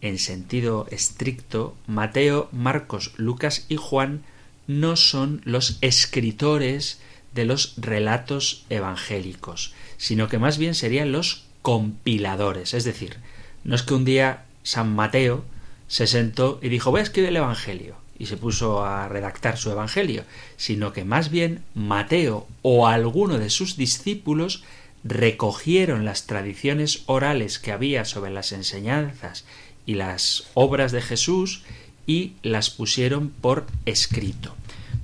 en 0.00 0.18
sentido 0.18 0.86
estricto, 0.90 1.76
Mateo, 1.86 2.48
Marcos, 2.52 3.12
Lucas 3.16 3.66
y 3.68 3.76
Juan 3.76 4.22
no 4.68 4.96
son 4.96 5.42
los 5.44 5.78
escritores 5.80 7.00
de 7.34 7.46
los 7.46 7.74
relatos 7.78 8.64
evangélicos, 8.70 9.74
sino 9.96 10.28
que 10.28 10.38
más 10.38 10.58
bien 10.58 10.74
serían 10.74 11.10
los 11.12 11.44
compiladores. 11.62 12.74
Es 12.74 12.84
decir, 12.84 13.16
no 13.64 13.74
es 13.74 13.82
que 13.82 13.94
un 13.94 14.04
día 14.04 14.44
San 14.62 14.94
Mateo 14.94 15.44
se 15.92 16.06
sentó 16.06 16.58
y 16.62 16.70
dijo 16.70 16.90
voy 16.90 17.00
a 17.00 17.02
escribir 17.02 17.28
el 17.28 17.36
Evangelio 17.36 17.96
y 18.18 18.24
se 18.24 18.38
puso 18.38 18.82
a 18.82 19.08
redactar 19.08 19.58
su 19.58 19.70
Evangelio, 19.70 20.24
sino 20.56 20.94
que 20.94 21.04
más 21.04 21.30
bien 21.30 21.64
Mateo 21.74 22.48
o 22.62 22.86
alguno 22.86 23.38
de 23.38 23.50
sus 23.50 23.76
discípulos 23.76 24.64
recogieron 25.04 26.06
las 26.06 26.26
tradiciones 26.26 27.02
orales 27.04 27.58
que 27.58 27.72
había 27.72 28.06
sobre 28.06 28.30
las 28.30 28.52
enseñanzas 28.52 29.44
y 29.84 29.96
las 29.96 30.44
obras 30.54 30.92
de 30.92 31.02
Jesús 31.02 31.62
y 32.06 32.32
las 32.42 32.70
pusieron 32.70 33.28
por 33.28 33.66
escrito. 33.84 34.56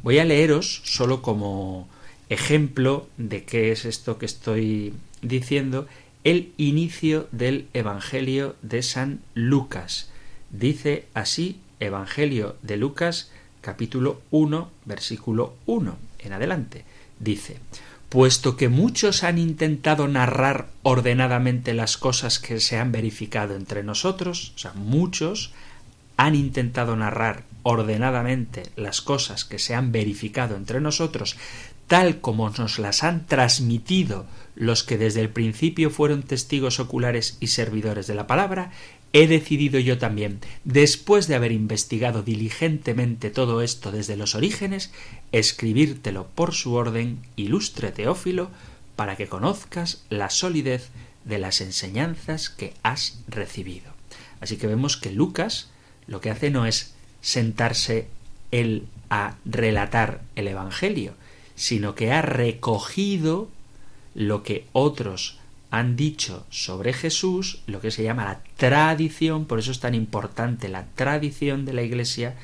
Voy 0.03 0.21
a 0.21 0.25
leeros 0.25 0.81
solo 0.85 1.21
como 1.21 1.87
ejemplo 2.31 3.11
de 3.19 3.45
qué 3.45 3.73
es 3.73 3.85
esto 3.85 4.17
que 4.17 4.25
estoy 4.25 4.95
diciendo 5.21 5.87
el 6.25 6.51
inicio 6.57 7.29
del 7.31 7.67
Evangelio 7.75 8.57
de 8.63 8.83
San 8.83 9.21
Lucas. 9.35 10.09
Dice 10.51 11.07
así 11.15 11.61
Evangelio 11.81 12.57
de 12.63 12.77
Lucas 12.77 13.31
capítulo 13.61 14.23
1 14.31 14.71
versículo 14.85 15.55
1 15.67 15.97
en 16.21 16.33
adelante. 16.33 16.85
Dice, 17.21 17.59
puesto 18.09 18.57
que 18.57 18.69
muchos 18.69 19.25
han 19.25 19.39
intentado 19.39 20.09
narrar 20.09 20.69
ordenadamente 20.83 21.75
las 21.75 21.97
cosas 21.97 22.39
que 22.39 22.61
se 22.61 22.79
han 22.79 22.93
verificado 22.93 23.57
entre 23.57 23.83
nosotros, 23.83 24.53
o 24.57 24.59
sea, 24.59 24.73
muchos 24.73 25.53
han 26.17 26.35
intentado 26.35 26.97
narrar 26.97 27.45
ordenadamente 27.63 28.65
las 28.77 29.01
cosas 29.03 29.45
que 29.45 29.59
se 29.59 29.75
han 29.75 29.93
verificado 29.93 30.57
entre 30.57 30.81
nosotros, 30.81 31.37
tal 31.87 32.21
como 32.21 32.51
nos 32.51 32.79
las 32.79 33.05
han 33.05 33.27
transmitido 33.27 34.27
los 34.55 34.83
que 34.85 34.99
desde 34.99 35.21
el 35.21 35.31
principio 35.31 35.91
fueron 35.91 36.23
testigos 36.23 36.81
oculares 36.81 37.37
y 37.41 37.49
servidores 37.49 38.07
de 38.07 38.15
la 38.15 38.27
palabra, 38.27 38.73
he 39.13 39.27
decidido 39.27 39.79
yo 39.79 39.99
también, 39.99 40.41
después 40.65 41.27
de 41.27 41.35
haber 41.35 41.53
investigado 41.53 42.23
diligentemente 42.23 43.31
todo 43.31 43.63
esto 43.63 43.91
desde 43.91 44.17
los 44.17 44.35
orígenes, 44.35 44.93
escribírtelo 45.33 46.27
por 46.35 46.55
su 46.55 46.75
orden, 46.75 47.21
ilustre 47.37 47.91
Teófilo, 47.91 48.51
para 48.97 49.17
que 49.17 49.29
conozcas 49.29 50.05
la 50.11 50.31
solidez 50.31 50.91
de 51.25 51.39
las 51.39 51.61
enseñanzas 51.61 52.51
que 52.51 52.75
has 52.83 53.21
recibido. 53.29 53.93
Así 54.41 54.57
que 54.57 54.67
vemos 54.67 54.97
que 54.97 55.13
Lucas 55.13 55.69
lo 56.07 56.21
que 56.21 56.31
hace 56.31 56.51
no 56.51 56.67
es 56.67 56.95
sentarse 57.21 58.09
él 58.51 58.87
a 59.11 59.37
relatar 59.45 60.23
el 60.37 60.49
Evangelio, 60.49 61.15
sino 61.55 61.95
que 61.95 62.13
ha 62.13 62.23
recogido 62.23 63.49
lo 64.15 64.43
que 64.43 64.67
otros 64.73 65.39
han 65.71 65.97
dicho 65.97 66.47
sobre 66.51 66.93
Jesús, 66.93 67.61
lo 67.67 67.81
que 67.81 67.91
se 67.91 68.03
llama 68.03 68.25
la 68.25 68.41
tradición, 68.57 69.45
por 69.45 69.59
eso 69.59 69.71
es 69.71 69.81
tan 69.81 69.95
importante 69.95 70.69
la 70.69 70.87
tradición 70.95 71.65
de 71.65 71.75
la 71.75 71.83
Iglesia, 71.83 72.37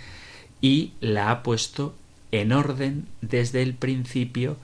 y 0.61 0.93
la 1.01 1.31
ha 1.31 1.43
puesto 1.43 1.95
en 2.33 2.53
orden 2.53 3.07
desde 3.21 3.63
el 3.63 3.75
principio, 3.75 4.57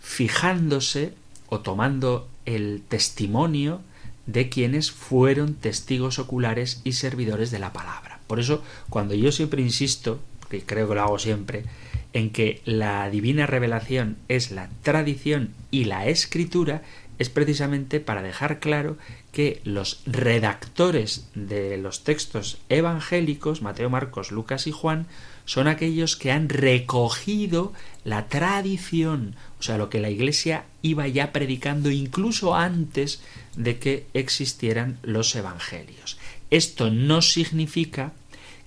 fijándose 0.00 1.14
o 1.48 1.60
tomando 1.60 2.28
el 2.46 2.82
testimonio 2.88 3.80
de 4.26 4.48
quienes 4.48 4.90
fueron 4.90 5.54
testigos 5.54 6.18
oculares 6.18 6.80
y 6.84 6.92
servidores 6.92 7.50
de 7.50 7.58
la 7.58 7.72
palabra. 7.72 8.20
Por 8.26 8.40
eso, 8.40 8.62
cuando 8.90 9.14
yo 9.14 9.30
siempre 9.32 9.62
insisto, 9.62 10.20
que 10.50 10.62
creo 10.62 10.88
que 10.88 10.94
lo 10.94 11.02
hago 11.02 11.18
siempre, 11.18 11.64
en 12.12 12.30
que 12.30 12.60
la 12.64 13.10
divina 13.10 13.46
revelación 13.46 14.16
es 14.28 14.50
la 14.50 14.68
tradición 14.82 15.50
y 15.70 15.84
la 15.84 16.06
escritura, 16.06 16.82
es 17.18 17.30
precisamente 17.30 18.00
para 18.00 18.22
dejar 18.22 18.60
claro 18.60 18.96
que 19.32 19.60
los 19.64 20.00
redactores 20.06 21.28
de 21.34 21.76
los 21.78 22.04
textos 22.04 22.58
evangélicos, 22.68 23.62
Mateo, 23.62 23.90
Marcos, 23.90 24.30
Lucas 24.30 24.66
y 24.66 24.72
Juan, 24.72 25.06
son 25.44 25.68
aquellos 25.68 26.16
que 26.16 26.32
han 26.32 26.48
recogido 26.48 27.72
la 28.04 28.26
tradición, 28.26 29.36
o 29.60 29.62
sea, 29.62 29.78
lo 29.78 29.88
que 29.88 30.00
la 30.00 30.10
Iglesia 30.10 30.64
iba 30.82 31.06
ya 31.08 31.32
predicando 31.32 31.90
incluso 31.90 32.54
antes 32.54 33.22
de 33.56 33.78
que 33.78 34.06
existieran 34.12 34.98
los 35.02 35.34
evangelios. 35.34 36.18
Esto 36.50 36.90
no 36.90 37.22
significa 37.22 38.12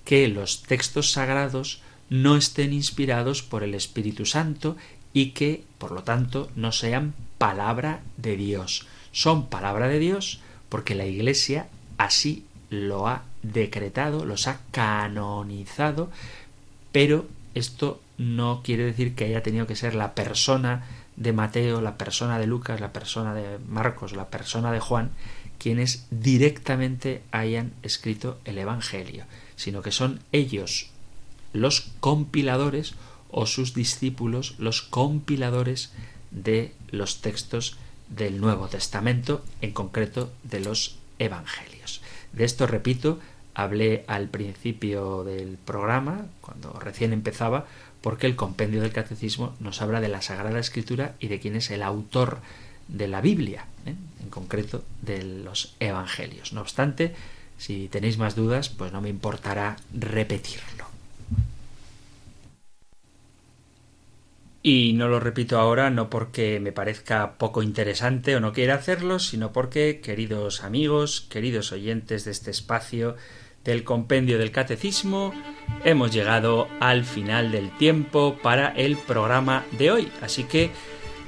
que 0.04 0.26
los 0.28 0.62
textos 0.62 1.12
sagrados 1.12 1.82
no 2.08 2.36
estén 2.36 2.72
inspirados 2.72 3.42
por 3.42 3.62
el 3.62 3.74
Espíritu 3.74 4.26
Santo 4.26 4.76
y 5.12 5.30
que, 5.30 5.64
por 5.78 5.92
lo 5.92 6.02
tanto, 6.02 6.50
no 6.56 6.72
sean 6.72 7.14
palabra 7.38 8.00
de 8.16 8.36
Dios. 8.36 8.86
Son 9.12 9.46
palabra 9.46 9.88
de 9.88 9.98
Dios 9.98 10.40
porque 10.68 10.94
la 10.94 11.06
Iglesia 11.06 11.68
así 11.98 12.44
lo 12.70 13.08
ha 13.08 13.24
decretado, 13.42 14.24
los 14.24 14.46
ha 14.46 14.60
canonizado, 14.70 16.10
pero 16.92 17.26
esto 17.54 18.00
no 18.18 18.62
quiere 18.62 18.84
decir 18.84 19.14
que 19.14 19.24
haya 19.24 19.42
tenido 19.42 19.66
que 19.66 19.76
ser 19.76 19.94
la 19.94 20.14
persona 20.14 20.84
de 21.16 21.32
Mateo, 21.32 21.80
la 21.80 21.98
persona 21.98 22.38
de 22.38 22.46
Lucas, 22.46 22.80
la 22.80 22.92
persona 22.92 23.34
de 23.34 23.58
Marcos, 23.68 24.12
la 24.12 24.28
persona 24.28 24.72
de 24.72 24.80
Juan, 24.80 25.10
quienes 25.58 26.06
directamente 26.10 27.22
hayan 27.32 27.72
escrito 27.82 28.38
el 28.44 28.58
Evangelio, 28.58 29.24
sino 29.56 29.82
que 29.82 29.92
son 29.92 30.20
ellos 30.32 30.90
los 31.52 31.90
compiladores 32.00 32.94
o 33.32 33.46
sus 33.46 33.74
discípulos 33.74 34.54
los 34.58 34.82
compiladores 34.82 35.92
de 36.30 36.72
los 36.90 37.20
textos 37.20 37.76
del 38.08 38.40
Nuevo 38.40 38.68
Testamento, 38.68 39.44
en 39.60 39.72
concreto 39.72 40.32
de 40.42 40.60
los 40.60 40.98
Evangelios. 41.18 42.02
De 42.32 42.44
esto, 42.44 42.66
repito, 42.66 43.18
hablé 43.54 44.04
al 44.06 44.28
principio 44.28 45.24
del 45.24 45.58
programa, 45.58 46.26
cuando 46.40 46.72
recién 46.72 47.12
empezaba, 47.12 47.66
porque 48.00 48.26
el 48.26 48.36
compendio 48.36 48.80
del 48.80 48.92
catecismo 48.92 49.54
nos 49.60 49.82
habla 49.82 50.00
de 50.00 50.08
la 50.08 50.22
Sagrada 50.22 50.58
Escritura 50.58 51.14
y 51.20 51.28
de 51.28 51.40
quién 51.40 51.56
es 51.56 51.70
el 51.70 51.82
autor 51.82 52.40
de 52.88 53.08
la 53.08 53.20
Biblia, 53.20 53.66
¿eh? 53.86 53.94
en 54.22 54.30
concreto 54.30 54.82
de 55.02 55.22
los 55.22 55.76
Evangelios. 55.80 56.52
No 56.52 56.60
obstante, 56.60 57.14
si 57.58 57.88
tenéis 57.88 58.18
más 58.18 58.34
dudas, 58.34 58.68
pues 58.68 58.92
no 58.92 59.00
me 59.00 59.10
importará 59.10 59.76
repetirlo. 59.92 60.89
Y 64.62 64.92
no 64.92 65.08
lo 65.08 65.20
repito 65.20 65.58
ahora 65.58 65.88
no 65.88 66.10
porque 66.10 66.60
me 66.60 66.72
parezca 66.72 67.38
poco 67.38 67.62
interesante 67.62 68.36
o 68.36 68.40
no 68.40 68.52
quiera 68.52 68.74
hacerlo, 68.74 69.18
sino 69.18 69.52
porque, 69.52 70.00
queridos 70.00 70.64
amigos, 70.64 71.22
queridos 71.30 71.72
oyentes 71.72 72.26
de 72.26 72.32
este 72.32 72.50
espacio 72.50 73.16
del 73.64 73.84
compendio 73.84 74.38
del 74.38 74.52
catecismo, 74.52 75.32
hemos 75.84 76.12
llegado 76.12 76.68
al 76.80 77.04
final 77.04 77.52
del 77.52 77.74
tiempo 77.78 78.36
para 78.42 78.68
el 78.68 78.98
programa 78.98 79.64
de 79.78 79.90
hoy. 79.90 80.12
Así 80.20 80.44
que 80.44 80.70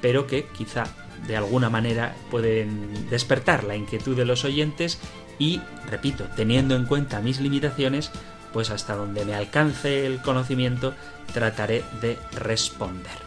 pero 0.00 0.26
que 0.26 0.46
quizá 0.46 0.84
de 1.26 1.36
alguna 1.36 1.70
manera 1.70 2.14
pueden 2.30 3.08
despertar 3.10 3.64
la 3.64 3.76
inquietud 3.76 4.16
de 4.16 4.24
los 4.24 4.44
oyentes 4.44 4.98
y, 5.38 5.60
repito, 5.90 6.24
teniendo 6.36 6.76
en 6.76 6.86
cuenta 6.86 7.20
mis 7.20 7.40
limitaciones, 7.40 8.10
pues 8.52 8.70
hasta 8.70 8.94
donde 8.94 9.24
me 9.24 9.34
alcance 9.34 10.06
el 10.06 10.22
conocimiento 10.22 10.94
trataré 11.32 11.84
de 12.00 12.18
responder. 12.32 13.25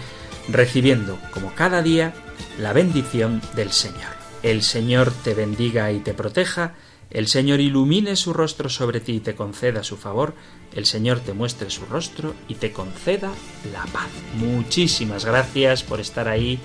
recibiendo, 0.49 1.18
como 1.32 1.56
cada 1.56 1.82
día, 1.82 2.14
la 2.60 2.74
bendición 2.74 3.41
del 3.56 3.72
Señor. 3.72 4.12
El 4.43 4.62
Señor 4.62 5.12
te 5.24 5.34
bendiga 5.34 5.91
y 5.91 5.99
te 5.99 6.14
proteja 6.14 6.76
El 7.10 7.28
Señor 7.28 7.60
ilumine 7.60 8.16
su 8.16 8.34
rostro 8.34 8.70
sobre 8.70 8.99
ti 8.99 9.14
y 9.14 9.20
te 9.20 9.36
conceda 9.36 9.84
su 9.84 9.97
favor. 9.97 10.34
El 10.74 10.86
Señor 10.86 11.20
te 11.20 11.34
muestre 11.34 11.70
su 11.70 11.86
rostro 11.86 12.34
y 12.47 12.56
te 12.56 12.72
conceda 12.72 13.32
la 13.72 13.86
paz. 13.86 14.10
Muchísimas 14.36 15.24
gracias 15.24 15.84
por 15.84 15.99
estar 15.99 16.28
ahí. 16.28 16.60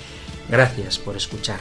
Gracias 0.48 0.98
por 0.98 1.16
escuchar 1.16 1.60